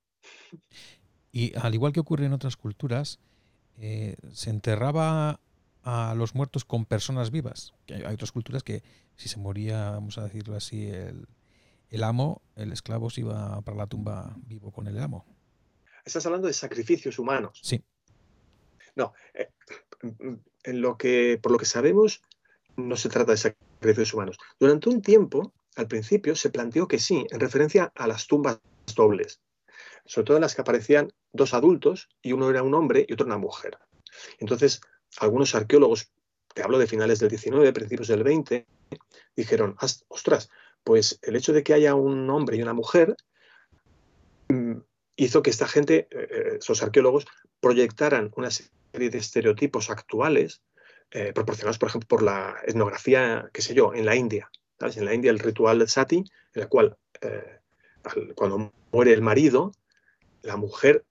Y 1.30 1.56
al 1.56 1.74
igual 1.74 1.92
que 1.92 2.00
ocurre 2.00 2.26
en 2.26 2.34
otras 2.34 2.56
culturas, 2.56 3.18
eh, 3.78 4.16
se 4.32 4.50
enterraba 4.50 5.40
a 5.82 6.14
los 6.16 6.34
muertos 6.34 6.64
con 6.64 6.84
personas 6.84 7.30
vivas. 7.30 7.74
Hay, 7.88 8.14
otras 8.14 8.32
culturas 8.32 8.62
que 8.62 8.82
si 9.16 9.28
se 9.28 9.38
moría, 9.38 9.90
vamos 9.90 10.18
a 10.18 10.24
decirlo 10.24 10.54
así, 10.56 10.86
el, 10.86 12.04
amo, 12.04 12.42
el 12.54 12.72
esclavo 12.72 13.10
se 13.10 13.22
iba 13.22 13.60
para 13.62 13.76
la 13.76 13.86
tumba 13.86 14.36
vivo 14.46 14.70
con 14.70 14.86
el 14.86 14.98
amo. 14.98 15.24
Estás 16.04 16.26
hablando 16.26 16.48
de 16.48 16.52
sacrificios 16.52 17.18
humanos. 17.18 17.60
Sí. 17.62 17.82
No, 18.94 19.14
eh, 19.34 19.48
en 20.64 20.80
lo 20.80 20.96
que, 20.96 21.38
por 21.42 21.52
lo 21.52 21.58
que 21.58 21.64
sabemos, 21.64 22.22
no 22.76 22.96
se 22.96 23.08
trata 23.08 23.32
de 23.32 23.38
sacrificios 23.38 24.14
humanos. 24.14 24.38
Durante 24.58 24.88
un 24.88 25.02
tiempo, 25.02 25.52
al 25.76 25.88
principio, 25.88 26.36
se 26.36 26.50
planteó 26.50 26.88
que 26.88 26.98
sí, 26.98 27.26
en 27.30 27.40
referencia 27.40 27.92
a 27.94 28.06
las 28.06 28.26
tumbas 28.26 28.60
dobles, 28.94 29.40
sobre 30.04 30.26
todo 30.26 30.36
en 30.36 30.42
las 30.42 30.54
que 30.54 30.62
aparecían 30.62 31.12
dos 31.32 31.54
adultos 31.54 32.08
y 32.20 32.32
uno 32.32 32.50
era 32.50 32.62
un 32.62 32.74
hombre 32.74 33.06
y 33.08 33.12
otro 33.12 33.26
una 33.26 33.38
mujer. 33.38 33.78
Entonces, 34.38 34.80
algunos 35.18 35.54
arqueólogos, 35.54 36.12
te 36.54 36.62
hablo 36.62 36.78
de 36.78 36.86
finales 36.86 37.18
del 37.18 37.30
19, 37.30 37.72
principios 37.72 38.08
del 38.08 38.22
20, 38.22 38.66
dijeron, 39.36 39.76
ostras, 40.08 40.50
pues 40.84 41.18
el 41.22 41.36
hecho 41.36 41.52
de 41.52 41.62
que 41.62 41.74
haya 41.74 41.94
un 41.94 42.28
hombre 42.28 42.56
y 42.56 42.62
una 42.62 42.74
mujer 42.74 43.16
mm, 44.48 44.78
hizo 45.16 45.42
que 45.42 45.50
esta 45.50 45.68
gente, 45.68 46.08
eh, 46.10 46.28
eh, 46.30 46.56
esos 46.58 46.82
arqueólogos, 46.82 47.26
proyectaran 47.60 48.32
una 48.36 48.50
serie 48.50 49.10
de 49.10 49.18
estereotipos 49.18 49.90
actuales, 49.90 50.62
eh, 51.10 51.32
proporcionados, 51.34 51.78
por 51.78 51.88
ejemplo, 51.88 52.08
por 52.08 52.22
la 52.22 52.56
etnografía, 52.66 53.50
qué 53.52 53.62
sé 53.62 53.74
yo, 53.74 53.94
en 53.94 54.06
la 54.06 54.16
India. 54.16 54.50
En 54.80 55.04
la 55.04 55.14
India 55.14 55.30
el 55.30 55.38
ritual 55.38 55.88
sati, 55.88 56.24
en 56.54 56.62
el 56.62 56.68
cual 56.68 56.96
cuando 58.34 58.72
muere 58.90 59.12
el 59.12 59.22
marido, 59.22 59.72
la 60.42 60.56
mujer 60.56 61.04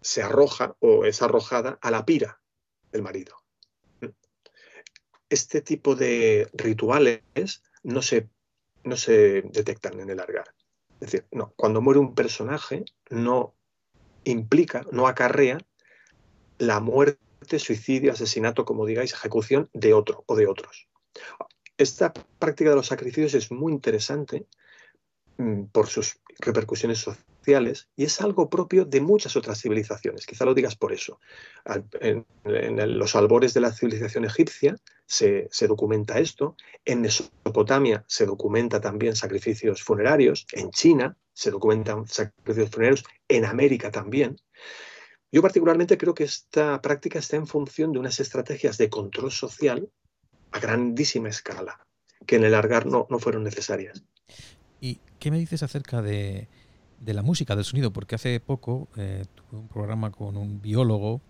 se 0.00 0.22
arroja 0.22 0.74
o 0.80 1.04
es 1.04 1.20
arrojada 1.20 1.78
a 1.82 1.90
la 1.90 2.06
pira 2.06 2.40
del 2.92 3.02
marido. 3.02 3.36
Este 5.28 5.60
tipo 5.60 5.94
de 5.96 6.48
rituales 6.54 7.62
no 7.82 8.00
se, 8.00 8.30
no 8.84 8.96
se 8.96 9.42
detectan 9.42 10.00
en 10.00 10.08
el 10.08 10.18
argar. 10.18 10.54
Es 11.00 11.12
decir, 11.12 11.26
no, 11.32 11.52
cuando 11.56 11.80
muere 11.80 12.00
un 12.00 12.14
personaje 12.14 12.84
no 13.08 13.54
implica, 14.24 14.84
no 14.92 15.06
acarrea 15.06 15.58
la 16.58 16.80
muerte, 16.80 17.58
suicidio, 17.58 18.12
asesinato, 18.12 18.64
como 18.64 18.84
digáis, 18.84 19.12
ejecución 19.14 19.70
de 19.72 19.94
otro 19.94 20.24
o 20.26 20.36
de 20.36 20.46
otros. 20.46 20.88
Esta 21.78 22.12
práctica 22.12 22.70
de 22.70 22.76
los 22.76 22.88
sacrificios 22.88 23.32
es 23.34 23.50
muy 23.50 23.72
interesante 23.72 24.46
mm, 25.38 25.64
por 25.72 25.86
sus 25.86 26.20
repercusiones 26.38 26.98
sociales 26.98 27.29
y 27.96 28.04
es 28.04 28.20
algo 28.20 28.48
propio 28.48 28.84
de 28.84 29.00
muchas 29.00 29.34
otras 29.36 29.60
civilizaciones. 29.60 30.26
Quizá 30.26 30.44
lo 30.44 30.54
digas 30.54 30.76
por 30.76 30.92
eso. 30.92 31.18
En, 32.00 32.26
los 32.98 33.16
albores 33.16 33.54
de 33.54 33.60
la 33.60 33.72
civilización 33.72 34.24
egipcia 34.24 34.76
se, 35.06 35.48
se, 35.50 35.66
documenta 35.66 36.18
esto, 36.18 36.56
en 36.84 37.00
Mesopotamia 37.00 38.04
se 38.06 38.26
documenta 38.26 38.80
también 38.80 39.16
sacrificios 39.16 39.82
funerarios, 39.82 40.46
en 40.52 40.70
China 40.70 41.16
se 41.32 41.50
documentan 41.50 42.06
sacrificios 42.06 42.70
funerarios, 42.70 43.04
en 43.28 43.44
América 43.44 43.90
también. 43.90 44.36
Yo 45.32 45.42
particularmente 45.42 45.98
creo 45.98 46.14
que 46.14 46.24
esta 46.24 46.80
práctica 46.80 47.18
está 47.18 47.36
en 47.36 47.46
función 47.46 47.92
de 47.92 47.98
unas 47.98 48.20
estrategias 48.20 48.78
de 48.78 48.90
control 48.90 49.32
social 49.32 49.90
a 50.52 50.60
grandísima 50.60 51.28
escala, 51.28 51.84
que 52.26 52.36
en 52.36 52.44
el 52.44 52.54
Argar 52.54 52.86
no, 52.86 53.06
no 53.10 53.18
fueron 53.18 53.42
necesarias. 53.42 54.02
¿Y 54.80 55.00
qué 55.18 55.30
me 55.30 55.38
dices 55.38 55.62
acerca 55.62 56.02
de, 56.02 56.48
la 57.04 57.22
música, 57.22 57.56
del 57.56 57.64
sonido? 57.64 57.92
Porque 57.92 58.14
hace 58.14 58.40
poco 58.40 58.88
eh, 58.96 59.24
tuve 59.34 59.60
un 59.60 59.68
programa 59.68 60.10
con 60.10 60.36
un 60.36 60.60
biólogo, 60.60 61.20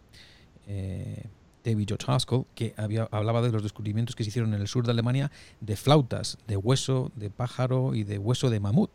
eh, 0.66 1.24
David 1.64 1.86
George 1.88 2.06
Haskell, 2.10 2.44
que 2.54 2.74
había, 2.76 3.08
hablaba 3.10 3.42
de 3.42 3.50
los 3.50 3.62
descubrimientos 3.62 4.16
que 4.16 4.24
se 4.24 4.30
hicieron 4.30 4.54
en 4.54 4.60
el 4.60 4.68
sur 4.68 4.84
de 4.84 4.92
Alemania 4.92 5.30
de 5.60 5.76
flautas, 5.76 6.38
de 6.46 6.56
hueso 6.56 7.12
de 7.16 7.30
pájaro 7.30 7.94
y 7.94 8.04
de 8.04 8.18
hueso 8.18 8.50
de 8.50 8.60
mamut. 8.60 8.90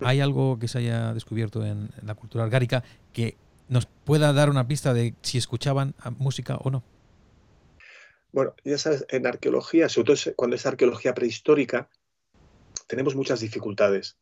¿Hay 0.00 0.20
algo 0.20 0.58
que 0.58 0.68
se 0.68 0.78
haya 0.78 1.12
descubierto 1.12 1.64
en 1.66 1.90
la 2.02 2.14
cultura 2.14 2.44
argárica 2.44 2.82
que 3.12 3.36
nos 3.70 3.86
pueda 3.86 4.32
dar 4.32 4.50
una 4.50 4.66
pista 4.66 4.92
de 4.92 5.14
si 5.22 5.38
escuchaban 5.38 5.94
música 6.18 6.56
o 6.56 6.70
no. 6.70 6.82
Bueno, 8.32 8.54
ya 8.64 8.76
sabes, 8.78 9.06
en 9.08 9.26
arqueología, 9.26 9.88
sobre 9.88 10.14
todo 10.14 10.34
cuando 10.36 10.56
es 10.56 10.66
arqueología 10.66 11.14
prehistórica, 11.14 11.88
tenemos 12.88 13.14
muchas 13.14 13.40
dificultades. 13.40 14.18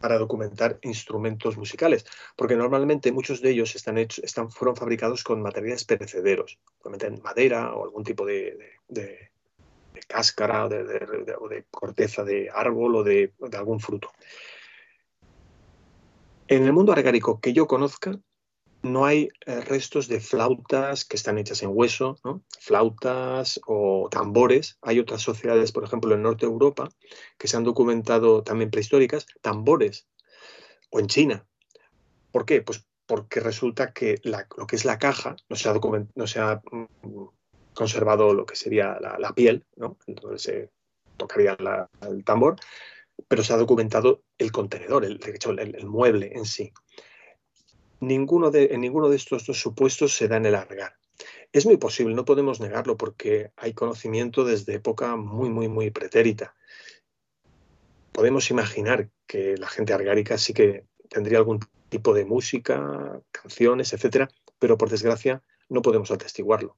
Para 0.00 0.18
documentar 0.18 0.78
instrumentos 0.82 1.56
musicales, 1.56 2.06
porque 2.34 2.56
normalmente 2.56 3.12
muchos 3.12 3.42
de 3.42 3.50
ellos 3.50 3.76
están 3.76 3.98
hechos, 3.98 4.24
están, 4.24 4.50
fueron 4.50 4.74
fabricados 4.74 5.22
con 5.22 5.42
materiales 5.42 5.84
perecederos, 5.84 6.58
normalmente 6.82 7.22
madera 7.22 7.74
o 7.74 7.84
algún 7.84 8.02
tipo 8.02 8.24
de, 8.24 8.58
cáscara 10.08 10.66
o 10.66 10.68
de, 10.68 11.64
corteza 11.70 12.24
de 12.24 12.50
árbol 12.52 12.96
o 12.96 13.04
de, 13.04 13.32
algún 13.52 13.78
fruto. 13.78 14.10
En 16.48 16.64
el 16.64 16.72
mundo 16.72 16.92
argárico 16.92 17.38
que 17.40 17.52
yo 17.52 17.66
conozca, 17.66 18.18
no 18.82 19.04
hay 19.04 19.28
eh, 19.46 19.60
restos 19.60 20.08
de 20.08 20.20
flautas 20.20 21.04
que 21.04 21.16
están 21.16 21.38
hechas 21.38 21.62
en 21.62 21.70
hueso, 21.72 22.16
flautas 22.58 23.60
o 23.66 24.08
tambores. 24.10 24.78
Hay 24.82 24.98
otras 24.98 25.22
sociedades, 25.22 25.72
por 25.72 25.84
ejemplo, 25.84 26.14
en 26.14 26.22
Norte 26.22 26.46
de 26.46 26.52
Europa, 26.52 26.88
que 27.38 27.48
se 27.48 27.56
han 27.56 27.64
documentado 27.64 28.42
también 28.42 28.70
prehistóricas, 28.70 29.26
tambores, 29.42 30.08
o 30.90 31.00
en 31.00 31.06
China. 31.08 31.46
¿Por 32.32 32.44
qué? 32.46 32.62
Pues 32.62 32.86
porque 33.06 33.40
resulta 33.40 33.92
que 33.92 34.20
lo 34.22 34.66
que 34.66 34.76
es 34.76 34.84
la 34.84 34.98
caja 34.98 35.36
no 35.48 35.56
se 35.56 35.68
ha, 35.68 35.74
no 36.14 36.26
se 36.26 36.38
ha 36.38 36.62
mm, 36.70 37.24
conservado 37.74 38.34
lo 38.34 38.46
que 38.46 38.56
sería 38.56 38.98
la, 39.00 39.34
piel, 39.34 39.66
¿no? 39.76 39.98
entonces 40.06 40.42
se 40.42 40.70
tocaría 41.16 41.56
el 42.08 42.24
tambor, 42.24 42.56
pero 43.26 43.42
se 43.42 43.52
ha 43.52 43.56
documentado 43.56 44.22
el 44.38 44.52
contenedor, 44.52 45.04
el, 45.04 45.20
el 45.58 45.86
mueble 45.86 46.30
en 46.34 46.44
sí 46.44 46.72
ninguno 48.00 48.50
de, 48.50 48.70
en 48.72 48.80
ninguno 48.80 49.08
de 49.08 49.16
estos 49.16 49.46
dos 49.46 49.60
supuestos 49.60 50.14
se 50.14 50.28
da 50.28 50.36
en 50.36 50.46
el 50.46 50.54
argar. 50.54 50.94
Es 51.52 51.66
muy 51.66 51.76
posible, 51.76 52.14
no 52.14 52.24
podemos 52.24 52.60
negarlo 52.60 52.96
porque 52.96 53.52
hay 53.56 53.72
conocimiento 53.74 54.44
desde 54.44 54.74
época 54.74 55.16
muy, 55.16 55.50
muy, 55.50 55.68
muy 55.68 55.90
pretérita. 55.90 56.54
Podemos 58.12 58.50
imaginar 58.50 59.10
que 59.26 59.56
la 59.56 59.68
gente 59.68 59.92
argárica 59.92 60.38
sí 60.38 60.52
que 60.52 60.86
tendría 61.08 61.38
algún 61.38 61.60
tipo 61.88 62.14
de 62.14 62.24
música, 62.24 63.20
canciones, 63.32 63.92
etcétera, 63.92 64.30
pero 64.58 64.78
por 64.78 64.90
desgracia 64.90 65.42
no 65.68 65.82
podemos 65.82 66.10
atestiguarlo. 66.10 66.76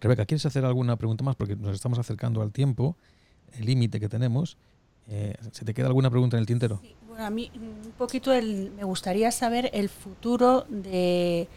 Rebeca, 0.00 0.26
¿quieres 0.26 0.46
hacer 0.46 0.64
alguna 0.64 0.96
pregunta 0.96 1.24
más? 1.24 1.36
Porque 1.36 1.56
nos 1.56 1.74
estamos 1.74 1.98
acercando 1.98 2.42
al 2.42 2.52
tiempo, 2.52 2.96
el 3.58 3.66
límite 3.66 3.98
que 3.98 4.08
tenemos. 4.08 4.58
Eh, 5.08 5.34
¿Se 5.52 5.64
te 5.64 5.72
queda 5.72 5.86
alguna 5.86 6.10
pregunta 6.10 6.36
en 6.36 6.40
el 6.40 6.46
tintero? 6.46 6.80
a 7.18 7.30
mí 7.30 7.50
un 7.54 7.94
poquito 7.96 8.30
me 8.30 8.84
gustaría 8.84 9.30
saber 9.30 9.70
el 9.72 9.88
futuro 9.88 10.66
de, 10.68 11.48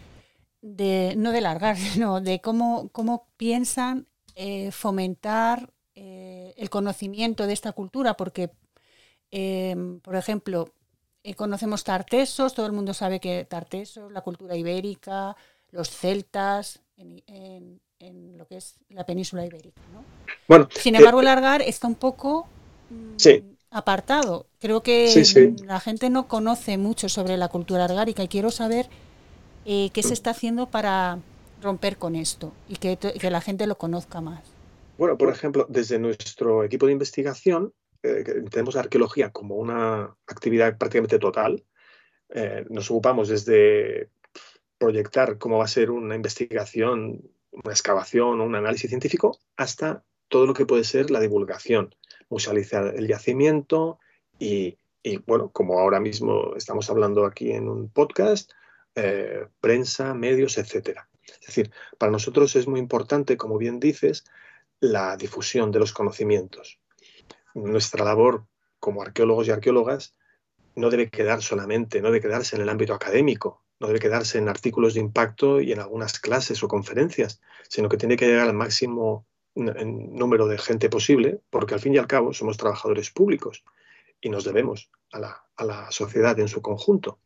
no 1.16 1.32
de 1.32 1.40
largar, 1.40 1.76
sino 1.76 2.20
de 2.20 2.40
cómo, 2.40 2.88
cómo 2.90 3.26
piensan 3.36 4.06
eh, 4.34 4.70
fomentar 4.70 5.72
eh, 5.94 6.54
el 6.56 6.70
conocimiento 6.70 7.46
de 7.46 7.52
esta 7.52 7.72
cultura, 7.72 8.14
porque, 8.14 8.50
em, 9.30 10.00
por 10.00 10.16
ejemplo, 10.16 10.72
eh, 11.22 11.34
conocemos 11.34 11.84
tartesos, 11.84 12.54
todo 12.54 12.66
el 12.66 12.72
mundo 12.72 12.94
sabe 12.94 13.20
que 13.20 13.44
tartesos, 13.44 14.10
la 14.12 14.22
cultura 14.22 14.56
ibérica, 14.56 15.36
los 15.70 15.90
celtas, 15.90 16.80
en, 16.96 17.80
lo 18.36 18.46
que 18.46 18.56
es 18.56 18.76
la 18.88 19.04
península 19.04 19.44
ibérica. 19.44 19.80
Bueno, 20.48 20.68
Sin 20.74 20.94
embargo, 20.94 21.20
el 21.20 21.26
largar 21.26 21.60
está 21.62 21.86
un 21.86 21.94
poco... 21.96 22.48
Sí 23.16 23.44
apartado. 23.70 24.46
Creo 24.60 24.82
que 24.82 25.22
la 25.64 25.80
gente 25.80 26.10
no 26.10 26.28
conoce 26.28 26.76
mucho 26.76 27.08
sobre 27.08 27.36
la 27.36 27.48
cultura 27.48 27.84
argárica 27.84 28.22
y 28.22 28.28
quiero 28.28 28.50
saber 28.50 28.86
eh, 29.64 29.90
qué 29.92 30.02
se 30.02 30.12
está 30.12 30.30
haciendo 30.30 30.66
para 30.66 31.18
romper 31.62 31.96
con 31.96 32.16
esto 32.16 32.52
y 32.68 32.76
que, 32.76 32.98
la 33.30 33.40
gente 33.40 33.66
lo 33.66 33.76
conozca 33.76 34.20
más. 34.20 34.42
Bueno, 34.98 35.16
por 35.16 35.30
ejemplo, 35.30 35.66
desde 35.68 35.98
nuestro 35.98 36.64
equipo 36.64 36.86
de 36.86 36.92
investigación 36.92 37.72
eh, 38.02 38.24
tenemos 38.50 38.74
la 38.74 38.80
arqueología 38.80 39.30
como 39.30 39.56
una 39.56 40.16
actividad 40.26 40.76
prácticamente 40.76 41.18
total. 41.18 41.64
Eh, 42.30 42.64
nos 42.68 42.90
ocupamos 42.90 43.28
desde 43.28 44.10
proyectar 44.78 45.38
cómo 45.38 45.58
va 45.58 45.64
a 45.64 45.68
ser 45.68 45.90
una 45.90 46.14
investigación, 46.14 47.22
una 47.50 47.72
excavación 47.72 48.40
o 48.40 48.44
un 48.44 48.54
análisis 48.54 48.88
científico, 48.88 49.38
hasta 49.56 50.02
todo 50.28 50.46
lo 50.46 50.54
que 50.54 50.66
puede 50.66 50.84
ser 50.84 51.10
la 51.10 51.20
divulgación 51.20 51.94
musealizar 52.30 52.94
el 52.96 53.06
yacimiento 53.06 53.98
y, 54.38 54.78
bueno, 55.26 55.50
como 55.50 55.78
ahora 55.78 56.00
mismo 56.00 56.54
estamos 56.56 56.88
hablando 56.88 57.26
aquí 57.26 57.52
en 57.52 57.68
un 57.68 57.90
podcast, 57.90 58.50
eh, 58.94 59.46
prensa, 59.60 60.14
medios, 60.14 60.56
etcétera. 60.56 61.08
Es 61.22 61.46
decir, 61.46 61.70
para 61.98 62.10
nosotros 62.10 62.56
es 62.56 62.66
muy 62.66 62.80
importante, 62.80 63.36
como 63.36 63.58
bien 63.58 63.78
dices, 63.78 64.24
la 64.80 65.16
difusión 65.16 65.70
de 65.70 65.78
los 65.78 65.92
conocimientos. 65.92 66.80
Nuestra 67.54 68.04
labor 68.04 68.46
como 68.78 69.02
arqueólogos 69.02 69.48
y 69.48 69.50
arqueólogas 69.50 70.14
no 70.74 70.88
debe 70.90 71.10
quedar 71.10 71.42
solamente, 71.42 72.00
no 72.00 72.08
debe 72.08 72.22
quedarse 72.22 72.56
en 72.56 72.62
el 72.62 72.68
ámbito 72.68 72.94
académico, 72.94 73.62
no 73.78 73.88
debe 73.88 73.98
quedarse 73.98 74.38
en 74.38 74.48
artículos 74.48 74.94
de 74.94 75.00
impacto 75.00 75.60
y 75.60 75.72
en 75.72 75.80
algunas 75.80 76.18
clases 76.18 76.62
o 76.62 76.68
conferencias, 76.68 77.40
sino 77.68 77.88
que 77.88 77.96
tiene 77.96 78.16
que 78.16 78.26
llegar 78.26 78.48
al 78.48 78.54
máximo 78.54 79.26
número 79.54 80.46
de 80.46 80.58
gente 80.58 80.88
posible, 80.88 81.40
porque 81.50 81.74
al 81.74 81.80
fin 81.80 81.94
y 81.94 81.98
al 81.98 82.06
cabo 82.06 82.32
somos 82.32 82.56
trabajadores 82.56 83.10
públicos 83.10 83.64
y 84.20 84.28
nos 84.28 84.44
debemos 84.44 84.90
a 85.12 85.18
la, 85.64 85.90
sociedad 85.90 86.38
en 86.38 86.48
su 86.48 86.62
conjunto. 86.62 87.18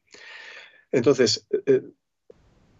Entonces, 0.90 1.46
eh, 1.50 1.62
eh, 1.66 1.82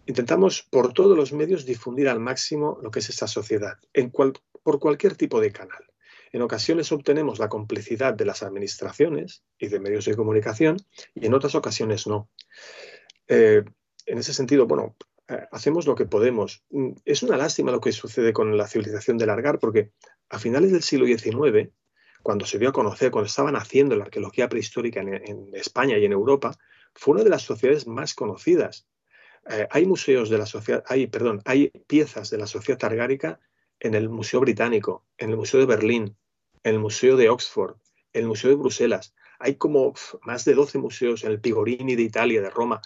intentamos 0.05 0.63
por 0.63 0.93
todos 0.93 1.17
los 1.17 1.33
medios 1.33 1.65
difundir 1.65 2.09
al 2.09 2.19
máximo 2.19 2.79
lo 2.81 2.91
que 2.91 2.99
es 2.99 3.09
esta 3.09 3.27
sociedad, 3.27 3.77
en 3.93 4.11
por 4.11 4.79
cualquier 4.79 5.15
tipo 5.15 5.39
de 5.39 5.51
canal. 5.51 5.85
En 6.31 6.41
ocasiones 6.41 6.91
obtenemos 6.91 7.39
la 7.39 7.47
complicidad 7.47 8.13
de 8.13 8.25
las 8.25 8.43
administraciones 8.43 9.43
y 9.57 9.67
de 9.67 9.79
medios 9.79 10.05
de 10.05 10.17
comunicación 10.17 10.77
y 11.13 11.25
en 11.25 11.33
otras 11.33 11.55
ocasiones 11.55 12.07
no. 12.07 12.29
Eh, 13.27 13.63
en 14.05 14.17
ese 14.17 14.33
sentido, 14.33 14.67
bueno, 14.67 14.95
hacemos 15.51 15.87
lo 15.87 15.95
que 15.95 16.05
podemos. 16.05 16.63
Mm, 16.69 16.91
es 17.05 17.23
una 17.23 17.37
lástima 17.37 17.71
lo 17.71 17.81
que 17.81 17.91
sucede 17.91 18.33
con 18.33 18.55
la 18.57 18.67
civilización 18.67 19.17
del 19.17 19.29
Argar, 19.29 19.59
porque 19.59 19.91
a 20.29 20.39
finales 20.39 20.71
del 20.71 20.83
siglo 20.83 21.05
XIX, 21.05 21.71
cuando 22.21 22.45
se 22.45 22.59
dio 22.59 22.69
a 22.69 22.73
conocer, 22.73 23.11
cuando 23.11 23.27
estaban 23.27 23.55
haciendo 23.55 23.95
la 23.95 24.05
arqueología 24.05 24.49
prehistórica 24.49 25.01
en, 25.01 25.49
España 25.53 25.97
y 25.97 26.05
en 26.05 26.11
Europa, 26.11 26.55
fue 26.93 27.15
una 27.15 27.23
de 27.23 27.29
las 27.29 27.43
sociedades 27.43 27.87
más 27.87 28.13
conocidas. 28.13 28.87
Eh, 29.49 29.67
hay 29.69 29.85
museos 29.85 30.29
de 30.29 30.37
la 30.37 30.45
sociedad, 30.45 30.83
hay, 30.87 31.07
perdón, 31.07 31.41
hay 31.45 31.69
piezas 31.87 32.29
de 32.29 32.37
la 32.37 32.47
sociedad 32.47 32.83
argárica 32.83 33.39
en 33.79 33.93
el 33.93 34.09
Museo 34.09 34.39
Británico, 34.39 35.05
en 35.17 35.29
el 35.29 35.37
Museo 35.37 35.59
de 35.59 35.65
Berlín, 35.67 36.17
en 36.63 36.73
el 36.73 36.79
Museo 36.79 37.15
de 37.15 37.29
Oxford, 37.29 37.75
en 38.13 38.21
el 38.23 38.27
Museo 38.27 38.49
de 38.49 38.55
Bruselas. 38.55 39.13
Hay 39.37 39.55
como 39.55 39.93
más 40.23 40.45
de 40.45 40.55
12 40.55 40.79
museos 40.79 41.23
en 41.23 41.31
el 41.31 41.41
Pigorini 41.41 41.95
de 41.95 42.03
Italia, 42.03 42.41
de 42.41 42.49
Roma 42.49 42.81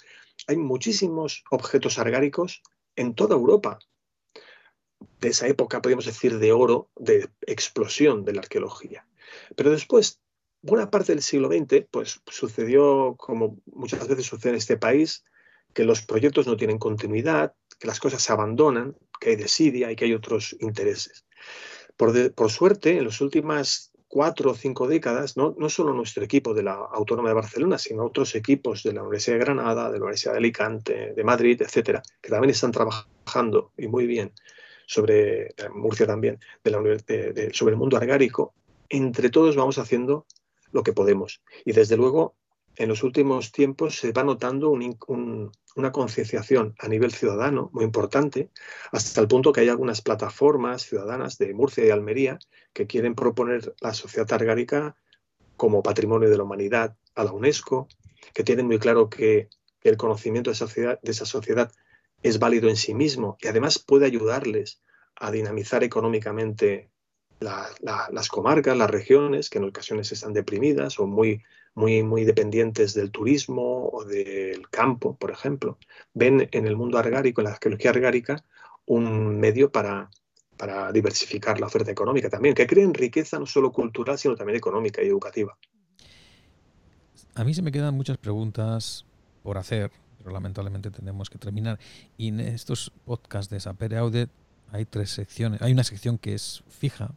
hay 0.47 0.57
muchísimos 0.57 1.43
objetos 1.49 1.99
argáricos 1.99 2.61
en 2.95 3.15
toda 3.15 3.35
Europa. 3.35 3.79
De 5.19 5.29
esa 5.29 5.47
época, 5.47 5.81
podríamos 5.81 6.05
decir, 6.05 6.39
de 6.39 6.51
oro, 6.51 6.89
de 6.95 7.29
explosión 7.41 8.25
de 8.25 8.33
la 8.33 8.41
arqueología. 8.41 9.07
Pero 9.55 9.71
después, 9.71 10.19
buena 10.61 10.89
parte 10.89 11.13
del 11.13 11.21
siglo 11.21 11.47
XX, 11.47 11.85
pues 11.89 12.21
sucedió, 12.27 13.15
como 13.17 13.57
muchas 13.65 14.07
veces 14.07 14.25
sucede 14.25 14.51
en 14.51 14.57
este 14.57 14.77
país, 14.77 15.23
que 15.73 15.85
los 15.85 16.01
proyectos 16.01 16.47
no 16.47 16.57
tienen 16.57 16.79
continuidad, 16.79 17.53
que 17.79 17.87
las 17.87 17.99
cosas 17.99 18.21
se 18.21 18.33
abandonan, 18.33 18.97
que 19.19 19.31
hay 19.31 19.35
desidia 19.35 19.91
y 19.91 19.95
que 19.95 20.05
hay 20.05 20.13
otros 20.13 20.55
intereses. 20.59 21.25
Por, 21.95 22.33
por 22.33 22.49
suerte, 22.49 22.97
en 22.97 23.05
las 23.05 23.21
últimas 23.21 23.88
cuatro 24.09 24.51
o 24.51 24.55
cinco 24.55 24.87
décadas, 24.87 25.37
no, 25.37 25.55
no 25.57 25.69
solo 25.69 25.93
nuestro 25.93 26.23
equipo 26.23 26.53
de 26.53 26.63
la 26.63 26.73
Autónoma 26.73 27.29
de 27.29 27.35
Barcelona, 27.35 27.77
sino 27.77 28.03
otros 28.03 28.35
equipos 28.35 28.83
de 28.83 28.91
la 28.91 29.01
Universidad 29.03 29.37
de 29.37 29.45
Granada, 29.45 29.91
de 29.91 29.99
la 29.99 30.05
Universidad 30.05 30.33
de 30.33 30.39
Alicante, 30.39 31.13
de 31.15 31.23
Madrid, 31.23 31.61
etcétera, 31.61 32.01
que 32.19 32.29
también 32.29 32.49
están 32.49 32.71
trabajando 32.71 33.71
y 33.77 33.87
muy 33.87 34.07
bien 34.07 34.33
sobre 34.87 35.49
eh, 35.49 35.53
Murcia 35.73 36.07
también, 36.07 36.39
de 36.63 36.71
la, 36.71 36.79
sobre 37.53 37.73
el 37.73 37.79
mundo 37.79 37.95
argárico, 37.95 38.55
entre 38.89 39.29
todos 39.29 39.55
vamos 39.55 39.77
haciendo 39.77 40.25
lo 40.71 40.81
que 40.81 40.93
podemos. 40.93 41.41
Y 41.63 41.73
desde 41.73 41.95
luego, 41.95 42.35
en 42.79 42.87
los 42.87 43.03
últimos 43.03 43.51
tiempos 43.51 43.99
se 43.99 44.13
va 44.13 44.23
notando 44.23 44.71
una 44.71 45.91
concienciación 45.91 46.75
a 46.79 46.87
nivel 46.87 47.11
ciudadano 47.11 47.69
muy 47.73 47.83
importante, 47.83 48.49
hasta 48.93 49.19
el 49.19 49.27
punto 49.27 49.51
que 49.51 49.61
hay 49.61 49.69
algunas 49.69 50.01
plataformas 50.01 50.83
ciudadanas 50.83 51.37
de 51.37 51.53
Murcia 51.53 51.85
y 51.85 51.89
Almería 51.89 52.39
que 52.71 52.87
quieren 52.87 53.15
proponer 53.15 53.75
la 53.81 53.93
sociedad 53.93 54.31
argárica 54.31 54.95
como 55.57 55.83
patrimonio 55.83 56.29
de 56.29 56.37
la 56.37 56.43
humanidad 56.43 56.95
a 57.15 57.25
la 57.25 57.33
UNESCO, 57.33 57.89
que 58.33 58.45
tienen 58.45 58.67
muy 58.67 58.79
claro 58.79 59.09
que 59.09 59.49
el 59.83 59.97
conocimiento 59.97 60.49
de 60.49 60.53
esa 60.53 60.67
sociedad, 60.67 61.01
de 61.01 61.11
esa 61.11 61.25
sociedad 61.25 61.73
es 62.23 62.39
válido 62.39 62.69
en 62.69 62.77
sí 62.77 62.93
mismo 62.93 63.37
y 63.41 63.47
además 63.47 63.77
puede 63.77 64.05
ayudarles 64.05 64.81
a 65.17 65.31
dinamizar 65.31 65.83
económicamente 65.83 66.89
las 67.41 68.29
comarcas, 68.29 68.77
las 68.77 68.89
regiones, 68.89 69.49
que 69.49 69.57
en 69.57 69.65
ocasiones 69.65 70.13
están 70.13 70.31
deprimidas 70.31 70.97
o 70.99 71.07
muy, 71.07 71.43
muy, 71.75 72.03
muy 72.03 72.25
dependientes 72.25 72.93
del 72.93 73.11
turismo 73.11 73.89
o 73.91 74.03
del 74.05 74.69
campo, 74.69 75.15
por 75.15 75.31
ejemplo. 75.31 75.77
Ven 76.13 76.49
en 76.51 76.67
el 76.67 76.75
mundo 76.75 76.97
argárico, 76.97 77.41
en 77.41 77.45
la 77.45 77.51
arqueología 77.51 77.91
argárica, 77.91 78.43
un 78.85 79.39
medio 79.39 79.71
para, 79.71 80.09
para 80.57 80.91
diversificar 80.91 81.59
la 81.59 81.67
oferta 81.67 81.91
económica 81.91 82.29
también, 82.29 82.55
que 82.55 82.67
creen 82.67 82.93
riqueza 82.93 83.39
no 83.39 83.45
solo 83.45 83.71
cultural, 83.71 84.17
sino 84.17 84.35
también 84.35 84.57
económica 84.57 85.01
y 85.01 85.07
educativa. 85.07 85.57
a 87.35 87.43
mí 87.43 87.53
se 87.53 87.61
me 87.61 87.71
quedan 87.71 87.95
muchas 87.95 88.17
preguntas 88.17 89.05
por 89.43 89.57
hacer, 89.57 89.91
pero 90.17 90.31
lamentablemente 90.31 90.91
tenemos 90.91 91.29
que 91.29 91.37
terminar. 91.37 91.79
Y 92.17 92.27
en 92.27 92.41
estos 92.41 92.91
podcasts 93.05 93.49
de 93.49 93.59
Sapere 93.59 93.97
Audet 93.97 94.29
hay 94.71 94.85
tres 94.85 95.11
secciones. 95.11 95.61
Hay 95.61 95.71
una 95.71 95.83
sección 95.83 96.17
que 96.17 96.33
es 96.33 96.63
fija. 96.67 97.11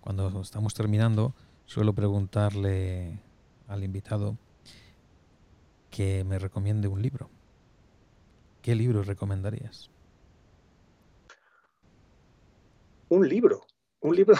Cuando 0.00 0.40
estamos 0.40 0.74
terminando, 0.74 1.34
suelo 1.66 1.92
preguntarle 1.92 3.18
al 3.68 3.84
invitado 3.84 4.36
que 5.90 6.24
me 6.24 6.38
recomiende 6.38 6.88
un 6.88 7.02
libro. 7.02 7.30
¿Qué 8.62 8.74
libro 8.74 9.02
recomendarías? 9.02 9.90
Un 13.08 13.28
libro. 13.28 13.66
Un 14.00 14.16
libro. 14.16 14.36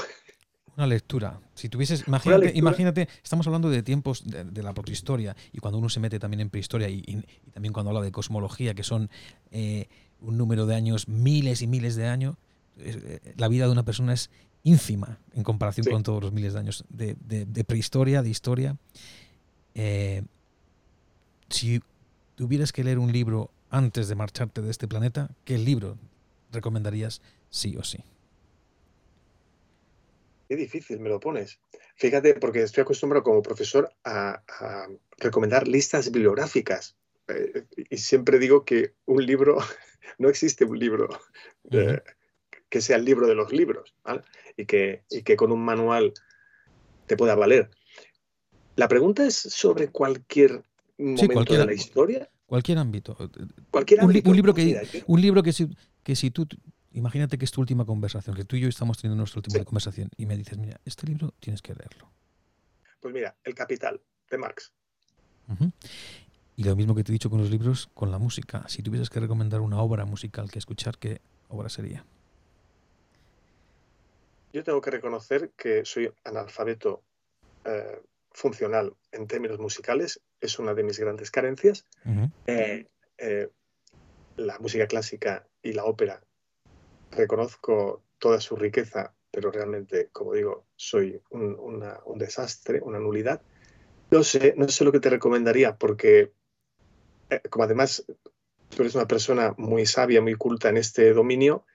Una 0.76 0.86
lectura. 0.86 1.40
Si 1.54 1.68
tuvieses, 1.68 2.06
imagínate, 2.06 2.52
imagínate, 2.54 3.08
estamos 3.22 3.46
hablando 3.46 3.70
de 3.70 3.82
tiempos 3.82 4.24
de, 4.26 4.62
la 4.62 4.74
prehistoria 4.74 5.34
y 5.52 5.58
cuando 5.58 5.78
uno 5.78 5.88
se 5.88 6.00
mete 6.00 6.18
también 6.18 6.40
en 6.40 6.50
prehistoria 6.50 6.88
y, 6.90 7.24
también 7.54 7.72
cuando 7.72 7.90
habla 7.90 8.02
de 8.02 8.12
cosmología, 8.12 8.74
que 8.74 8.82
son 8.82 9.08
eh, 9.50 9.88
un 10.20 10.36
número 10.36 10.66
de 10.66 10.74
años, 10.74 11.08
miles 11.08 11.62
y 11.62 11.66
miles 11.66 11.96
de 11.96 12.08
años, 12.08 12.36
eh, 12.78 13.20
la 13.36 13.48
vida 13.48 13.64
de 13.64 13.72
una 13.72 13.84
persona 13.84 14.12
es 14.12 14.30
ínfima 14.66 15.20
en 15.34 15.44
comparación 15.44 15.86
con 15.86 16.02
todos 16.02 16.20
los 16.20 16.32
miles 16.32 16.54
de 16.54 16.58
años 16.58 16.84
de, 16.88 17.64
prehistoria, 17.64 18.20
de 18.20 18.28
historia. 18.28 18.76
Eh, 19.76 20.22
si 21.48 21.80
tuvieras 22.34 22.72
que 22.72 22.82
leer 22.82 22.98
un 22.98 23.12
libro 23.12 23.50
antes 23.70 24.08
de 24.08 24.16
marcharte 24.16 24.62
de 24.62 24.70
este 24.72 24.88
planeta, 24.88 25.30
¿qué 25.44 25.56
libro 25.56 25.96
recomendarías 26.50 27.22
sí 27.48 27.76
o 27.76 27.84
sí? 27.84 27.98
Qué 30.48 30.56
difícil 30.56 30.98
me 30.98 31.10
lo 31.10 31.20
pones. 31.20 31.60
Fíjate, 31.94 32.34
porque 32.34 32.62
estoy 32.62 32.82
acostumbrado 32.82 33.22
como 33.22 33.42
profesor 33.42 33.92
a, 34.04 34.42
recomendar 35.18 35.68
listas 35.68 36.10
bibliográficas. 36.10 36.96
Eh, 37.28 37.64
y 37.88 37.98
siempre 37.98 38.40
digo 38.40 38.64
que 38.64 38.94
un 39.06 39.24
libro, 39.24 39.58
no 40.18 40.28
existe 40.28 40.64
un 40.64 40.78
libro 40.78 41.08
que 42.68 42.80
sea 42.80 42.96
el 42.96 43.04
libro 43.04 43.26
de 43.26 43.34
los 43.34 43.52
libros, 43.52 43.94
y, 44.56 44.66
que, 44.66 45.04
y 45.10 45.22
que 45.22 45.36
con 45.36 45.52
un 45.52 45.64
manual 45.64 46.12
te 47.06 47.16
pueda 47.16 47.34
valer. 47.34 47.70
La 48.74 48.88
pregunta 48.88 49.24
es 49.26 49.36
sobre 49.36 49.88
cualquier 49.88 50.62
momento 50.98 51.54
de 51.54 51.66
la 51.66 51.72
historia. 51.72 52.28
Cualquier 52.46 52.78
ámbito. 52.78 53.16
Cualquier 53.70 54.04
un, 54.04 54.22
Un 54.24 54.36
libro 54.36 54.54
que, 54.54 55.04
un 55.06 55.20
libro 55.20 55.42
que 55.42 55.52
si, 55.52 55.68
que 56.02 56.14
si 56.14 56.30
tú 56.30 56.46
imagínate 56.96 57.38
que 57.38 57.44
es 57.44 57.50
tu 57.50 57.60
última 57.60 57.84
conversación, 57.84 58.34
que 58.34 58.44
tú 58.44 58.56
y 58.56 58.60
yo 58.60 58.68
estamos 58.68 58.98
teniendo 58.98 59.18
nuestra 59.18 59.40
última 59.40 59.64
conversación 59.64 60.10
y 60.16 60.26
me 60.26 60.36
dices, 60.36 60.58
mira, 60.58 60.80
este 60.84 61.06
libro 61.06 61.34
tienes 61.40 61.62
que 61.62 61.74
leerlo. 61.74 62.10
Pues 63.00 63.14
mira, 63.14 63.36
El 63.44 63.54
Capital, 63.54 64.00
de 64.30 64.38
Marx. 64.38 64.72
Y 66.56 66.64
lo 66.64 66.74
mismo 66.74 66.94
que 66.94 67.04
te 67.04 67.12
he 67.12 67.14
dicho 67.14 67.28
con 67.30 67.40
los 67.40 67.50
libros, 67.50 67.90
con 67.94 68.10
la 68.10 68.18
música. 68.18 68.64
Si 68.68 68.82
tuvieses 68.82 69.10
que 69.10 69.20
recomendar 69.20 69.60
una 69.60 69.78
obra 69.80 70.06
musical 70.06 70.50
que 70.50 70.58
escuchar, 70.58 70.96
¿qué 70.98 71.20
obra 71.48 71.68
sería? 71.68 72.04
Yo 74.56 74.64
tengo 74.64 74.80
que 74.80 74.90
reconocer 74.90 75.50
que 75.50 75.84
soy 75.84 76.10
analfabeto 76.24 77.02
eh, 77.66 78.00
funcional 78.30 78.96
en 79.12 79.26
términos 79.26 79.58
musicales, 79.58 80.22
es 80.40 80.58
una 80.58 80.72
de 80.72 80.82
mis 80.82 80.98
grandes 80.98 81.30
carencias. 81.30 81.84
Eh, 82.46 82.86
eh, 83.18 83.50
la 84.38 84.58
música 84.58 84.86
clásica 84.86 85.46
y 85.62 85.74
la 85.74 85.84
ópera 85.84 86.22
reconozco 87.10 88.02
toda 88.18 88.40
su 88.40 88.56
riqueza, 88.56 89.12
pero 89.30 89.50
realmente, 89.50 90.08
como 90.10 90.32
digo, 90.32 90.64
soy 90.74 91.20
un, 91.28 91.84
desastre, 92.14 92.80
una 92.80 92.98
nulidad. 92.98 93.42
No 94.10 94.22
sé, 94.22 94.54
no 94.56 94.68
sé 94.68 94.84
lo 94.84 94.92
que 94.92 95.00
te 95.00 95.10
recomendaría, 95.10 95.76
porque 95.76 96.32
eh, 97.28 97.42
como 97.50 97.64
además 97.64 98.06
tú 98.70 98.82
eres 98.82 98.94
una 98.94 99.06
persona 99.06 99.54
muy 99.58 99.84
sabia, 99.84 100.22
muy 100.22 100.34
culta 100.34 100.70
en 100.70 100.78
este 100.78 101.12
dominio, 101.12 101.66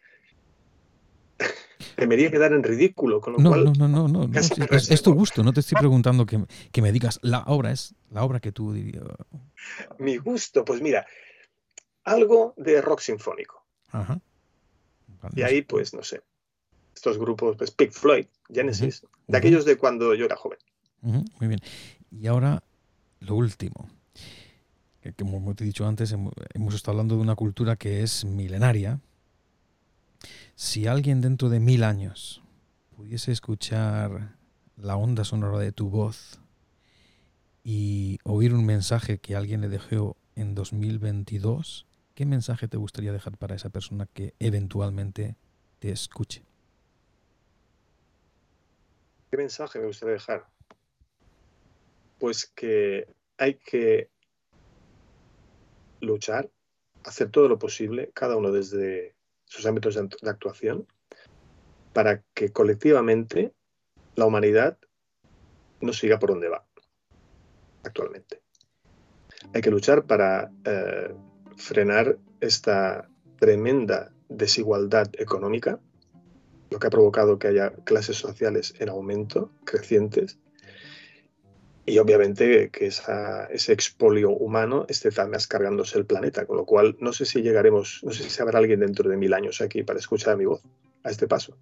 debería 1.97 2.31
quedar 2.31 2.53
en 2.53 2.63
ridículo. 2.63 3.21
Con 3.21 3.33
lo 3.33 3.39
no, 3.39 3.49
cual, 3.49 3.65
no, 3.65 3.87
no, 3.87 4.07
no, 4.07 4.27
no, 4.27 4.39
es, 4.39 5.01
tu 5.01 5.13
gusto, 5.13 5.43
no 5.43 5.53
te 5.53 5.59
estoy 5.59 5.77
preguntando 5.77 6.25
que, 6.25 6.43
que, 6.71 6.81
me 6.81 6.91
digas 6.91 7.19
la 7.21 7.43
obra, 7.47 7.71
es 7.71 7.95
la 8.09 8.23
obra 8.23 8.39
que 8.39 8.51
tú 8.51 8.73
dirías. 8.73 9.03
Mi 9.99 10.17
gusto, 10.17 10.65
pues 10.65 10.81
mira, 10.81 11.05
algo 12.03 12.53
de 12.57 12.81
rock 12.81 12.99
sinfónico. 13.01 13.65
Ajá. 13.89 14.19
Y 15.35 15.43
ahí, 15.43 15.61
pues, 15.61 15.93
no 15.93 16.03
sé, 16.03 16.21
estos 16.95 17.17
grupos, 17.17 17.55
pues 17.57 17.71
Pink 17.71 17.91
Floyd, 17.91 18.25
Genesis, 18.49 19.03
de 19.27 19.37
aquellos 19.37 19.65
de 19.65 19.77
cuando 19.77 20.13
yo 20.15 20.25
era 20.25 20.35
joven. 20.35 20.59
muy 21.01 21.47
bien. 21.47 21.59
Y 22.11 22.27
ahora, 22.27 22.63
lo 23.19 23.35
último. 23.35 23.89
Que, 25.01 25.13
como 25.13 25.55
te 25.55 25.63
he 25.63 25.67
dicho 25.67 25.87
antes, 25.87 26.11
hemos 26.53 26.75
estado 26.75 26.91
hablando 26.91 27.15
de 27.15 27.21
una 27.21 27.35
cultura 27.35 27.75
que 27.75 28.03
es 28.03 28.25
milenaria. 28.25 28.99
Si 30.55 30.87
alguien 30.87 31.21
dentro 31.21 31.49
de 31.49 31.59
mil 31.59 31.83
años 31.83 32.43
pudiese 32.95 33.31
escuchar 33.31 34.35
la 34.77 34.95
onda 34.95 35.23
sonora 35.23 35.59
de 35.59 35.71
tu 35.71 35.89
voz 35.89 36.39
y 37.63 38.19
oír 38.23 38.53
un 38.53 38.65
mensaje 38.65 39.19
que 39.19 39.35
alguien 39.35 39.61
le 39.61 39.69
dejó 39.69 40.17
en 40.35 40.55
2022, 40.55 41.87
¿qué 42.15 42.25
mensaje 42.25 42.67
te 42.67 42.77
gustaría 42.77 43.11
dejar 43.11 43.37
para 43.37 43.55
esa 43.55 43.69
persona 43.69 44.07
que 44.13 44.33
eventualmente 44.39 45.35
te 45.79 45.91
escuche? 45.91 46.43
¿Qué 49.29 49.37
mensaje 49.37 49.79
me 49.79 49.87
gustaría 49.87 50.13
dejar? 50.13 50.45
Pues 52.19 52.45
que 52.45 53.07
hay 53.37 53.55
que 53.55 54.09
luchar, 56.01 56.49
hacer 57.03 57.29
todo 57.31 57.47
lo 57.47 57.57
posible, 57.57 58.11
cada 58.13 58.35
uno 58.35 58.51
desde 58.51 59.15
sus 59.51 59.65
ámbitos 59.65 59.95
de 59.95 60.29
actuación, 60.29 60.87
para 61.91 62.23
que 62.33 62.53
colectivamente 62.53 63.53
la 64.15 64.25
humanidad 64.25 64.77
no 65.81 65.91
siga 65.91 66.19
por 66.19 66.29
donde 66.29 66.47
va 66.47 66.65
actualmente. 67.83 68.41
Hay 69.53 69.61
que 69.61 69.69
luchar 69.69 70.05
para 70.05 70.53
eh, 70.63 71.13
frenar 71.57 72.17
esta 72.39 73.09
tremenda 73.39 74.13
desigualdad 74.29 75.09
económica, 75.17 75.81
lo 76.69 76.79
que 76.79 76.87
ha 76.87 76.91
provocado 76.91 77.37
que 77.37 77.49
haya 77.49 77.73
clases 77.83 78.15
sociales 78.15 78.73
en 78.79 78.87
aumento, 78.87 79.51
crecientes, 79.65 80.39
y 81.85 81.97
obviamente 81.97 82.69
que 82.69 82.87
ese 82.87 83.73
expolio 83.73 84.31
humano 84.31 84.85
esté 84.87 85.09
más 85.25 85.47
cargándose 85.47 85.97
el 85.97 86.05
planeta, 86.05 86.45
con 86.45 86.57
lo 86.57 86.65
cual 86.65 86.95
no 86.99 87.11
sé 87.13 87.25
si 87.25 87.41
llegaremos, 87.41 88.01
no 88.03 88.11
sé 88.11 88.29
si 88.29 88.41
habrá 88.41 88.59
alguien 88.59 88.79
dentro 88.79 89.09
de 89.09 89.17
mil 89.17 89.33
años 89.33 89.61
aquí 89.61 89.83
para 89.83 89.99
escuchar 89.99 90.37
mi 90.37 90.45
voz 90.45 90.61
a 91.03 91.09
este 91.09 91.27
paso. 91.27 91.57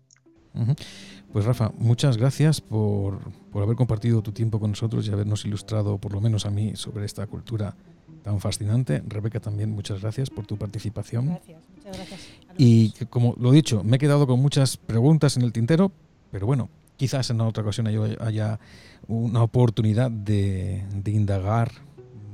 Pues 1.32 1.46
Rafa, 1.46 1.72
muchas 1.78 2.18
gracias 2.18 2.60
por, 2.60 3.20
por 3.52 3.64
haber 3.64 3.76
compartido 3.76 4.22
tu 4.22 4.32
tiempo 4.32 4.60
con 4.60 4.72
nosotros 4.72 5.08
y 5.08 5.12
habernos 5.12 5.46
ilustrado, 5.46 5.98
por 5.98 6.14
lo 6.14 6.22
menos 6.22 6.46
a 6.46 6.50
mí, 6.50 6.76
sobre 6.76 7.06
esta 7.06 7.26
cultura 7.28 7.76
tan 8.24 8.42
fascinante. 8.42 9.02
Rebeca, 9.08 9.40
también 9.40 9.70
muchas 9.70 10.02
gracias 10.02 10.30
por 10.30 10.46
tu 10.46 10.58
participación. 10.58 11.28
Gracias, 11.28 11.62
muchas 11.76 11.98
gracias. 11.98 12.22
Y 12.58 12.92
como 13.06 13.36
lo 13.40 13.54
he 13.54 13.56
dicho, 13.56 13.84
me 13.84 13.96
he 13.96 14.00
quedado 14.00 14.28
con 14.28 14.42
muchas 14.42 14.76
preguntas 14.76 15.38
en 15.38 15.44
el 15.44 15.54
tintero, 15.54 15.92
pero 16.32 16.46
bueno, 16.46 16.70
quizás 17.00 17.30
en 17.30 17.40
otra 17.40 17.64
ocasión 17.64 17.88
haya 17.88 18.60
una 19.08 19.42
oportunidad 19.42 20.12
de, 20.12 20.86
indagar 21.06 21.72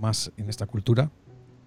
más 0.01 0.32
en 0.38 0.49
esta 0.49 0.66
cultura 0.66 1.11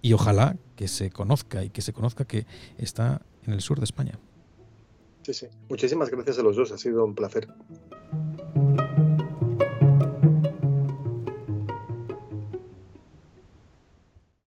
y 0.01 0.11
ojalá 0.11 0.57
que 0.75 0.89
se 0.89 1.09
conozca 1.09 1.63
y 1.63 1.69
que 1.69 1.81
se 1.81 1.93
conozca 1.93 2.25
que 2.25 2.45
está 2.77 3.21
en 3.45 3.53
el 3.53 3.61
sur 3.61 3.79
de 3.79 3.85
España. 3.85 4.19
Sí, 5.23 5.33
sí. 5.33 5.47
Muchísimas 5.69 6.09
gracias 6.09 6.39
a 6.39 6.43
los 6.43 6.57
dos, 6.57 6.73
ha 6.73 6.77
sido 6.77 7.05
un 7.05 7.15
placer. 7.15 7.47